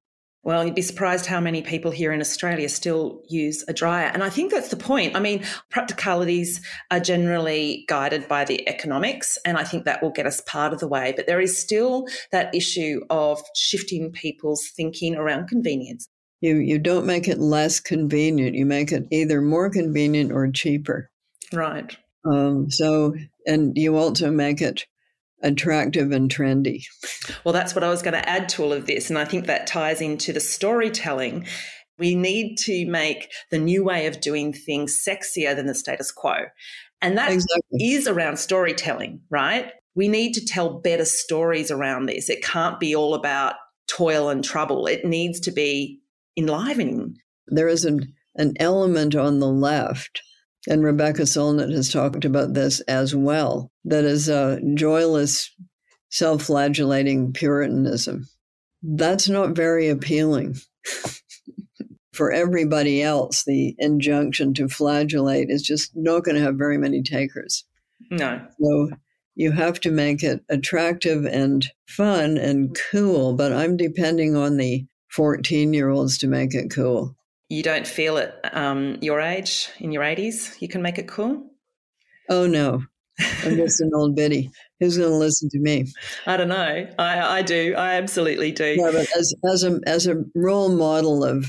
Well, 0.44 0.66
you'd 0.66 0.74
be 0.74 0.82
surprised 0.82 1.28
how 1.28 1.40
many 1.40 1.62
people 1.62 1.92
here 1.92 2.12
in 2.12 2.20
Australia 2.20 2.68
still 2.68 3.22
use 3.30 3.64
a 3.68 3.74
dryer. 3.74 4.08
And 4.08 4.24
I 4.24 4.30
think 4.32 4.52
that's 4.52 4.70
the 4.70 4.76
point. 4.76 5.16
I 5.16 5.20
mean, 5.20 5.44
practicalities 5.70 6.62
are 6.90 7.00
generally 7.00 7.86
guided 7.88 8.28
by 8.28 8.46
the 8.46 8.68
economics, 8.68 9.38
and 9.46 9.58
I 9.58 9.64
think 9.64 9.86
that 9.86 10.02
will 10.02 10.10
get 10.10 10.26
us 10.26 10.42
part 10.42 10.74
of 10.74 10.80
the 10.80 10.88
way. 10.88 11.14
But 11.16 11.28
there 11.28 11.40
is 11.40 11.60
still 11.60 12.08
that 12.32 12.54
issue 12.56 13.02
of 13.12 13.42
shifting 13.56 14.12
people's 14.12 14.68
thinking 14.76 15.16
around 15.16 15.48
convenience. 15.48 16.08
You, 16.42 16.56
you 16.56 16.80
don't 16.80 17.06
make 17.06 17.28
it 17.28 17.38
less 17.38 17.80
convenient, 17.80 18.56
you 18.56 18.66
make 18.66 18.92
it 18.92 19.06
either 19.12 19.42
more 19.42 19.70
convenient 19.70 20.32
or 20.32 20.50
cheaper. 20.50 21.12
Right. 21.54 21.96
Um, 22.26 22.72
so, 22.72 23.14
and 23.46 23.78
you 23.78 23.96
also 23.96 24.32
make 24.32 24.60
it 24.60 24.88
attractive 25.44 26.12
and 26.12 26.34
trendy. 26.34 26.84
Well, 27.44 27.54
that's 27.54 27.76
what 27.76 27.84
I 27.84 27.90
was 27.90 28.02
going 28.02 28.14
to 28.14 28.30
add 28.30 28.50
to 28.50 28.64
all 28.64 28.74
of 28.74 28.88
this. 28.88 29.10
And 29.10 29.18
I 29.18 29.26
think 29.26 29.48
that 29.48 29.68
ties 29.68 30.02
into 30.02 30.34
the 30.34 30.40
storytelling. 30.40 31.46
We 31.98 32.16
need 32.16 32.58
to 32.60 32.86
make 32.88 33.32
the 33.50 33.60
new 33.60 33.84
way 33.84 34.08
of 34.08 34.22
doing 34.22 34.54
things 34.54 35.04
sexier 35.08 35.56
than 35.56 35.68
the 35.68 35.76
status 35.76 36.12
quo. 36.12 36.46
And 37.02 37.18
that 37.18 37.32
exactly. 37.32 37.80
is 37.80 38.08
around 38.08 38.38
storytelling, 38.38 39.22
right? 39.30 39.72
We 39.96 40.08
need 40.08 40.34
to 40.34 40.46
tell 40.46 40.80
better 40.80 41.06
stories 41.06 41.72
around 41.72 42.06
this. 42.06 42.30
It 42.30 42.44
can't 42.44 42.80
be 42.80 42.96
all 42.96 43.14
about 43.14 43.56
toil 43.88 44.30
and 44.30 44.44
trouble. 44.44 44.88
It 44.88 45.04
needs 45.04 45.40
to 45.42 45.52
be 45.52 46.00
enlivening. 46.38 47.18
There 47.48 47.68
is 47.68 47.86
an, 47.86 48.14
an 48.36 48.54
element 48.60 49.16
on 49.16 49.40
the 49.40 49.50
left 49.50 50.22
and 50.68 50.84
Rebecca 50.84 51.24
Solnit 51.24 51.72
has 51.74 51.92
talked 51.92 52.26
about 52.26 52.54
this 52.54 52.82
as 52.82 53.16
well. 53.16 53.72
That 53.86 54.06
is 54.06 54.30
a 54.30 54.60
joyless, 54.76 55.54
self 56.10 56.44
flagellating 56.44 57.34
Puritanism. 57.34 58.28
That's 58.84 59.28
not 59.28 59.56
very 59.56 59.90
appealing. 59.90 60.56
For 62.14 62.32
everybody 62.32 63.02
else, 63.02 63.44
the 63.46 63.74
injunction 63.80 64.54
to 64.56 64.68
flagellate 64.68 65.50
is 65.50 65.64
just 65.64 65.92
not 65.96 66.24
going 66.24 66.36
to 66.36 66.44
have 66.44 66.56
very 66.56 66.78
many 66.78 67.02
takers. 67.02 67.64
No. 68.12 68.46
So 68.62 68.90
you 69.36 69.52
have 69.54 69.80
to 69.82 69.92
make 69.92 70.22
it 70.22 70.44
attractive 70.50 71.26
and 71.26 71.66
fun 71.88 72.38
and 72.38 72.78
cool, 72.92 73.34
but 73.34 73.54
I'm 73.54 73.78
depending 73.78 74.36
on 74.36 74.58
the 74.58 74.86
14 75.12 75.74
year 75.74 75.90
olds 75.90 76.18
to 76.20 76.28
make 76.28 76.54
it 76.54 76.70
cool 76.70 77.16
you 77.52 77.62
don't 77.62 77.86
feel 77.86 78.16
it 78.16 78.34
um, 78.54 78.98
your 79.02 79.20
age 79.20 79.70
in 79.80 79.92
your 79.92 80.04
80s 80.04 80.60
you 80.62 80.70
can 80.70 80.82
make 80.82 80.98
it 80.98 81.08
cool? 81.08 81.52
Oh 82.30 82.48
no. 82.48 82.84
I'm 83.44 83.58
just 83.58 83.82
an 83.82 83.92
old 83.94 84.16
biddy 84.16 84.50
who's 84.80 84.98
going 84.98 85.10
to 85.10 85.16
listen 85.16 85.50
to 85.50 85.60
me? 85.60 85.86
I 86.26 86.38
don't 86.38 86.48
know. 86.48 86.88
I, 86.98 87.20
I 87.20 87.42
do. 87.42 87.76
I 87.78 87.96
absolutely 87.96 88.52
do. 88.52 88.76
Yeah, 88.78 88.92
but 88.92 89.08
as, 89.16 89.36
as, 89.44 89.64
a, 89.64 89.80
as 89.86 90.08
a 90.08 90.24
role 90.34 90.70
model 90.70 91.24
of 91.24 91.46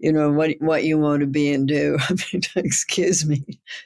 you 0.00 0.12
know 0.12 0.32
what 0.32 0.50
what 0.58 0.82
you 0.82 0.98
want 0.98 1.20
to 1.20 1.26
be 1.26 1.52
and 1.52 1.68
do 1.68 1.96
i 2.10 2.12
mean 2.12 2.42
excuse 2.56 3.24
me. 3.24 3.44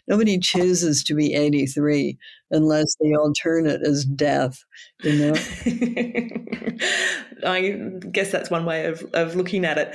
Nobody 0.08 0.38
chooses 0.38 1.04
to 1.04 1.14
be 1.14 1.34
83 1.34 2.16
unless 2.50 2.96
the 2.98 3.14
alternate 3.14 3.82
is 3.82 4.06
death 4.06 4.64
you 5.02 5.18
know? 5.18 5.34
I 7.46 8.00
guess 8.10 8.32
that's 8.32 8.50
one 8.50 8.64
way 8.64 8.86
of, 8.86 9.04
of 9.12 9.36
looking 9.36 9.64
at 9.64 9.78
it 9.78 9.94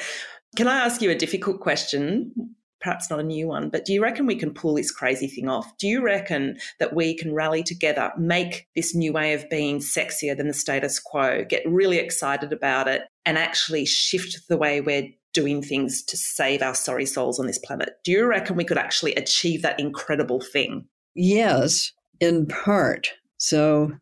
can 0.56 0.68
I 0.68 0.86
ask 0.86 1.02
you 1.02 1.10
a 1.10 1.16
difficult 1.16 1.60
question? 1.60 2.56
Perhaps 2.82 3.10
not 3.10 3.20
a 3.20 3.24
new 3.24 3.48
one, 3.48 3.70
but 3.70 3.86
do 3.86 3.94
you 3.94 4.04
reckon 4.04 4.26
we 4.26 4.36
can 4.36 4.54
pull 4.54 4.76
this 4.76 4.92
crazy 4.92 5.28
thing 5.28 5.48
off? 5.48 5.78
Do 5.78 5.88
you 5.88 6.04
reckon 6.04 6.58
that 6.80 6.94
we 6.94 7.16
can 7.16 7.34
rally 7.34 7.64
together, 7.64 8.12
make 8.18 8.68
this 8.76 8.94
new 8.94 9.14
way 9.14 9.34
of 9.34 9.50
being 9.50 9.80
sexier 9.80 10.36
than 10.36 10.48
the 10.48 10.54
status 10.54 11.00
quo, 11.00 11.46
get 11.46 11.64
really 11.66 11.98
excited 11.98 12.52
about 12.52 12.90
it, 12.90 13.04
and 13.26 13.38
actually 13.38 13.86
shift 13.86 14.48
the 14.50 14.58
way 14.58 14.82
we're 14.82 15.08
doing 15.34 15.62
things 15.62 16.04
to 16.04 16.18
save 16.18 16.62
our 16.62 16.76
sorry 16.76 17.06
souls 17.06 17.40
on 17.40 17.48
this 17.48 17.60
planet? 17.60 17.96
Do 18.04 18.12
you 18.12 18.26
reckon 18.26 18.56
we 18.56 18.66
could 18.66 18.78
actually 18.78 19.16
achieve 19.16 19.62
that 19.62 19.80
incredible 19.80 20.42
thing? 20.42 20.86
Yes, 21.16 21.92
in 22.20 22.48
part. 22.48 23.14
So, 23.38 23.94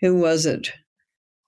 who 0.00 0.16
was 0.16 0.44
it? 0.44 0.72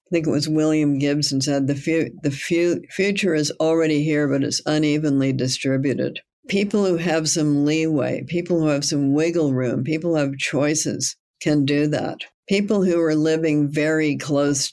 I 0.07 0.15
think 0.15 0.27
it 0.27 0.31
was 0.31 0.49
William 0.49 0.99
Gibson 0.99 1.41
said 1.41 1.67
the, 1.67 1.75
fu- 1.75 2.11
the 2.23 2.31
fu- 2.31 2.81
future 2.91 3.35
is 3.35 3.51
already 3.59 4.05
here, 4.05 4.29
but 4.29 4.45
it's 4.45 4.63
unevenly 4.65 5.33
distributed. 5.33 6.21
People 6.47 6.87
who 6.87 6.97
have 6.97 7.29
some 7.29 7.65
leeway, 7.65 8.23
people 8.29 8.61
who 8.61 8.69
have 8.69 8.85
some 8.85 9.15
wiggle 9.15 9.53
room, 9.53 9.83
people 9.83 10.13
who 10.13 10.21
have 10.21 10.39
choices 10.39 11.17
can 11.41 11.65
do 11.65 11.89
that. 11.89 12.19
People 12.49 12.85
who 12.85 13.01
are 13.01 13.17
living 13.17 13.69
very 13.69 14.17
close 14.17 14.73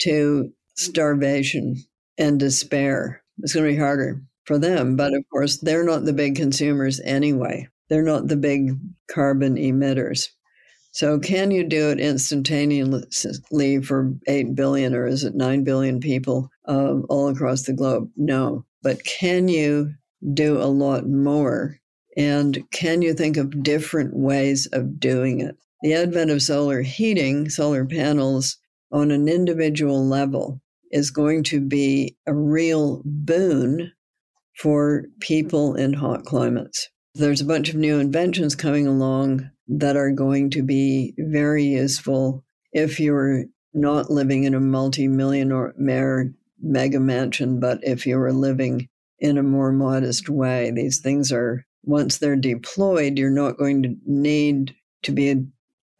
to 0.00 0.50
starvation 0.76 1.76
and 2.18 2.40
despair, 2.40 3.22
it's 3.38 3.54
going 3.54 3.66
to 3.66 3.72
be 3.72 3.78
harder 3.78 4.20
for 4.46 4.58
them. 4.58 4.96
But 4.96 5.14
of 5.14 5.22
course, 5.30 5.58
they're 5.58 5.84
not 5.84 6.04
the 6.04 6.12
big 6.12 6.34
consumers 6.34 7.00
anyway. 7.04 7.68
They're 7.88 8.02
not 8.02 8.26
the 8.26 8.36
big 8.36 8.78
carbon 9.08 9.54
emitters. 9.54 10.28
So, 10.92 11.18
can 11.18 11.50
you 11.50 11.64
do 11.64 11.88
it 11.88 11.98
instantaneously 11.98 13.80
for 13.80 14.12
8 14.28 14.54
billion 14.54 14.94
or 14.94 15.06
is 15.06 15.24
it 15.24 15.34
9 15.34 15.64
billion 15.64 16.00
people 16.00 16.50
um, 16.66 17.06
all 17.08 17.28
across 17.28 17.62
the 17.62 17.72
globe? 17.72 18.10
No. 18.14 18.66
But 18.82 19.02
can 19.04 19.48
you 19.48 19.94
do 20.34 20.58
a 20.58 20.68
lot 20.68 21.08
more? 21.08 21.78
And 22.16 22.62
can 22.72 23.00
you 23.00 23.14
think 23.14 23.38
of 23.38 23.62
different 23.62 24.14
ways 24.14 24.66
of 24.66 25.00
doing 25.00 25.40
it? 25.40 25.56
The 25.80 25.94
advent 25.94 26.30
of 26.30 26.42
solar 26.42 26.82
heating, 26.82 27.48
solar 27.48 27.86
panels 27.86 28.58
on 28.92 29.10
an 29.10 29.28
individual 29.28 30.06
level 30.06 30.60
is 30.90 31.10
going 31.10 31.42
to 31.44 31.60
be 31.60 32.16
a 32.26 32.34
real 32.34 33.00
boon 33.06 33.92
for 34.58 35.06
people 35.20 35.74
in 35.74 35.94
hot 35.94 36.26
climates. 36.26 36.90
There's 37.14 37.40
a 37.40 37.46
bunch 37.46 37.70
of 37.70 37.76
new 37.76 37.98
inventions 37.98 38.54
coming 38.54 38.86
along 38.86 39.50
that 39.68 39.96
are 39.96 40.10
going 40.10 40.50
to 40.50 40.62
be 40.62 41.14
very 41.18 41.64
useful 41.64 42.44
if 42.72 42.98
you're 42.98 43.44
not 43.74 44.10
living 44.10 44.44
in 44.44 44.54
a 44.54 44.60
multi-millionaire 44.60 46.32
mega 46.60 47.00
mansion, 47.00 47.60
but 47.60 47.78
if 47.82 48.06
you 48.06 48.18
are 48.18 48.32
living 48.32 48.88
in 49.18 49.38
a 49.38 49.42
more 49.42 49.72
modest 49.72 50.28
way. 50.28 50.70
These 50.70 51.00
things 51.00 51.32
are, 51.32 51.64
once 51.84 52.18
they're 52.18 52.36
deployed, 52.36 53.18
you're 53.18 53.30
not 53.30 53.56
going 53.56 53.82
to 53.82 53.96
need 54.04 54.74
to 55.02 55.12
be 55.12 55.46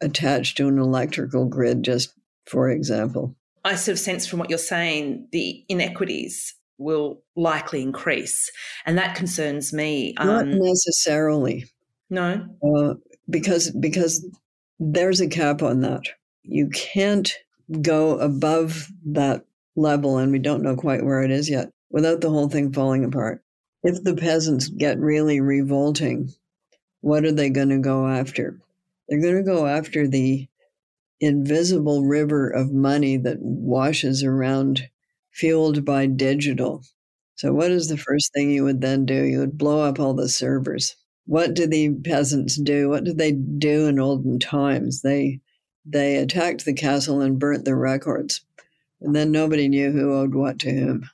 attached 0.01 0.57
to 0.57 0.67
an 0.67 0.77
electrical 0.77 1.45
grid, 1.45 1.83
just 1.83 2.13
for 2.45 2.69
example. 2.69 3.35
I 3.63 3.75
sort 3.75 3.93
of 3.93 3.99
sense 3.99 4.27
from 4.27 4.39
what 4.39 4.49
you're 4.49 4.59
saying, 4.59 5.29
the 5.31 5.63
inequities 5.69 6.53
will 6.77 7.23
likely 7.35 7.81
increase. 7.81 8.51
And 8.85 8.97
that 8.97 9.15
concerns 9.15 9.71
me. 9.71 10.15
Not 10.19 10.43
um, 10.43 10.59
necessarily. 10.59 11.65
No. 12.09 12.45
Uh, 12.61 12.95
because 13.29 13.71
because 13.71 14.25
there's 14.79 15.21
a 15.21 15.27
cap 15.27 15.61
on 15.61 15.81
that. 15.81 16.03
You 16.43 16.69
can't 16.69 17.33
go 17.81 18.17
above 18.17 18.87
that 19.05 19.45
level, 19.75 20.17
and 20.17 20.31
we 20.31 20.39
don't 20.39 20.63
know 20.63 20.75
quite 20.75 21.03
where 21.03 21.23
it 21.23 21.31
is 21.31 21.49
yet, 21.49 21.71
without 21.89 22.21
the 22.21 22.29
whole 22.29 22.49
thing 22.49 22.73
falling 22.73 23.05
apart. 23.05 23.41
If 23.83 24.03
the 24.03 24.15
peasants 24.15 24.67
get 24.67 24.99
really 24.99 25.39
revolting, 25.41 26.33
what 27.01 27.25
are 27.25 27.31
they 27.31 27.49
going 27.49 27.69
to 27.69 27.79
go 27.79 28.07
after? 28.07 28.59
They're 29.07 29.21
going 29.21 29.37
to 29.37 29.43
go 29.43 29.67
after 29.67 30.07
the 30.07 30.47
invisible 31.19 32.03
river 32.03 32.49
of 32.49 32.71
money 32.71 33.17
that 33.17 33.39
washes 33.39 34.23
around, 34.23 34.89
fueled 35.31 35.85
by 35.85 36.05
digital. 36.05 36.83
So, 37.35 37.53
what 37.53 37.71
is 37.71 37.87
the 37.87 37.97
first 37.97 38.33
thing 38.33 38.51
you 38.51 38.63
would 38.63 38.81
then 38.81 39.05
do? 39.05 39.23
You 39.23 39.39
would 39.39 39.57
blow 39.57 39.81
up 39.81 39.99
all 39.99 40.13
the 40.13 40.29
servers 40.29 40.95
what 41.25 41.53
did 41.53 41.71
the 41.71 41.93
peasants 41.93 42.57
do? 42.57 42.89
What 42.89 43.03
did 43.03 43.17
they 43.17 43.31
do 43.31 43.87
in 43.87 43.99
olden 43.99 44.39
times? 44.39 45.01
They 45.01 45.39
they 45.85 46.15
attacked 46.17 46.65
the 46.65 46.73
castle 46.73 47.21
and 47.21 47.39
burnt 47.39 47.65
the 47.65 47.75
records, 47.75 48.41
and 49.01 49.15
then 49.15 49.31
nobody 49.31 49.67
knew 49.67 49.91
who 49.91 50.13
owed 50.13 50.33
what 50.33 50.59
to 50.59 50.71
whom. 50.71 51.09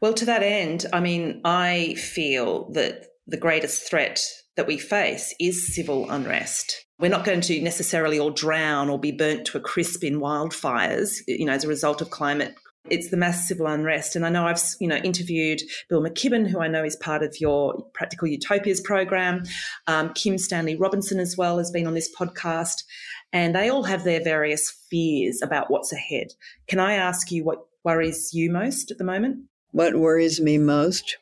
Well, 0.00 0.14
to 0.14 0.24
that 0.26 0.42
end, 0.42 0.86
I 0.92 1.00
mean, 1.00 1.40
I 1.44 1.94
feel 1.94 2.70
that 2.72 3.06
the 3.26 3.36
greatest 3.36 3.88
threat 3.88 4.22
that 4.56 4.66
we 4.66 4.78
face 4.78 5.34
is 5.40 5.74
civil 5.74 6.10
unrest. 6.10 6.86
We're 6.98 7.10
not 7.10 7.24
going 7.24 7.40
to 7.42 7.60
necessarily 7.60 8.18
all 8.18 8.30
drown 8.30 8.88
or 8.88 8.98
be 8.98 9.12
burnt 9.12 9.46
to 9.46 9.58
a 9.58 9.60
crisp 9.60 10.04
in 10.04 10.20
wildfires, 10.20 11.20
you 11.26 11.44
know, 11.44 11.52
as 11.52 11.64
a 11.64 11.68
result 11.68 12.00
of 12.00 12.10
climate 12.10 12.54
it's 12.90 13.10
the 13.10 13.16
mass 13.16 13.48
civil 13.48 13.66
unrest. 13.66 14.14
And 14.14 14.26
I 14.26 14.28
know 14.28 14.46
I've, 14.46 14.60
you 14.78 14.88
know, 14.88 14.96
interviewed 14.96 15.62
Bill 15.88 16.02
McKibben, 16.02 16.48
who 16.48 16.60
I 16.60 16.68
know 16.68 16.84
is 16.84 16.96
part 16.96 17.22
of 17.22 17.40
your 17.40 17.82
Practical 17.94 18.28
Utopias 18.28 18.80
program. 18.80 19.44
Um, 19.86 20.12
Kim 20.12 20.36
Stanley 20.36 20.76
Robinson 20.76 21.18
as 21.18 21.36
well 21.36 21.58
has 21.58 21.70
been 21.70 21.86
on 21.86 21.94
this 21.94 22.14
podcast. 22.14 22.84
And 23.32 23.54
they 23.54 23.68
all 23.68 23.84
have 23.84 24.04
their 24.04 24.22
various 24.22 24.70
fears 24.90 25.40
about 25.42 25.70
what's 25.70 25.92
ahead. 25.92 26.28
Can 26.68 26.78
I 26.78 26.94
ask 26.94 27.32
you 27.32 27.44
what 27.44 27.66
worries 27.84 28.30
you 28.32 28.50
most 28.50 28.90
at 28.90 28.98
the 28.98 29.04
moment? 29.04 29.46
What 29.72 29.96
worries 29.96 30.40
me 30.40 30.58
most? 30.58 31.16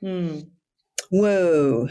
Hmm. 0.00 0.40
Whoa. 1.10 1.88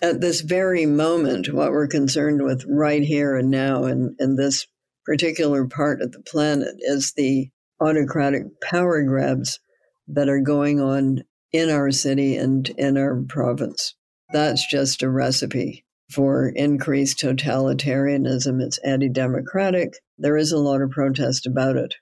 At 0.00 0.20
this 0.20 0.40
very 0.40 0.86
moment, 0.86 1.52
what 1.52 1.72
we're 1.72 1.88
concerned 1.88 2.42
with 2.42 2.64
right 2.68 3.02
here 3.02 3.36
and 3.36 3.50
now 3.50 3.84
in, 3.84 4.16
in 4.18 4.36
this 4.36 4.66
particular 5.04 5.66
part 5.66 6.00
of 6.00 6.12
the 6.12 6.22
planet 6.22 6.76
is 6.80 7.12
the 7.16 7.50
autocratic 7.80 8.60
power 8.60 9.02
grabs 9.02 9.60
that 10.08 10.28
are 10.28 10.40
going 10.40 10.80
on 10.80 11.24
in 11.52 11.70
our 11.70 11.90
city 11.90 12.36
and 12.36 12.68
in 12.70 12.96
our 12.96 13.22
province. 13.28 13.94
That's 14.32 14.66
just 14.68 15.02
a 15.02 15.08
recipe 15.08 15.84
for 16.10 16.48
increased 16.48 17.18
totalitarianism. 17.18 18.60
It's 18.60 18.78
anti 18.78 19.08
democratic. 19.08 19.94
There 20.18 20.36
is 20.36 20.52
a 20.52 20.58
lot 20.58 20.82
of 20.82 20.90
protest 20.90 21.46
about 21.46 21.76
it 21.76 21.94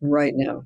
right 0.00 0.32
now. 0.34 0.64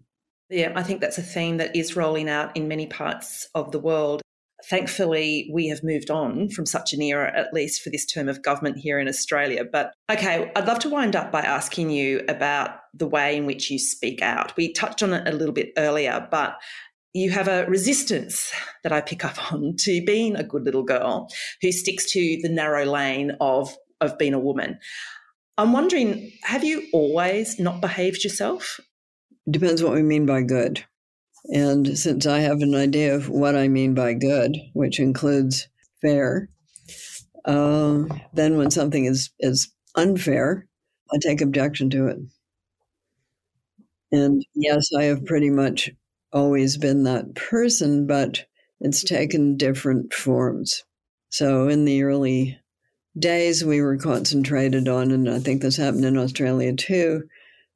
Yeah, 0.48 0.72
I 0.76 0.82
think 0.82 1.00
that's 1.00 1.18
a 1.18 1.22
theme 1.22 1.56
that 1.56 1.74
is 1.74 1.96
rolling 1.96 2.28
out 2.28 2.56
in 2.56 2.68
many 2.68 2.86
parts 2.86 3.48
of 3.54 3.72
the 3.72 3.80
world. 3.80 4.22
Thankfully, 4.68 5.48
we 5.52 5.68
have 5.68 5.84
moved 5.84 6.10
on 6.10 6.48
from 6.48 6.66
such 6.66 6.92
an 6.92 7.00
era, 7.00 7.32
at 7.36 7.52
least 7.52 7.82
for 7.82 7.90
this 7.90 8.04
term 8.04 8.28
of 8.28 8.42
government 8.42 8.78
here 8.78 8.98
in 8.98 9.06
Australia. 9.06 9.64
But 9.64 9.92
okay, 10.10 10.50
I'd 10.56 10.66
love 10.66 10.80
to 10.80 10.88
wind 10.88 11.14
up 11.14 11.30
by 11.30 11.40
asking 11.40 11.90
you 11.90 12.22
about 12.28 12.70
the 12.92 13.06
way 13.06 13.36
in 13.36 13.46
which 13.46 13.70
you 13.70 13.78
speak 13.78 14.22
out. 14.22 14.56
We 14.56 14.72
touched 14.72 15.02
on 15.02 15.12
it 15.12 15.28
a 15.28 15.36
little 15.36 15.54
bit 15.54 15.72
earlier, 15.76 16.26
but 16.30 16.56
you 17.14 17.30
have 17.30 17.46
a 17.46 17.64
resistance 17.66 18.52
that 18.82 18.92
I 18.92 19.00
pick 19.00 19.24
up 19.24 19.52
on 19.52 19.76
to 19.80 20.04
being 20.04 20.34
a 20.34 20.42
good 20.42 20.64
little 20.64 20.82
girl 20.82 21.28
who 21.62 21.70
sticks 21.70 22.10
to 22.12 22.38
the 22.42 22.48
narrow 22.48 22.84
lane 22.86 23.32
of, 23.40 23.74
of 24.00 24.18
being 24.18 24.34
a 24.34 24.40
woman. 24.40 24.78
I'm 25.58 25.72
wondering, 25.72 26.32
have 26.42 26.64
you 26.64 26.86
always 26.92 27.58
not 27.58 27.80
behaved 27.80 28.24
yourself? 28.24 28.80
Depends 29.48 29.82
what 29.82 29.94
we 29.94 30.02
mean 30.02 30.26
by 30.26 30.42
good. 30.42 30.84
And 31.48 31.96
since 31.98 32.26
I 32.26 32.40
have 32.40 32.60
an 32.60 32.74
idea 32.74 33.14
of 33.14 33.28
what 33.28 33.54
I 33.56 33.68
mean 33.68 33.94
by 33.94 34.14
good, 34.14 34.56
which 34.72 34.98
includes 34.98 35.68
fair, 36.02 36.50
uh, 37.44 38.04
then 38.32 38.56
when 38.56 38.70
something 38.70 39.04
is, 39.04 39.30
is 39.38 39.72
unfair, 39.94 40.66
I 41.12 41.18
take 41.22 41.40
objection 41.40 41.90
to 41.90 42.08
it. 42.08 42.18
And 44.12 44.44
yes, 44.54 44.88
I 44.96 45.04
have 45.04 45.24
pretty 45.24 45.50
much 45.50 45.90
always 46.32 46.76
been 46.76 47.04
that 47.04 47.34
person, 47.34 48.06
but 48.06 48.44
it's 48.80 49.04
taken 49.04 49.56
different 49.56 50.12
forms. 50.12 50.82
So 51.30 51.68
in 51.68 51.84
the 51.84 52.02
early 52.02 52.58
days, 53.18 53.64
we 53.64 53.80
were 53.80 53.96
concentrated 53.96 54.88
on, 54.88 55.10
and 55.10 55.28
I 55.28 55.38
think 55.38 55.62
this 55.62 55.76
happened 55.76 56.04
in 56.04 56.16
Australia 56.16 56.72
too, 56.74 57.22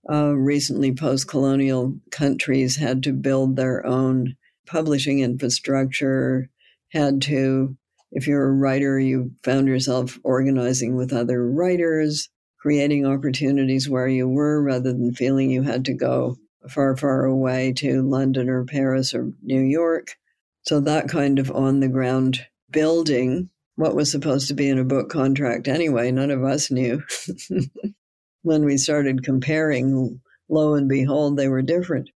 uh, 0.09 0.35
recently 0.35 0.93
post 0.93 1.29
colonial 1.29 1.95
countries 2.11 2.77
had 2.77 3.03
to 3.03 3.13
build 3.13 3.57
their 3.57 3.85
own 3.85 4.37
publishing 4.67 5.21
infrastructure, 5.21 6.49
had 6.91 7.21
to, 7.23 7.77
if 8.13 8.27
you're 8.27 8.49
a 8.49 8.53
writer, 8.53 8.99
you 8.99 9.33
found 9.43 9.69
yourself 9.69 10.19
organizing 10.23 10.97
with 10.97 11.13
other 11.13 11.47
writers, 11.51 12.29
creating 12.59 13.07
opportunities 13.07 13.89
where 13.89 14.09
you 14.09 14.29
were 14.29 14.63
rather 14.63 14.93
than 14.93 15.15
feeling 15.15 15.51
you 15.51 15.63
had 15.63 15.85
to 15.85 15.95
go 15.95 16.37
far, 16.69 16.97
far 16.97 17.25
away 17.25 17.73
to 17.73 18.03
London 18.03 18.49
or 18.49 18.65
Paris 18.65 19.15
or 19.15 19.33
New 19.43 19.61
York. 19.61 20.17
So 20.63 20.81
that 20.81 21.09
kind 21.09 21.39
of 21.39 21.51
on 21.51 21.81
the 21.81 21.89
ground 21.89 22.47
building, 22.71 23.51
what 23.77 23.95
was 23.95 24.11
supposed 24.11 24.49
to 24.49 24.55
be 24.55 24.69
in 24.69 24.79
a 24.79 24.85
book 24.85 25.09
contract 25.11 25.69
anyway, 25.69 26.11
none 26.11 26.31
of 26.31 26.45
us 26.45 26.71
knew. 26.71 27.03
when 28.43 28.65
we 28.65 28.77
started 28.77 29.25
comparing, 29.25 30.21
lo 30.49 30.75
and 30.75 30.89
behold, 30.89 31.37
they 31.37 31.49
were 31.49 31.63
different. 31.63 32.11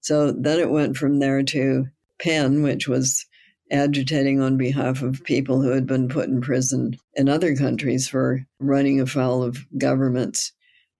So 0.00 0.32
then 0.32 0.58
it 0.58 0.70
went 0.70 0.96
from 0.96 1.18
there 1.18 1.42
to 1.42 1.86
PEN, 2.20 2.62
which 2.62 2.88
was 2.88 3.26
agitating 3.70 4.40
on 4.40 4.56
behalf 4.56 5.02
of 5.02 5.22
people 5.24 5.60
who 5.60 5.70
had 5.70 5.86
been 5.86 6.08
put 6.08 6.28
in 6.28 6.40
prison 6.40 6.96
in 7.14 7.28
other 7.28 7.54
countries 7.54 8.08
for 8.08 8.46
running 8.58 9.00
afoul 9.00 9.42
of 9.42 9.66
governments. 9.76 10.52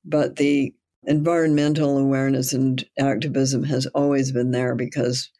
But 0.05 0.37
the 0.37 0.75
environmental 1.05 1.97
awareness 1.97 2.53
and 2.53 2.85
activism 2.99 3.65
has 3.65 3.87
always 3.87 4.33
been 4.33 4.51
there 4.51 4.75
because 4.75 5.31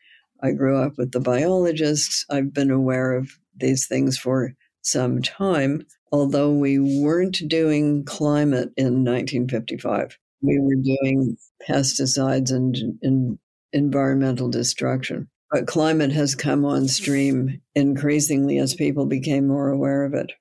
I 0.43 0.53
grew 0.53 0.81
up 0.81 0.97
with 0.97 1.13
the 1.13 1.21
biologists. 1.21 2.25
I've 2.31 2.55
been 2.55 2.71
aware 2.71 3.13
of 3.13 3.31
these 3.57 3.87
things 3.87 4.17
for 4.17 4.55
some 4.83 5.21
time 5.21 5.85
although 6.13 6.53
we 6.53 6.79
weren't 6.79 7.41
doing 7.49 8.05
climate 8.05 8.71
in 8.77 9.05
1955. 9.05 10.19
We 10.43 10.59
were 10.61 10.77
doing 10.77 11.37
pesticides 11.69 12.53
and, 12.53 12.77
and 13.03 13.39
environmental 13.73 14.49
destruction. 14.49 15.29
But 15.51 15.67
climate 15.67 16.13
has 16.13 16.35
come 16.35 16.65
on 16.65 16.89
stream 16.89 17.61
increasingly 17.75 18.59
as 18.59 18.75
people 18.75 19.07
became 19.07 19.49
more 19.49 19.69
aware 19.69 20.05
of 20.05 20.15
it. 20.15 20.33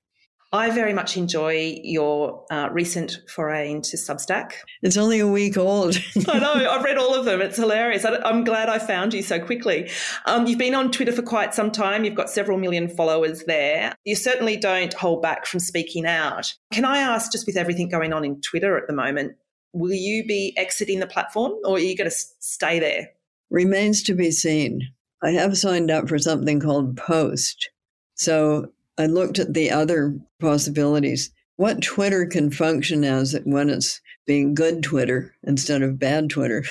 I 0.54 0.70
very 0.70 0.94
much 0.94 1.18
enjoy 1.18 1.80
your 1.84 2.46
uh, 2.50 2.70
recent 2.72 3.20
foray 3.28 3.70
into 3.70 3.98
Substack. 3.98 4.54
It's 4.82 4.96
only 4.96 5.20
a 5.20 5.28
week 5.28 5.58
old. 5.58 5.98
I 6.28 6.40
know. 6.40 6.54
I've 6.70 6.84
read 6.86 6.98
all 6.98 7.14
of 7.14 7.26
them. 7.26 7.42
It's 7.42 7.58
hilarious. 7.58 8.06
I'm 8.06 8.46
glad 8.46 8.70
I 8.70 8.80
found 8.80 9.14
you 9.14 9.22
so 9.24 9.40
quickly. 9.40 9.92
Um, 10.26 10.48
you've 10.48 10.58
been 10.58 10.74
on 10.74 10.92
Twitter 10.92 11.12
for 11.12 11.22
quite 11.22 11.54
some 11.54 11.70
time. 11.70 12.06
You've 12.06 12.16
got 12.16 12.30
several 12.30 12.58
million 12.58 12.88
followers 12.88 13.44
there. 13.44 13.94
You 14.06 14.16
certainly 14.16 14.56
don't 14.56 14.94
hold 14.94 15.22
back 15.22 15.46
from 15.46 15.60
speaking 15.60 16.06
out. 16.06 16.54
Can 16.72 16.86
I 16.86 17.00
ask, 17.00 17.30
just 17.32 17.46
with 17.46 17.58
everything 17.58 17.90
going 17.90 18.14
on 18.14 18.24
in 18.24 18.40
Twitter 18.40 18.78
at 18.78 18.88
the 18.88 18.94
moment, 18.94 19.34
will 19.74 19.94
you 19.94 20.26
be 20.26 20.54
exiting 20.58 21.00
the 21.00 21.08
platform 21.08 21.54
or 21.66 21.76
are 21.76 21.80
you 21.80 21.98
going 21.98 22.10
to 22.10 22.16
stay 22.40 22.80
there? 22.80 23.10
Remains 23.50 24.02
to 24.04 24.14
be 24.14 24.32
seen. 24.32 24.82
I 25.22 25.32
have 25.32 25.58
signed 25.58 25.92
up 25.92 26.08
for 26.08 26.20
something 26.20 26.62
called 26.62 26.96
Post. 26.96 27.70
So 28.16 28.72
I 28.98 29.06
looked 29.06 29.40
at 29.40 29.54
the 29.54 29.72
other 29.72 30.18
possibilities. 30.40 31.32
What 31.56 31.82
Twitter 31.82 32.26
can 32.26 32.52
function 32.52 33.04
as 33.04 33.36
when 33.44 33.70
it's 33.70 34.02
being 34.26 34.54
good 34.54 34.84
Twitter 34.84 35.34
instead 35.44 35.82
of 35.82 36.00
bad 36.00 36.30
Twitter. 36.30 36.64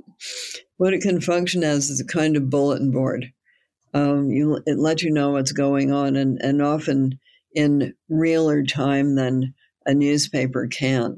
what 0.76 0.94
it 0.94 1.02
can 1.02 1.20
function 1.20 1.62
as 1.62 1.90
is 1.90 2.00
a 2.00 2.06
kind 2.06 2.36
of 2.36 2.50
bulletin 2.50 2.90
board. 2.90 3.32
Um, 3.92 4.30
you, 4.30 4.60
it 4.66 4.78
lets 4.78 5.02
you 5.02 5.10
know 5.10 5.30
what's 5.30 5.52
going 5.52 5.92
on, 5.92 6.16
and, 6.16 6.40
and 6.42 6.60
often 6.60 7.18
in 7.54 7.94
realer 8.08 8.64
time 8.64 9.14
than 9.14 9.54
a 9.86 9.94
newspaper 9.94 10.66
can. 10.66 11.16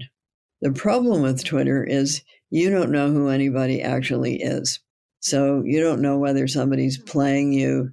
The 0.60 0.72
problem 0.72 1.22
with 1.22 1.44
Twitter 1.44 1.84
is 1.84 2.22
you 2.50 2.70
don't 2.70 2.90
know 2.90 3.10
who 3.10 3.28
anybody 3.28 3.82
actually 3.82 4.42
is. 4.42 4.80
So 5.20 5.62
you 5.64 5.80
don't 5.80 6.02
know 6.02 6.18
whether 6.18 6.46
somebody's 6.46 6.98
playing 6.98 7.52
you 7.52 7.92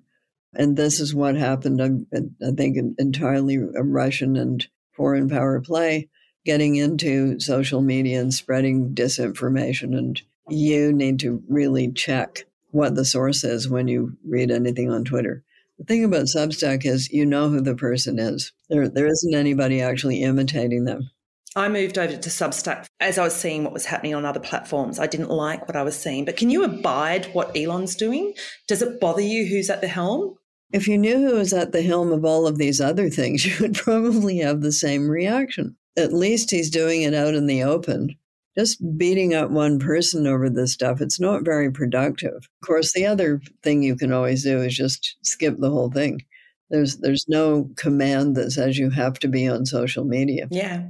and 0.55 0.77
this 0.77 0.99
is 0.99 1.15
what 1.15 1.35
happened, 1.35 1.81
I, 1.81 2.19
I 2.45 2.51
think, 2.51 2.77
entirely 2.97 3.55
a 3.55 3.83
Russian 3.83 4.35
and 4.35 4.65
foreign 4.91 5.29
power 5.29 5.59
play, 5.61 6.09
getting 6.45 6.75
into 6.75 7.39
social 7.39 7.81
media 7.81 8.21
and 8.21 8.33
spreading 8.33 8.93
disinformation. 8.93 9.97
And 9.97 10.21
you 10.49 10.93
need 10.93 11.19
to 11.19 11.41
really 11.47 11.91
check 11.91 12.45
what 12.71 12.95
the 12.95 13.05
source 13.05 13.43
is 13.43 13.69
when 13.69 13.87
you 13.87 14.17
read 14.27 14.51
anything 14.51 14.91
on 14.91 15.03
Twitter. 15.03 15.43
The 15.79 15.85
thing 15.85 16.03
about 16.03 16.25
Substack 16.25 16.85
is 16.85 17.11
you 17.11 17.25
know 17.25 17.49
who 17.49 17.61
the 17.61 17.75
person 17.75 18.19
is. 18.19 18.51
There, 18.69 18.87
there 18.87 19.07
isn't 19.07 19.33
anybody 19.33 19.81
actually 19.81 20.21
imitating 20.21 20.85
them. 20.85 21.09
I 21.55 21.69
moved 21.69 21.99
over 21.99 22.17
to 22.17 22.29
Substack 22.29 22.85
as 22.99 23.19
I 23.19 23.23
was 23.23 23.35
seeing 23.35 23.63
what 23.63 23.73
was 23.73 23.85
happening 23.85 24.15
on 24.15 24.25
other 24.25 24.39
platforms. 24.39 24.97
I 24.97 25.05
didn't 25.05 25.29
like 25.29 25.67
what 25.67 25.75
I 25.75 25.83
was 25.83 25.99
seeing. 25.99 26.25
But 26.25 26.37
can 26.37 26.49
you 26.49 26.63
abide 26.63 27.25
what 27.33 27.55
Elon's 27.55 27.95
doing? 27.95 28.33
Does 28.67 28.81
it 28.81 28.99
bother 28.99 29.21
you 29.21 29.45
who's 29.45 29.69
at 29.69 29.81
the 29.81 29.87
helm? 29.87 30.35
If 30.73 30.87
you 30.87 30.97
knew 30.97 31.19
who 31.19 31.35
was 31.35 31.53
at 31.53 31.71
the 31.71 31.83
helm 31.83 32.11
of 32.11 32.25
all 32.25 32.47
of 32.47 32.57
these 32.57 32.81
other 32.81 33.09
things, 33.09 33.45
you 33.47 33.55
would 33.61 33.75
probably 33.75 34.39
have 34.39 34.61
the 34.61 34.71
same 34.71 35.07
reaction. 35.07 35.75
At 35.97 36.11
least 36.11 36.49
he's 36.49 36.71
doing 36.71 37.03
it 37.03 37.13
out 37.13 37.35
in 37.35 37.45
the 37.45 37.63
open. 37.63 38.15
Just 38.57 38.83
beating 38.97 39.33
up 39.33 39.49
one 39.49 39.79
person 39.79 40.27
over 40.27 40.49
this 40.49 40.73
stuff, 40.73 41.01
it's 41.01 41.19
not 41.19 41.43
very 41.43 41.71
productive. 41.71 42.35
Of 42.35 42.67
course, 42.67 42.93
the 42.93 43.05
other 43.05 43.41
thing 43.63 43.81
you 43.81 43.95
can 43.95 44.11
always 44.11 44.43
do 44.43 44.61
is 44.61 44.75
just 44.75 45.17
skip 45.23 45.57
the 45.57 45.71
whole 45.71 45.89
thing. 45.89 46.21
There's 46.69 46.97
there's 46.97 47.25
no 47.27 47.69
command 47.77 48.35
that 48.35 48.51
says 48.51 48.77
you 48.77 48.89
have 48.91 49.19
to 49.19 49.27
be 49.27 49.47
on 49.47 49.65
social 49.65 50.05
media. 50.05 50.47
Yeah. 50.51 50.83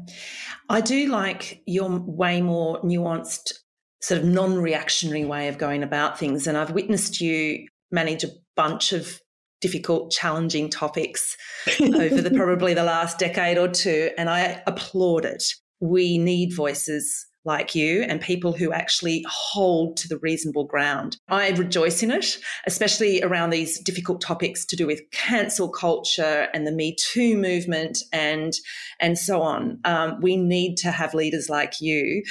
I 0.69 0.81
do 0.81 1.07
like 1.07 1.61
your 1.65 1.89
way 1.99 2.41
more 2.41 2.81
nuanced 2.81 3.53
sort 4.01 4.21
of 4.21 4.27
non-reactionary 4.27 5.25
way 5.25 5.47
of 5.47 5.57
going 5.57 5.83
about 5.83 6.19
things 6.19 6.47
and 6.47 6.57
I've 6.57 6.71
witnessed 6.71 7.21
you 7.21 7.67
manage 7.91 8.23
a 8.23 8.29
bunch 8.55 8.91
of 8.91 9.19
difficult, 9.63 10.11
challenging 10.11 10.69
topics 10.69 11.37
over 11.81 12.21
the 12.21 12.31
probably 12.35 12.73
the 12.73 12.83
last 12.83 13.17
decade 13.17 13.57
or 13.57 13.69
two. 13.69 14.11
And 14.17 14.29
I 14.29 14.61
applaud 14.67 15.23
it. 15.23 15.41
We 15.79 16.17
need 16.17 16.53
voices 16.53 17.25
like 17.45 17.75
you 17.75 18.03
and 18.03 18.21
people 18.21 18.53
who 18.53 18.71
actually 18.71 19.25
hold 19.29 19.97
to 19.97 20.07
the 20.07 20.17
reasonable 20.19 20.65
ground. 20.65 21.17
I 21.29 21.49
rejoice 21.51 22.03
in 22.03 22.11
it, 22.11 22.37
especially 22.67 23.21
around 23.21 23.49
these 23.49 23.79
difficult 23.79 24.21
topics 24.21 24.65
to 24.65 24.75
do 24.75 24.85
with 24.85 25.01
cancel 25.11 25.69
culture 25.69 26.47
and 26.53 26.67
the 26.67 26.71
Me 26.71 26.95
Too 26.95 27.37
movement 27.37 27.99
and 28.11 28.53
and 28.99 29.17
so 29.17 29.41
on. 29.41 29.79
Um, 29.85 30.19
we 30.21 30.37
need 30.37 30.75
to 30.77 30.91
have 30.91 31.13
leaders 31.13 31.49
like 31.49 31.81
you 31.81 32.23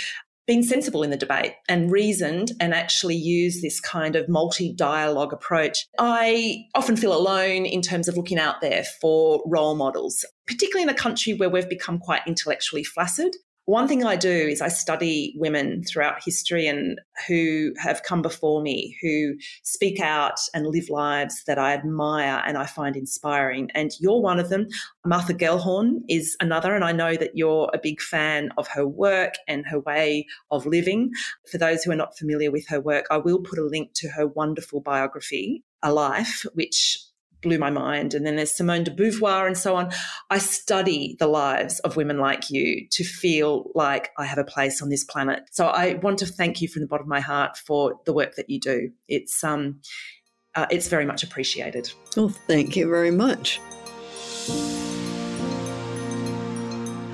been 0.47 0.63
sensible 0.63 1.03
in 1.03 1.11
the 1.11 1.17
debate 1.17 1.53
and 1.69 1.91
reasoned 1.91 2.53
and 2.61 2.75
actually 2.75 3.15
use 3.15 3.63
this 3.63 3.81
kind 3.81 4.17
of 4.17 4.29
multi 4.29 4.73
dialogue 4.73 5.33
approach. 5.33 5.87
I 5.99 6.65
often 6.75 6.97
feel 6.97 7.15
alone 7.15 7.65
in 7.65 7.83
terms 7.83 8.09
of 8.09 8.17
looking 8.17 8.39
out 8.39 8.61
there 8.61 8.85
for 9.01 9.43
role 9.47 9.75
models, 9.75 10.25
particularly 10.47 10.83
in 10.83 10.89
a 10.89 10.95
country 10.95 11.35
where 11.35 11.51
we've 11.51 11.69
become 11.69 11.99
quite 11.99 12.23
intellectually 12.27 12.85
flaccid. 12.85 13.35
One 13.67 13.87
thing 13.87 14.05
I 14.05 14.17
do 14.17 14.29
is 14.29 14.61
I 14.61 14.67
study 14.67 15.35
women 15.37 15.85
throughout 15.85 16.25
history 16.25 16.67
and 16.67 17.01
who 17.29 17.73
have 17.79 18.03
come 18.03 18.21
before 18.21 18.61
me, 18.61 18.97
who 19.01 19.35
speak 19.63 20.01
out 20.01 20.41
and 20.53 20.67
live 20.67 20.89
lives 20.89 21.45
that 21.47 21.61
I 21.61 21.73
admire 21.73 22.43
and 22.45 22.59
I 22.59 22.67
find 22.67 22.97
inspiring. 22.97 23.71
And 23.73 23.93
you're 24.01 24.21
one 24.21 24.41
of 24.41 24.49
them. 24.49 24.67
Martha 25.07 25.33
Gellhorn 25.33 26.01
is 26.09 26.37
another. 26.41 26.75
And 26.75 26.85
I 26.85 26.91
know 26.91 27.15
that 27.17 27.37
you're 27.37 27.71
a 27.73 27.79
big 27.79 28.01
fan 28.01 28.51
of 28.59 28.67
her 28.69 28.87
work 28.87 29.35
and 29.47 29.65
her 29.67 29.79
way 29.79 30.27
of 30.51 30.67
living. 30.67 31.13
For 31.49 31.59
those 31.59 31.85
who 31.85 31.93
are 31.93 31.97
not 31.97 32.19
familiar 32.19 32.51
with 32.51 32.67
her 32.67 32.81
work, 32.81 33.07
I 33.13 33.19
will 33.19 33.41
put 33.41 33.61
a 33.61 33.65
link 33.65 33.93
to 33.95 34.09
her 34.09 34.27
wonderful 34.27 34.81
biography, 34.81 35.63
A 35.85 35.93
Life, 35.93 36.45
which 36.55 36.99
blew 37.43 37.59
my 37.59 37.71
mind. 37.71 38.15
And 38.15 38.25
then 38.25 38.37
there's 38.37 38.55
Simone 38.55 38.85
de 38.85 38.91
Beauvoir 38.91 39.47
and 39.47 39.57
so 39.57 39.77
on. 39.77 39.91
I 40.31 40.39
study 40.39 41.17
the 41.19 41.27
lives 41.27 41.81
of 41.81 41.97
women 41.97 42.19
like 42.19 42.51
you 42.51 42.87
to 42.93 43.05
feel 43.05 43.71
like 43.75 44.11
I 44.19 44.25
have 44.25 44.39
a 44.39 44.45
place 44.45 44.81
on 44.81 44.89
this 44.89 45.05
planet. 45.05 45.43
So 45.51 45.67
I 45.67 45.95
want 45.95 46.19
to 46.21 46.27
thank 46.27 46.61
you 46.61 46.69
from 46.69 46.83
the 46.83 46.89
bottom 46.89 47.07
of 47.07 47.11
my 47.11 47.21
heart 47.21 47.57
for 47.57 48.01
the 48.07 48.13
work 48.13 48.37
that 48.37 48.49
you 48.49 48.61
do. 48.61 48.91
It's 49.09 49.45
um, 49.45 49.81
uh, 50.55 50.67
it's 50.71 50.89
very 50.89 51.07
much 51.07 51.23
appreciated. 51.23 51.93
Well, 52.17 52.29
thank 52.29 52.77
you 52.77 52.89
very 52.89 53.11
much. 53.11 53.61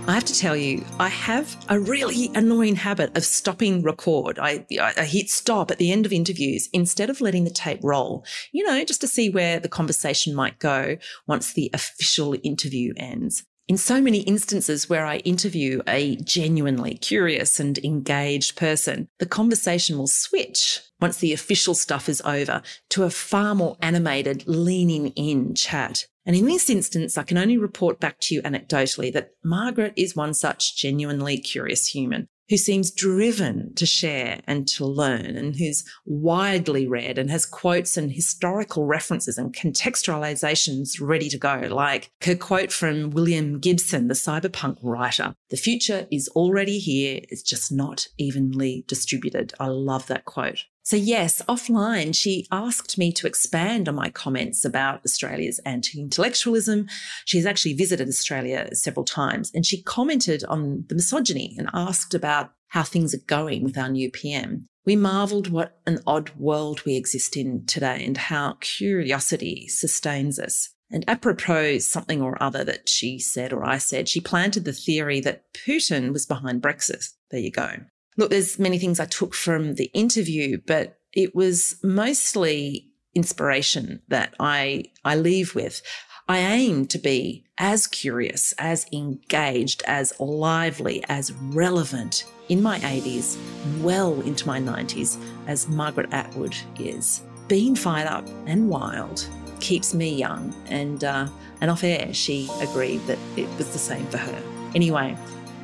I 0.08 0.14
have 0.14 0.24
to 0.24 0.34
tell 0.34 0.56
you, 0.56 0.86
I 0.98 1.08
have 1.08 1.54
a 1.68 1.78
really 1.78 2.30
annoying 2.34 2.76
habit 2.76 3.14
of 3.14 3.26
stopping 3.26 3.82
record. 3.82 4.38
I, 4.38 4.64
I, 4.80 5.04
hit 5.04 5.28
stop 5.28 5.70
at 5.70 5.76
the 5.76 5.92
end 5.92 6.06
of 6.06 6.14
interviews 6.14 6.70
instead 6.72 7.10
of 7.10 7.20
letting 7.20 7.44
the 7.44 7.50
tape 7.50 7.80
roll, 7.82 8.24
you 8.50 8.64
know, 8.64 8.82
just 8.86 9.02
to 9.02 9.06
see 9.06 9.28
where 9.28 9.60
the 9.60 9.68
conversation 9.68 10.34
might 10.34 10.58
go 10.60 10.96
once 11.26 11.52
the 11.52 11.70
official 11.74 12.34
interview 12.42 12.94
ends. 12.96 13.44
In 13.68 13.76
so 13.76 14.00
many 14.00 14.20
instances 14.20 14.88
where 14.88 15.04
I 15.04 15.18
interview 15.18 15.82
a 15.86 16.16
genuinely 16.16 16.94
curious 16.94 17.60
and 17.60 17.76
engaged 17.76 18.56
person, 18.56 19.08
the 19.18 19.26
conversation 19.26 19.98
will 19.98 20.06
switch 20.06 20.80
once 21.02 21.18
the 21.18 21.34
official 21.34 21.74
stuff 21.74 22.08
is 22.08 22.22
over 22.22 22.62
to 22.88 23.02
a 23.02 23.10
far 23.10 23.54
more 23.54 23.76
animated, 23.82 24.44
leaning 24.46 25.08
in 25.08 25.54
chat. 25.54 26.06
And 26.28 26.36
in 26.36 26.44
this 26.44 26.68
instance, 26.68 27.16
I 27.16 27.22
can 27.22 27.38
only 27.38 27.56
report 27.56 28.00
back 28.00 28.20
to 28.20 28.34
you 28.34 28.42
anecdotally 28.42 29.10
that 29.14 29.30
Margaret 29.42 29.94
is 29.96 30.14
one 30.14 30.34
such 30.34 30.76
genuinely 30.76 31.38
curious 31.38 31.86
human 31.86 32.28
who 32.50 32.56
seems 32.56 32.90
driven 32.90 33.74
to 33.74 33.86
share 33.86 34.40
and 34.46 34.66
to 34.66 34.84
learn 34.84 35.36
and 35.36 35.56
who's 35.56 35.84
widely 36.06 36.86
read 36.86 37.18
and 37.18 37.30
has 37.30 37.44
quotes 37.44 37.96
and 37.96 38.12
historical 38.12 38.86
references 38.86 39.38
and 39.38 39.54
contextualizations 39.54 41.00
ready 41.00 41.28
to 41.28 41.38
go, 41.38 41.62
like 41.70 42.10
her 42.22 42.34
quote 42.34 42.72
from 42.72 43.10
William 43.10 43.58
Gibson, 43.58 44.08
the 44.08 44.14
cyberpunk 44.14 44.78
writer. 44.82 45.34
The 45.50 45.56
future 45.56 46.06
is 46.10 46.28
already 46.28 46.78
here. 46.78 47.20
It's 47.24 47.42
just 47.42 47.72
not 47.72 48.08
evenly 48.18 48.84
distributed. 48.86 49.52
I 49.60 49.66
love 49.66 50.06
that 50.06 50.24
quote. 50.24 50.64
So, 50.88 50.96
yes, 50.96 51.42
offline, 51.50 52.14
she 52.14 52.46
asked 52.50 52.96
me 52.96 53.12
to 53.12 53.26
expand 53.26 53.90
on 53.90 53.94
my 53.94 54.08
comments 54.08 54.64
about 54.64 55.04
Australia's 55.04 55.58
anti 55.66 56.00
intellectualism. 56.00 56.86
She's 57.26 57.44
actually 57.44 57.74
visited 57.74 58.08
Australia 58.08 58.74
several 58.74 59.04
times 59.04 59.52
and 59.54 59.66
she 59.66 59.82
commented 59.82 60.44
on 60.44 60.86
the 60.88 60.94
misogyny 60.94 61.54
and 61.58 61.68
asked 61.74 62.14
about 62.14 62.52
how 62.68 62.84
things 62.84 63.12
are 63.12 63.26
going 63.26 63.64
with 63.64 63.76
our 63.76 63.90
new 63.90 64.10
PM. 64.10 64.66
We 64.86 64.96
marvelled 64.96 65.48
what 65.48 65.78
an 65.86 65.98
odd 66.06 66.30
world 66.38 66.82
we 66.86 66.96
exist 66.96 67.36
in 67.36 67.66
today 67.66 68.02
and 68.02 68.16
how 68.16 68.56
curiosity 68.60 69.68
sustains 69.68 70.38
us. 70.38 70.70
And 70.90 71.04
apropos 71.06 71.80
something 71.80 72.22
or 72.22 72.42
other 72.42 72.64
that 72.64 72.88
she 72.88 73.18
said 73.18 73.52
or 73.52 73.62
I 73.62 73.76
said, 73.76 74.08
she 74.08 74.22
planted 74.22 74.64
the 74.64 74.72
theory 74.72 75.20
that 75.20 75.52
Putin 75.52 76.14
was 76.14 76.24
behind 76.24 76.62
Brexit. 76.62 77.10
There 77.30 77.40
you 77.40 77.50
go. 77.50 77.72
Look, 78.18 78.30
there's 78.30 78.58
many 78.58 78.80
things 78.80 78.98
I 78.98 79.04
took 79.04 79.32
from 79.32 79.76
the 79.76 79.90
interview, 79.94 80.60
but 80.66 80.98
it 81.14 81.36
was 81.36 81.76
mostly 81.84 82.88
inspiration 83.14 84.02
that 84.08 84.34
I, 84.40 84.86
I 85.04 85.14
leave 85.14 85.54
with. 85.54 85.80
I 86.28 86.38
aim 86.40 86.86
to 86.88 86.98
be 86.98 87.44
as 87.58 87.86
curious, 87.86 88.52
as 88.58 88.86
engaged, 88.92 89.84
as 89.86 90.12
lively, 90.18 91.02
as 91.08 91.32
relevant 91.32 92.24
in 92.48 92.60
my 92.60 92.80
80s, 92.80 93.38
well 93.80 94.20
into 94.22 94.48
my 94.48 94.60
90s, 94.60 95.16
as 95.46 95.68
Margaret 95.68 96.12
Atwood 96.12 96.56
is. 96.78 97.22
Being 97.46 97.76
fired 97.76 98.08
up 98.08 98.26
and 98.46 98.68
wild 98.68 99.28
keeps 99.60 99.94
me 99.94 100.12
young, 100.14 100.52
and 100.66 101.04
uh, 101.04 101.28
and 101.60 101.70
off 101.70 101.84
air, 101.84 102.12
she 102.12 102.48
agreed 102.60 102.98
that 103.06 103.18
it 103.36 103.48
was 103.58 103.72
the 103.72 103.78
same 103.78 104.06
for 104.06 104.18
her. 104.18 104.42
Anyway, 104.74 105.16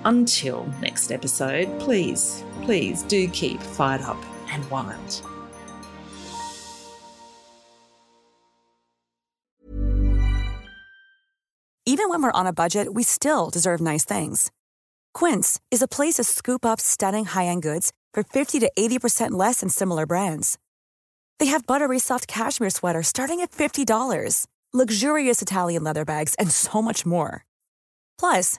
until 0.05 0.67
next 0.81 1.13
episode, 1.13 1.81
please, 1.81 2.45
please 2.63 3.03
do 3.03 3.29
keep 3.29 3.61
fired 3.61 4.03
up 4.03 4.23
and 4.51 4.69
wild. 4.71 5.23
Even 11.87 12.09
when 12.09 12.23
we're 12.23 12.41
on 12.41 12.47
a 12.47 12.53
budget, 12.53 12.95
we 12.95 13.03
still 13.03 13.51
deserve 13.51 13.81
nice 13.81 14.05
things. 14.05 14.51
Quince 15.13 15.61
is 15.71 15.83
a 15.83 15.87
place 15.87 16.15
to 16.15 16.25
scoop 16.25 16.65
up 16.65 16.81
stunning 16.81 17.27
high 17.27 17.47
end 17.47 17.63
goods 17.63 17.93
for 18.13 18.23
50 18.23 18.59
to 18.61 18.71
80% 18.77 19.33
less 19.33 19.61
than 19.61 19.69
similar 19.69 20.07
brands. 20.07 20.59
They 21.39 21.47
have 21.47 21.67
buttery 21.67 21.99
soft 21.99 22.27
cashmere 22.27 22.71
sweaters 22.71 23.09
starting 23.09 23.41
at 23.41 23.51
$50, 23.51 24.47
luxurious 24.73 25.43
Italian 25.43 25.85
leather 25.85 26.05
bags, 26.05 26.35
and 26.37 26.51
so 26.51 26.81
much 26.81 27.05
more. 27.05 27.45
Plus, 28.19 28.59